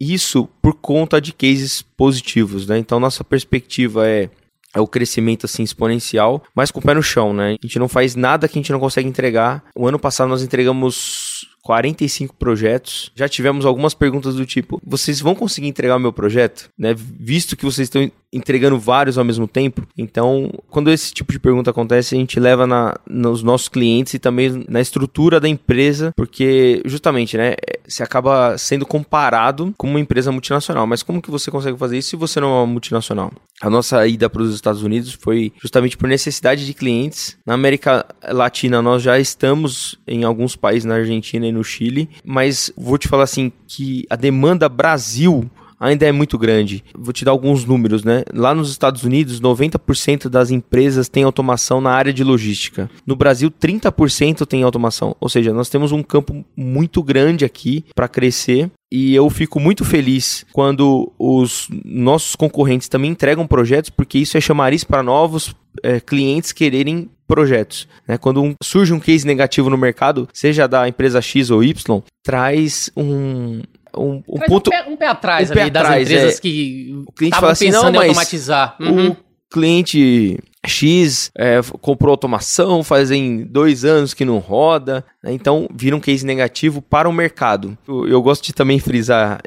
Isso 0.00 0.48
por 0.60 0.74
conta 0.74 1.20
de 1.20 1.32
cases 1.32 1.80
positivos, 1.80 2.66
né? 2.66 2.76
Então 2.76 2.98
nossa 2.98 3.22
perspectiva 3.22 4.08
é 4.08 4.28
é 4.74 4.80
o 4.80 4.86
crescimento 4.86 5.44
assim 5.44 5.62
exponencial, 5.62 6.42
mas 6.54 6.70
com 6.70 6.80
o 6.80 6.82
pé 6.82 6.94
no 6.94 7.02
chão, 7.02 7.34
né? 7.34 7.56
A 7.62 7.66
gente 7.66 7.78
não 7.78 7.88
faz 7.88 8.16
nada 8.16 8.48
que 8.48 8.58
a 8.58 8.60
gente 8.60 8.72
não 8.72 8.80
consegue 8.80 9.08
entregar. 9.08 9.62
O 9.76 9.86
ano 9.86 9.98
passado 9.98 10.28
nós 10.28 10.42
entregamos 10.42 11.46
45 11.62 12.34
projetos. 12.36 13.10
Já 13.14 13.28
tivemos 13.28 13.64
algumas 13.64 13.94
perguntas 13.94 14.34
do 14.34 14.44
tipo: 14.44 14.80
vocês 14.84 15.20
vão 15.20 15.34
conseguir 15.34 15.68
entregar 15.68 15.96
o 15.96 16.00
meu 16.00 16.12
projeto? 16.12 16.68
Né? 16.78 16.94
Visto 16.94 17.56
que 17.56 17.64
vocês 17.64 17.86
estão 17.86 18.10
entregando 18.32 18.78
vários 18.78 19.18
ao 19.18 19.24
mesmo 19.24 19.46
tempo. 19.46 19.86
Então, 19.96 20.50
quando 20.70 20.90
esse 20.90 21.12
tipo 21.12 21.32
de 21.32 21.38
pergunta 21.38 21.70
acontece, 21.70 22.14
a 22.14 22.18
gente 22.18 22.40
leva 22.40 22.66
na, 22.66 22.94
nos 23.06 23.42
nossos 23.42 23.68
clientes 23.68 24.14
e 24.14 24.18
também 24.18 24.64
na 24.68 24.80
estrutura 24.80 25.38
da 25.38 25.48
empresa, 25.48 26.12
porque 26.16 26.82
justamente, 26.86 27.36
né, 27.36 27.54
se 27.86 28.02
acaba 28.02 28.56
sendo 28.56 28.86
comparado 28.86 29.74
com 29.76 29.86
uma 29.86 30.00
empresa 30.00 30.32
multinacional. 30.32 30.86
Mas 30.86 31.02
como 31.02 31.20
que 31.20 31.30
você 31.30 31.50
consegue 31.50 31.76
fazer 31.76 31.98
isso 31.98 32.10
se 32.10 32.16
você 32.16 32.40
não 32.40 32.48
é 32.48 32.54
uma 32.60 32.66
multinacional? 32.66 33.30
A 33.60 33.68
nossa 33.70 34.04
ida 34.06 34.28
para 34.28 34.42
os 34.42 34.54
Estados 34.54 34.82
Unidos 34.82 35.12
foi 35.12 35.52
justamente 35.62 35.96
por 35.96 36.08
necessidade 36.08 36.66
de 36.66 36.74
clientes. 36.74 37.36
Na 37.46 37.54
América 37.54 38.04
Latina, 38.24 38.82
nós 38.82 39.02
já 39.02 39.20
estamos 39.20 39.96
em 40.06 40.24
alguns 40.24 40.56
países, 40.56 40.84
na 40.84 40.96
Argentina 40.96 41.46
e 41.46 41.51
no 41.52 41.62
Chile, 41.62 42.08
mas 42.24 42.72
vou 42.76 42.98
te 42.98 43.08
falar 43.08 43.24
assim 43.24 43.52
que 43.66 44.04
a 44.10 44.16
demanda 44.16 44.68
Brasil 44.68 45.50
ainda 45.82 46.06
é 46.06 46.12
muito 46.12 46.38
grande. 46.38 46.84
Vou 46.94 47.12
te 47.12 47.24
dar 47.24 47.32
alguns 47.32 47.64
números, 47.64 48.04
né? 48.04 48.22
Lá 48.32 48.54
nos 48.54 48.70
Estados 48.70 49.02
Unidos, 49.02 49.40
90% 49.40 50.28
das 50.28 50.52
empresas 50.52 51.08
têm 51.08 51.24
automação 51.24 51.80
na 51.80 51.90
área 51.90 52.12
de 52.12 52.22
logística. 52.22 52.88
No 53.04 53.16
Brasil, 53.16 53.50
30% 53.50 54.46
tem 54.46 54.62
automação. 54.62 55.16
Ou 55.20 55.28
seja, 55.28 55.52
nós 55.52 55.68
temos 55.68 55.90
um 55.90 56.02
campo 56.02 56.44
muito 56.56 57.02
grande 57.02 57.44
aqui 57.44 57.84
para 57.96 58.06
crescer 58.06 58.70
e 58.92 59.12
eu 59.12 59.28
fico 59.28 59.58
muito 59.58 59.84
feliz 59.84 60.46
quando 60.52 61.10
os 61.18 61.68
nossos 61.84 62.36
concorrentes 62.36 62.88
também 62.88 63.10
entregam 63.10 63.46
projetos, 63.46 63.90
porque 63.90 64.18
isso 64.18 64.36
é 64.36 64.40
chamariz 64.40 64.84
para 64.84 65.02
novos 65.02 65.52
é, 65.82 65.98
clientes 65.98 66.52
quererem 66.52 67.08
projetos. 67.32 67.88
Né? 68.06 68.18
Quando 68.18 68.42
um, 68.42 68.54
surge 68.62 68.92
um 68.92 69.00
case 69.00 69.26
negativo 69.26 69.70
no 69.70 69.78
mercado, 69.78 70.28
seja 70.34 70.68
da 70.68 70.86
empresa 70.86 71.22
X 71.22 71.50
ou 71.50 71.64
Y, 71.64 72.02
traz 72.22 72.90
um, 72.94 73.62
um, 73.96 74.22
um 74.28 74.38
ponto. 74.46 74.68
Um 74.68 74.70
pé, 74.70 74.84
um 74.90 74.96
pé 74.96 75.06
atrás 75.06 75.50
um 75.50 75.54
pé 75.54 75.62
ali 75.62 75.70
atrás, 75.70 75.88
das 75.88 76.00
empresas 76.02 76.36
é, 76.36 76.40
que 76.42 77.02
o 77.06 77.12
cliente 77.12 77.40
fala 77.40 77.52
assim, 77.52 77.66
pensando 77.66 77.94
não, 77.94 78.02
em 78.02 78.08
automatizar. 78.08 78.76
Uhum. 78.78 79.10
O 79.12 79.16
cliente 79.50 80.38
X 80.66 81.30
é, 81.38 81.60
comprou 81.80 82.10
automação 82.10 82.84
fazem 82.84 83.44
dois 83.44 83.82
anos 83.82 84.12
que 84.12 84.26
não 84.26 84.38
roda, 84.38 85.02
né? 85.22 85.32
então 85.32 85.66
vira 85.74 85.96
um 85.96 86.00
case 86.00 86.26
negativo 86.26 86.82
para 86.82 87.08
o 87.08 87.12
mercado. 87.12 87.78
Eu, 87.88 88.06
eu 88.06 88.22
gosto 88.22 88.44
de 88.44 88.52
também 88.52 88.78
frisar 88.78 89.40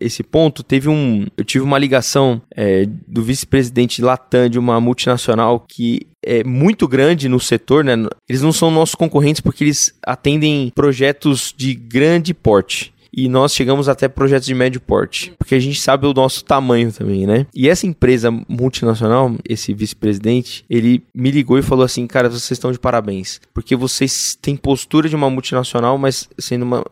esse 0.00 0.22
ponto, 0.22 0.62
teve 0.62 0.88
um. 0.88 1.26
Eu 1.36 1.44
tive 1.44 1.64
uma 1.64 1.78
ligação 1.78 2.40
é, 2.54 2.86
do 3.06 3.22
vice-presidente 3.22 3.96
de 3.96 4.02
Latam 4.02 4.48
de 4.48 4.58
uma 4.58 4.80
multinacional 4.80 5.64
que 5.66 6.06
é 6.26 6.44
muito 6.44 6.88
grande 6.88 7.28
no 7.28 7.38
setor, 7.38 7.84
né? 7.84 7.94
Eles 8.28 8.42
não 8.42 8.52
são 8.52 8.70
nossos 8.70 8.94
concorrentes 8.94 9.40
porque 9.40 9.64
eles 9.64 9.94
atendem 10.04 10.72
projetos 10.74 11.54
de 11.56 11.74
grande 11.74 12.34
porte 12.34 12.92
e 13.16 13.30
nós 13.30 13.54
chegamos 13.54 13.88
até 13.88 14.08
projetos 14.08 14.46
de 14.46 14.54
médio 14.54 14.78
porte, 14.78 15.32
porque 15.38 15.54
a 15.54 15.58
gente 15.58 15.80
sabe 15.80 16.06
o 16.06 16.12
nosso 16.12 16.44
tamanho 16.44 16.92
também, 16.92 17.26
né? 17.26 17.46
E 17.54 17.66
essa 17.66 17.86
empresa 17.86 18.30
multinacional, 18.46 19.34
esse 19.48 19.72
vice-presidente, 19.72 20.66
ele 20.68 21.02
me 21.14 21.30
ligou 21.30 21.58
e 21.58 21.62
falou 21.62 21.84
assim: 21.84 22.06
"Cara, 22.06 22.28
vocês 22.28 22.50
estão 22.50 22.70
de 22.70 22.78
parabéns, 22.78 23.40
porque 23.54 23.74
vocês 23.74 24.36
têm 24.40 24.54
postura 24.54 25.08
de 25.08 25.16
uma 25.16 25.30
multinacional, 25.30 25.96
mas 25.96 26.28
sendo 26.38 26.64
uma, 26.64 26.84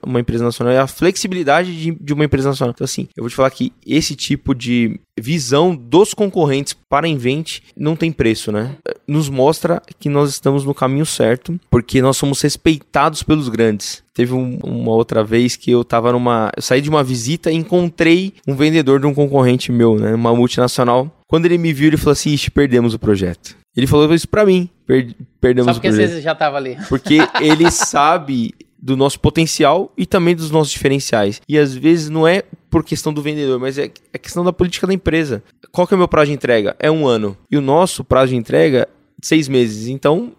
uma 0.00 0.20
empresa 0.20 0.44
nacional, 0.44 0.72
e 0.72 0.78
a 0.78 0.86
flexibilidade 0.86 1.76
de, 1.76 1.90
de 2.00 2.12
uma 2.12 2.24
empresa 2.24 2.50
nacional". 2.50 2.72
Então 2.72 2.84
assim, 2.84 3.08
eu 3.16 3.24
vou 3.24 3.30
te 3.30 3.34
falar 3.34 3.50
que 3.50 3.72
esse 3.84 4.14
tipo 4.14 4.54
de 4.54 5.00
visão 5.18 5.74
dos 5.74 6.14
concorrentes 6.14 6.74
para 6.92 7.06
a 7.06 7.08
Invent 7.08 7.60
não 7.74 7.96
tem 7.96 8.12
preço, 8.12 8.52
né? 8.52 8.76
Nos 9.08 9.30
mostra 9.30 9.80
que 9.98 10.10
nós 10.10 10.28
estamos 10.28 10.62
no 10.62 10.74
caminho 10.74 11.06
certo, 11.06 11.58
porque 11.70 12.02
nós 12.02 12.18
somos 12.18 12.42
respeitados 12.42 13.22
pelos 13.22 13.48
grandes. 13.48 14.04
Teve 14.12 14.34
um, 14.34 14.58
uma 14.62 14.92
outra 14.92 15.24
vez 15.24 15.56
que 15.56 15.70
eu 15.70 15.84
tava 15.84 16.12
numa. 16.12 16.52
Eu 16.54 16.60
saí 16.60 16.82
de 16.82 16.90
uma 16.90 17.02
visita 17.02 17.50
e 17.50 17.54
encontrei 17.54 18.34
um 18.46 18.54
vendedor 18.54 19.00
de 19.00 19.06
um 19.06 19.14
concorrente 19.14 19.72
meu, 19.72 19.98
né? 19.98 20.14
Uma 20.14 20.36
multinacional. 20.36 21.10
Quando 21.26 21.46
ele 21.46 21.56
me 21.56 21.72
viu, 21.72 21.86
ele 21.86 21.96
falou 21.96 22.12
assim: 22.12 22.28
Ixi, 22.34 22.50
perdemos 22.50 22.92
o 22.92 22.98
projeto. 22.98 23.56
Ele 23.74 23.86
falou 23.86 24.12
isso 24.12 24.28
pra 24.28 24.44
mim. 24.44 24.68
Per 24.86 25.14
perdemos 25.40 25.70
Só 25.70 25.80
porque 25.80 25.88
o 25.88 25.94
projeto. 25.94 26.20
já 26.20 26.34
tava 26.34 26.58
ali. 26.58 26.76
Porque 26.90 27.20
ele 27.40 27.70
sabe 27.70 28.54
do 28.78 28.98
nosso 28.98 29.18
potencial 29.18 29.90
e 29.96 30.04
também 30.04 30.36
dos 30.36 30.50
nossos 30.50 30.70
diferenciais. 30.70 31.40
E 31.48 31.56
às 31.56 31.74
vezes 31.74 32.10
não 32.10 32.28
é 32.28 32.42
por 32.72 32.82
questão 32.82 33.12
do 33.12 33.20
vendedor, 33.20 33.60
mas 33.60 33.76
é, 33.76 33.90
é 34.14 34.18
questão 34.18 34.42
da 34.42 34.52
política 34.52 34.86
da 34.86 34.94
empresa. 34.94 35.44
Qual 35.70 35.86
que 35.86 35.92
é 35.92 35.96
o 35.96 35.98
meu 35.98 36.08
prazo 36.08 36.28
de 36.28 36.32
entrega? 36.32 36.74
É 36.78 36.90
um 36.90 37.06
ano. 37.06 37.36
E 37.50 37.56
o 37.58 37.60
nosso 37.60 38.02
prazo 38.02 38.30
de 38.30 38.36
entrega, 38.36 38.88
seis 39.22 39.46
meses. 39.46 39.88
Então, 39.88 40.32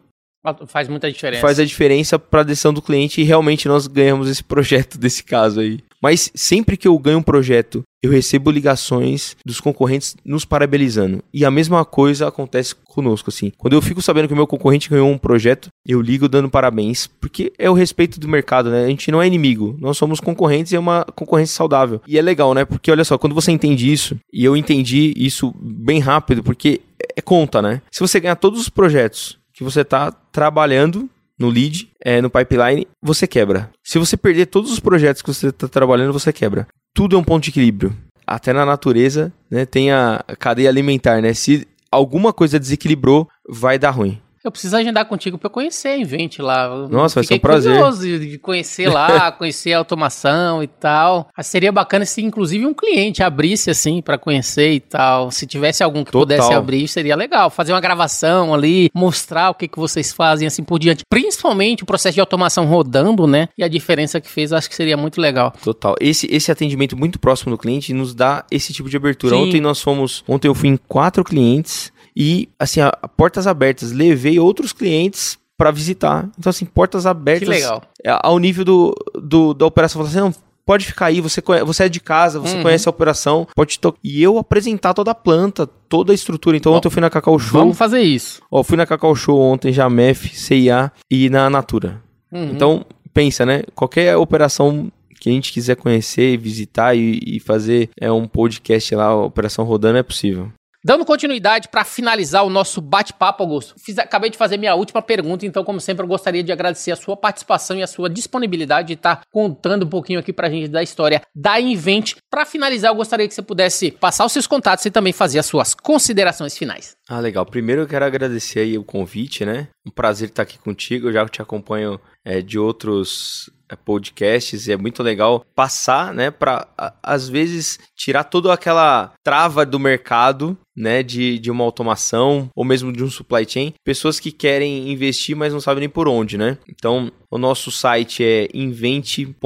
Faz 0.67 0.89
muita 0.89 1.09
diferença. 1.09 1.41
Faz 1.41 1.57
a 1.57 1.63
diferença 1.63 2.19
para 2.19 2.41
a 2.41 2.43
decisão 2.43 2.73
do 2.73 2.81
cliente 2.81 3.21
e 3.21 3.23
realmente 3.23 3.65
nós 3.65 3.88
ganhamos 3.88 4.27
esse 4.27 4.43
projeto 4.43 4.97
desse 4.99 5.23
caso 5.23 5.61
aí. 5.61 5.79
Mas 6.04 6.30
sempre 6.36 6.76
que 6.76 6.86
eu 6.86 6.99
ganho 6.99 7.20
um 7.20 7.24
projeto, 7.24 7.82
eu 8.04 8.12
recebo 8.12 8.51
ligações 8.51 9.38
dos 9.45 9.62
concorrentes 9.62 10.18
nos 10.26 10.43
parabenizando. 10.43 11.24
E 11.34 11.45
a 11.45 11.49
mesma 11.49 11.86
coisa 11.86 12.28
acontece 12.28 12.76
conosco, 12.76 13.30
assim. 13.30 13.54
Quando 13.58 13.72
eu 13.72 13.82
fico 13.82 14.01
sabendo 14.01 14.28
que 14.28 14.34
o 14.34 14.36
meu 14.36 14.45
concorrente 14.45 14.89
ganhou 14.89 15.10
um 15.10 15.18
projeto, 15.18 15.70
eu 15.88 16.01
ligo 16.01 16.28
dando 16.28 16.49
parabéns, 16.49 17.08
porque 17.08 17.54
é 17.58 17.70
o 17.70 17.74
respeito 17.74 18.20
do 18.20 18.28
mercado, 18.28 18.70
né? 18.70 18.84
A 18.84 18.89
gente 18.89 19.10
não 19.10 19.22
é 19.22 19.28
inimigo, 19.28 19.78
nós 19.80 19.97
somos 19.97 20.20
concorrentes 20.20 20.74
e 20.74 20.76
é 20.76 20.80
uma 20.80 21.06
concorrência 21.16 21.56
saudável. 21.56 22.01
E 22.06 22.18
é 22.18 22.22
legal, 22.22 22.54
né? 22.54 22.66
Porque 22.66 22.91
olha 22.91 23.06
só, 23.06 23.18
quando 23.18 23.34
você 23.34 23.54
entende 23.54 23.89
isso, 23.89 24.18
e 24.34 24.43
eu 24.43 24.58
entendi 24.58 25.14
isso 25.16 25.56
bem 25.58 25.99
rápido, 26.01 26.43
porque 26.43 26.82
é 27.16 27.22
conta, 27.22 27.62
né? 27.62 27.82
Se 27.89 28.01
você 28.01 28.20
ganhar 28.20 28.36
todos 28.36 28.60
os 28.60 28.68
projetos 28.68 29.38
que 29.54 29.64
você 29.64 29.82
está 29.82 30.12
trabalhando 30.12 31.10
no 31.39 31.49
lead, 31.49 31.89
é, 32.03 32.21
no 32.21 32.29
pipeline, 32.29 32.88
você 33.01 33.27
quebra. 33.27 33.69
Se 33.84 33.99
você 33.99 34.15
perder 34.15 34.47
todos 34.47 34.71
os 34.71 34.79
projetos 34.79 35.21
que 35.21 35.34
você 35.34 35.47
está 35.47 35.67
trabalhando, 35.67 36.13
você 36.13 36.31
quebra. 36.31 36.67
Tudo 36.93 37.15
é 37.15 37.19
um 37.19 37.23
ponto 37.23 37.43
de 37.43 37.49
equilíbrio. 37.49 37.95
Até 38.25 38.53
na 38.53 38.65
natureza, 38.65 39.34
né, 39.49 39.65
tem 39.65 39.91
a 39.91 40.23
cadeia 40.39 40.69
alimentar, 40.69 41.21
né? 41.21 41.34
Se 41.34 41.67
alguma 41.91 42.31
coisa 42.31 42.59
desequilibrou, 42.59 43.27
vai 43.47 43.77
dar 43.77 43.91
ruim. 43.91 44.21
Eu 44.44 44.52
preciso 44.52 44.76
agendar 44.76 45.06
contigo 45.06 45.38
para 45.38 45.50
conhecer 45.50 45.88
a 45.88 45.98
Invent 45.98 46.39
lá. 46.39 46.68
Nossa, 46.89 47.16
vai 47.16 47.24
ser 47.24 47.36
um 47.36 47.39
prazer. 47.39 47.72
curioso 47.72 48.20
de 48.20 48.38
conhecer 48.38 48.89
lá, 48.89 49.32
conhecer 49.32 49.72
a 49.72 49.78
automação 49.78 50.62
e 50.62 50.68
tal. 50.68 51.30
Mas 51.36 51.48
seria 51.48 51.72
bacana 51.72 52.06
se 52.06 52.22
inclusive 52.22 52.66
um 52.66 52.74
cliente 52.74 53.24
abrisse 53.24 53.70
assim 53.70 54.02
para 54.02 54.18
conhecer 54.18 54.74
e 54.74 54.82
tal. 54.82 55.32
Se 55.32 55.48
tivesse 55.48 55.82
algum 55.82 56.04
que 56.04 56.12
Total. 56.12 56.22
pudesse 56.22 56.54
abrir, 56.54 56.89
seria 56.89 57.16
legal. 57.16 57.50
Fazer 57.50 57.72
uma 57.72 57.80
gravação 57.80 58.54
ali, 58.54 58.89
mostrar 58.94 59.50
o 59.50 59.54
que, 59.54 59.66
que 59.66 59.80
vocês 59.80 60.12
fazem 60.12 60.46
assim 60.46 60.62
por 60.62 60.78
diante. 60.78 61.06
Principalmente 61.10 61.84
o 61.84 61.86
processo 61.86 62.16
de 62.16 62.20
automação 62.20 62.66
rodando, 62.66 63.26
né? 63.26 63.48
E 63.58 63.64
a 63.64 63.70
diferença 63.70 64.20
que 64.20 64.30
fez, 64.30 64.52
acho 64.52 64.68
que 64.68 64.76
seria 64.76 64.98
muito 64.98 65.22
legal. 65.22 65.54
Total. 65.64 65.96
Esse, 66.02 66.28
esse 66.30 66.52
atendimento 66.52 66.98
muito 66.98 67.18
próximo 67.18 67.52
do 67.52 67.58
cliente 67.58 67.94
nos 67.94 68.14
dá 68.14 68.44
esse 68.52 68.74
tipo 68.74 68.89
de 68.89 68.98
abertura. 68.98 69.38
Sim. 69.38 69.44
Ontem 69.44 69.62
nós 69.62 69.82
fomos, 69.82 70.22
ontem 70.28 70.50
eu 70.50 70.54
fui 70.54 70.68
em 70.68 70.76
quatro 70.76 71.24
clientes 71.24 71.93
e, 72.16 72.49
assim, 72.59 72.82
a, 72.82 72.91
a 73.01 73.07
portas 73.07 73.47
abertas. 73.47 73.91
Levei 73.91 74.39
outros 74.39 74.74
clientes 74.74 75.38
para 75.57 75.72
visitar. 75.72 76.30
Então, 76.38 76.49
assim, 76.49 76.66
portas 76.66 77.05
abertas. 77.05 77.47
Que 77.47 77.55
legal. 77.55 77.84
É, 78.03 78.18
ao 78.22 78.38
nível 78.39 78.66
do, 78.66 78.95
do 79.16 79.53
da 79.53 79.66
operação. 79.66 80.01
Falando 80.01 80.09
assim, 80.09 80.36
não, 80.36 80.43
pode 80.66 80.86
ficar 80.86 81.07
aí, 81.07 81.22
você, 81.22 81.41
conhece, 81.41 81.66
você 81.66 81.84
é 81.84 81.89
de 81.89 81.99
casa, 81.99 82.39
você 82.39 82.55
uhum. 82.55 82.64
conhece 82.64 82.88
a 82.88 82.91
operação, 82.91 83.47
pode 83.55 83.80
tocar. 83.80 83.99
E 84.03 84.22
eu 84.22 84.38
apresentar 84.38 84.93
toda 84.93 85.11
a 85.11 85.16
planta, 85.16 85.68
toda 85.68 86.11
a 86.11 86.16
estrutura. 86.16 86.57
Então, 86.57 86.74
ontem 86.74 86.88
eu 86.88 86.91
fui 86.91 87.01
na 87.01 87.09
Cacau 87.09 87.38
Show. 87.38 87.59
Vamos 87.59 87.78
fazer 87.78 88.01
isso. 88.01 88.41
Ó, 88.49 88.64
fui 88.64 88.78
na 88.78 88.86
Cacau 88.86 89.16
Show 89.16 89.39
ontem, 89.39 89.72
já 89.72 89.89
MEF, 89.89 90.36
CIA 90.36 90.91
e 91.09 91.30
na 91.30 91.49
Natura. 91.49 92.01
Uhum. 92.32 92.51
Então, 92.51 92.86
pensa, 93.14 93.45
né? 93.45 93.64
Qualquer 93.76 94.18
operação 94.18 94.91
que 95.20 95.30
a 95.30 95.32
gente 95.32 95.53
quiser 95.53 95.76
conhecer, 95.76 96.38
visitar 96.38 96.95
e, 96.95 97.20
e 97.26 97.39
fazer 97.39 97.89
é 97.97 98.11
um 98.11 98.28
podcast 98.28 98.93
lá, 98.95 99.16
Operação 99.16 99.64
Rodando, 99.64 99.97
é 99.97 100.03
possível. 100.03 100.51
Dando 100.86 101.05
continuidade 101.05 101.69
para 101.69 101.86
finalizar 101.86 102.43
o 102.43 102.49
nosso 102.49 102.81
bate-papo, 102.81 103.41
Augusto, 103.41 103.75
fiz, 103.77 103.97
acabei 103.97 104.29
de 104.29 104.38
fazer 104.38 104.57
minha 104.57 104.75
última 104.75 105.01
pergunta, 105.01 105.45
então, 105.45 105.63
como 105.63 105.79
sempre, 105.79 106.03
eu 106.03 106.07
gostaria 106.09 106.43
de 106.43 106.51
agradecer 106.51 106.91
a 106.91 106.95
sua 106.97 107.15
participação 107.15 107.77
e 107.77 107.81
a 107.84 107.88
sua 107.88 108.09
disponibilidade 108.09 108.89
de 108.89 108.93
estar 108.95 109.15
tá 109.15 109.21
contando 109.31 109.86
um 109.86 109.89
pouquinho 109.89 110.19
aqui 110.19 110.34
para 110.34 110.47
a 110.47 110.49
gente 110.49 110.67
da 110.67 110.84
história 110.84 111.21
da 111.34 111.57
Invent. 111.57 112.15
Para 112.29 112.45
finalizar, 112.45 112.91
eu 112.91 112.95
gostaria 112.95 113.25
que 113.25 113.34
você 113.34 113.41
pudesse 113.41 113.91
passar 113.91 114.25
os 114.25 114.34
seus 114.34 114.45
contatos 114.45 114.86
e 114.86 114.91
também 114.91 115.13
fazer 115.13 115.39
as 115.39 115.45
suas 115.45 115.73
considerações 115.73 116.57
finais. 116.57 116.97
Ah, 117.07 117.19
legal. 117.19 117.45
Primeiro 117.45 117.84
eu 117.84 117.88
quero 117.88 118.03
agradecer 118.03 118.59
aí 118.59 118.77
o 118.77 118.84
convite, 118.84 119.45
né? 119.45 119.69
Um 119.86 119.91
prazer 119.91 120.29
estar 120.29 120.43
aqui 120.43 120.57
contigo. 120.57 121.07
Eu 121.07 121.13
já 121.13 121.25
te 121.29 121.41
acompanho 121.41 121.97
é, 122.25 122.41
de 122.41 122.57
outros 122.59 123.49
é, 123.69 123.75
podcasts 123.75 124.67
e 124.67 124.71
é 124.71 124.77
muito 124.77 125.03
legal 125.03 125.45
passar, 125.55 126.13
né, 126.13 126.31
para 126.31 126.67
às 127.01 127.27
vezes 127.27 127.79
tirar 127.95 128.23
toda 128.23 128.53
aquela 128.53 129.13
trava 129.23 129.65
do 129.65 129.79
mercado 129.79 130.57
né, 130.76 131.03
de, 131.03 131.39
de 131.39 131.51
uma 131.51 131.63
automação 131.63 132.49
ou 132.55 132.63
mesmo 132.63 132.91
de 132.91 133.03
um 133.03 133.09
supply 133.09 133.45
chain, 133.47 133.74
pessoas 133.84 134.19
que 134.19 134.32
querem 134.32 134.91
investir, 134.91 135.36
mas 135.36 135.53
não 135.53 135.59
sabem 135.59 135.82
nem 135.82 135.89
por 135.89 136.07
onde, 136.07 136.38
né? 136.38 136.57
Então, 136.67 137.11
o 137.34 137.38
nosso 137.39 137.71
site 137.71 138.24
é 138.24 138.47
invente.eng.br. 138.53 139.38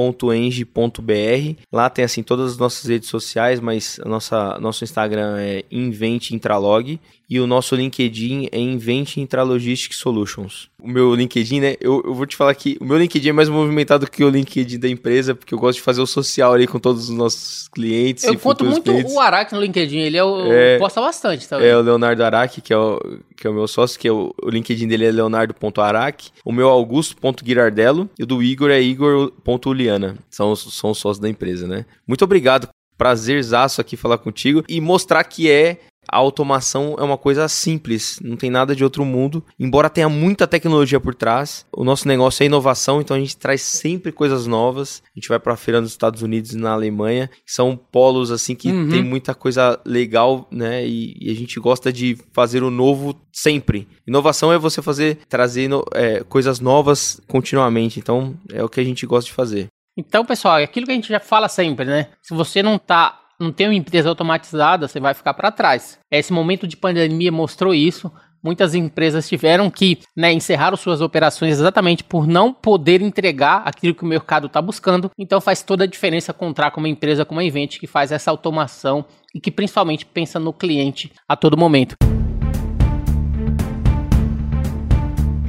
Lá 1.72 1.88
tem 1.88 2.04
assim 2.04 2.22
todas 2.22 2.52
as 2.52 2.58
nossas 2.58 2.86
redes 2.86 3.08
sociais, 3.08 3.60
mas 3.60 3.98
nossa 4.04 4.58
nosso 4.60 4.84
Instagram 4.84 5.36
é 5.38 5.64
Invente 5.70 6.34
Intralog 6.34 7.00
e 7.30 7.40
o 7.40 7.46
nosso 7.46 7.74
LinkedIn 7.74 8.48
é 8.52 8.58
Invente 8.58 9.20
Intralogistic 9.20 9.94
Solutions. 9.94 10.68
O 10.82 10.88
meu 10.88 11.14
LinkedIn, 11.14 11.60
né? 11.60 11.76
Eu, 11.80 12.02
eu 12.04 12.14
vou 12.14 12.26
te 12.26 12.36
falar 12.36 12.54
que 12.54 12.76
o 12.80 12.84
meu 12.84 12.98
LinkedIn 12.98 13.30
é 13.30 13.32
mais 13.32 13.48
movimentado 13.48 14.10
que 14.10 14.22
o 14.22 14.30
LinkedIn 14.30 14.78
da 14.78 14.88
empresa, 14.88 15.34
porque 15.34 15.54
eu 15.54 15.58
gosto 15.58 15.78
de 15.78 15.82
fazer 15.82 16.00
o 16.02 16.06
social 16.06 16.52
ali 16.52 16.66
com 16.66 16.78
todos 16.78 17.08
os 17.08 17.16
nossos 17.16 17.68
clientes. 17.68 18.24
Eu 18.24 18.38
conto 18.38 18.64
muito 18.64 18.82
clientes. 18.82 19.12
o 19.12 19.18
Araque 19.18 19.54
no 19.54 19.60
LinkedIn, 19.60 19.98
ele 19.98 20.16
é 20.16 20.24
o, 20.24 20.52
é, 20.52 20.78
posta 20.78 21.00
bastante 21.18 21.48
também. 21.48 21.68
É 21.68 21.76
o 21.76 21.80
Leonardo 21.80 22.22
Araque, 22.22 22.60
que 22.60 22.72
é 22.72 22.76
o, 22.76 23.00
que 23.36 23.46
é 23.46 23.50
o 23.50 23.54
meu 23.54 23.66
sócio, 23.66 23.98
que 23.98 24.06
é 24.06 24.12
o, 24.12 24.32
o 24.40 24.48
LinkedIn 24.48 24.86
dele 24.86 25.06
é 25.06 25.10
leonardo.araque. 25.10 26.30
O 26.44 26.52
meu 26.52 26.68
é 26.68 26.70
augusto.guirardello 26.70 28.08
e 28.18 28.22
o 28.22 28.26
do 28.26 28.42
Igor 28.42 28.70
é 28.70 28.80
igor.uliana. 28.80 30.16
São, 30.30 30.54
são 30.54 30.90
os 30.90 30.98
sócios 30.98 31.18
da 31.18 31.28
empresa, 31.28 31.66
né? 31.66 31.84
Muito 32.06 32.24
obrigado 32.24 32.68
prazerzaço 32.96 33.80
aqui 33.80 33.96
falar 33.96 34.18
contigo 34.18 34.64
e 34.68 34.80
mostrar 34.80 35.22
que 35.22 35.48
é 35.48 35.78
a 36.10 36.16
automação 36.16 36.96
é 36.98 37.02
uma 37.02 37.18
coisa 37.18 37.46
simples, 37.48 38.18
não 38.22 38.36
tem 38.36 38.50
nada 38.50 38.74
de 38.74 38.82
outro 38.82 39.04
mundo. 39.04 39.44
Embora 39.58 39.90
tenha 39.90 40.08
muita 40.08 40.46
tecnologia 40.46 40.98
por 40.98 41.14
trás, 41.14 41.66
o 41.72 41.84
nosso 41.84 42.08
negócio 42.08 42.42
é 42.42 42.46
inovação, 42.46 43.00
então 43.00 43.16
a 43.16 43.20
gente 43.20 43.36
traz 43.36 43.62
sempre 43.62 44.10
coisas 44.10 44.46
novas. 44.46 45.02
A 45.06 45.18
gente 45.18 45.28
vai 45.28 45.38
para 45.38 45.52
a 45.52 45.56
feira 45.56 45.80
nos 45.80 45.90
Estados 45.90 46.22
Unidos 46.22 46.52
e 46.52 46.56
na 46.56 46.72
Alemanha, 46.72 47.28
que 47.28 47.52
são 47.52 47.76
polos 47.76 48.30
assim 48.30 48.54
que 48.54 48.70
uhum. 48.70 48.88
tem 48.88 49.02
muita 49.02 49.34
coisa 49.34 49.80
legal, 49.84 50.48
né? 50.50 50.86
E, 50.86 51.16
e, 51.20 51.30
a 51.30 51.34
gente 51.34 51.60
gosta 51.60 51.92
de 51.92 52.16
fazer 52.32 52.62
o 52.62 52.70
novo 52.70 53.14
sempre. 53.32 53.86
Inovação 54.06 54.52
é 54.52 54.58
você 54.58 54.80
fazer, 54.80 55.18
trazer 55.28 55.70
é, 55.94 56.24
coisas 56.24 56.60
novas 56.60 57.20
continuamente. 57.26 57.98
Então 57.98 58.34
é 58.52 58.62
o 58.64 58.68
que 58.68 58.80
a 58.80 58.84
gente 58.84 59.06
gosta 59.06 59.26
de 59.26 59.34
fazer. 59.34 59.68
Então, 59.96 60.24
pessoal, 60.24 60.60
é 60.60 60.64
aquilo 60.64 60.86
que 60.86 60.92
a 60.92 60.94
gente 60.94 61.08
já 61.08 61.18
fala 61.18 61.48
sempre, 61.48 61.84
né? 61.84 62.06
Se 62.22 62.32
você 62.32 62.62
não 62.62 62.78
tá 62.78 63.18
não 63.40 63.52
tem 63.52 63.68
uma 63.68 63.74
empresa 63.74 64.08
automatizada, 64.08 64.88
você 64.88 64.98
vai 64.98 65.14
ficar 65.14 65.34
para 65.34 65.52
trás. 65.52 65.98
Esse 66.10 66.32
momento 66.32 66.66
de 66.66 66.76
pandemia 66.76 67.30
mostrou 67.30 67.72
isso. 67.72 68.10
Muitas 68.42 68.74
empresas 68.74 69.28
tiveram 69.28 69.70
que 69.70 69.98
né, 70.16 70.32
encerrar 70.32 70.74
suas 70.76 71.00
operações 71.00 71.58
exatamente 71.58 72.04
por 72.04 72.26
não 72.26 72.52
poder 72.52 73.02
entregar 73.02 73.62
aquilo 73.64 73.94
que 73.94 74.04
o 74.04 74.06
mercado 74.06 74.46
está 74.46 74.62
buscando. 74.62 75.10
Então 75.18 75.40
faz 75.40 75.62
toda 75.62 75.84
a 75.84 75.88
diferença 75.88 76.32
contar 76.32 76.70
com 76.70 76.80
uma 76.80 76.88
empresa 76.88 77.24
como 77.24 77.40
a 77.40 77.44
Invent 77.44 77.78
que 77.78 77.86
faz 77.86 78.12
essa 78.12 78.30
automação 78.30 79.04
e 79.34 79.40
que 79.40 79.50
principalmente 79.50 80.06
pensa 80.06 80.38
no 80.38 80.52
cliente 80.52 81.12
a 81.28 81.36
todo 81.36 81.56
momento. 81.56 81.96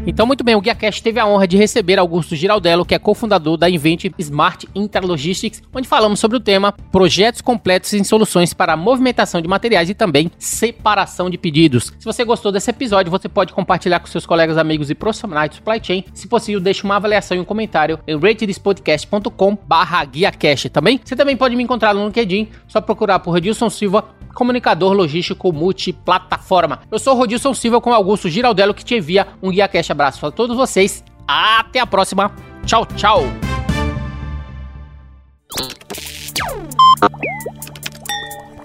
Então, 0.07 0.25
muito 0.25 0.43
bem, 0.43 0.55
o 0.55 0.61
GuiaCast 0.61 1.03
teve 1.03 1.19
a 1.19 1.27
honra 1.27 1.47
de 1.47 1.57
receber 1.57 1.99
Augusto 1.99 2.35
Giraldello, 2.35 2.85
que 2.85 2.95
é 2.95 2.99
cofundador 2.99 3.57
da 3.57 3.69
Invent 3.69 4.05
Smart 4.17 4.67
Interlogistics, 4.73 5.61
onde 5.73 5.87
falamos 5.87 6.19
sobre 6.19 6.37
o 6.37 6.39
tema 6.39 6.71
projetos 6.91 7.41
completos 7.41 7.93
em 7.93 8.03
soluções 8.03 8.53
para 8.53 8.77
movimentação 8.77 9.41
de 9.41 9.47
materiais 9.47 9.89
e 9.89 9.93
também 9.93 10.31
separação 10.39 11.29
de 11.29 11.37
pedidos. 11.37 11.93
Se 11.99 12.05
você 12.05 12.23
gostou 12.23 12.51
desse 12.51 12.69
episódio, 12.71 13.11
você 13.11 13.27
pode 13.27 13.53
compartilhar 13.53 13.99
com 13.99 14.07
seus 14.07 14.25
colegas, 14.25 14.57
amigos 14.57 14.89
e 14.89 14.95
profissionais 14.95 15.49
de 15.49 15.57
supply 15.57 15.79
chain. 15.83 16.03
Se 16.13 16.27
possível, 16.27 16.61
deixe 16.61 16.83
uma 16.83 16.95
avaliação 16.95 17.35
e 17.35 17.39
um 17.39 17.45
comentário 17.45 17.99
em 18.07 18.17
ratedespodcast.com 18.17 19.57
barra 19.67 20.05
GuiaCast, 20.05 20.69
também? 20.69 20.99
Você 21.03 21.15
também 21.15 21.35
pode 21.35 21.55
me 21.55 21.63
encontrar 21.63 21.93
no 21.93 22.05
LinkedIn, 22.05 22.47
só 22.67 22.79
procurar 22.79 23.19
por 23.19 23.31
Rodilson 23.31 23.69
Silva, 23.69 24.05
comunicador 24.33 24.93
logístico 24.93 25.51
multiplataforma. 25.51 26.79
Eu 26.89 26.99
sou 26.99 27.15
Rodilson 27.15 27.53
Silva 27.53 27.81
com 27.81 27.93
Augusto 27.93 28.29
Giraldello, 28.29 28.73
que 28.73 28.85
te 28.85 28.95
envia 28.95 29.27
um 29.41 29.49
GuiaCast 29.49 29.88
abraço 29.91 30.25
a 30.25 30.31
todos 30.31 30.55
vocês. 30.55 31.03
Até 31.27 31.79
a 31.79 31.87
próxima. 31.87 32.31
Tchau, 32.65 32.85
tchau. 32.85 33.23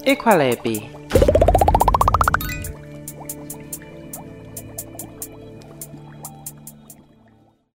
Equalab 0.04 0.90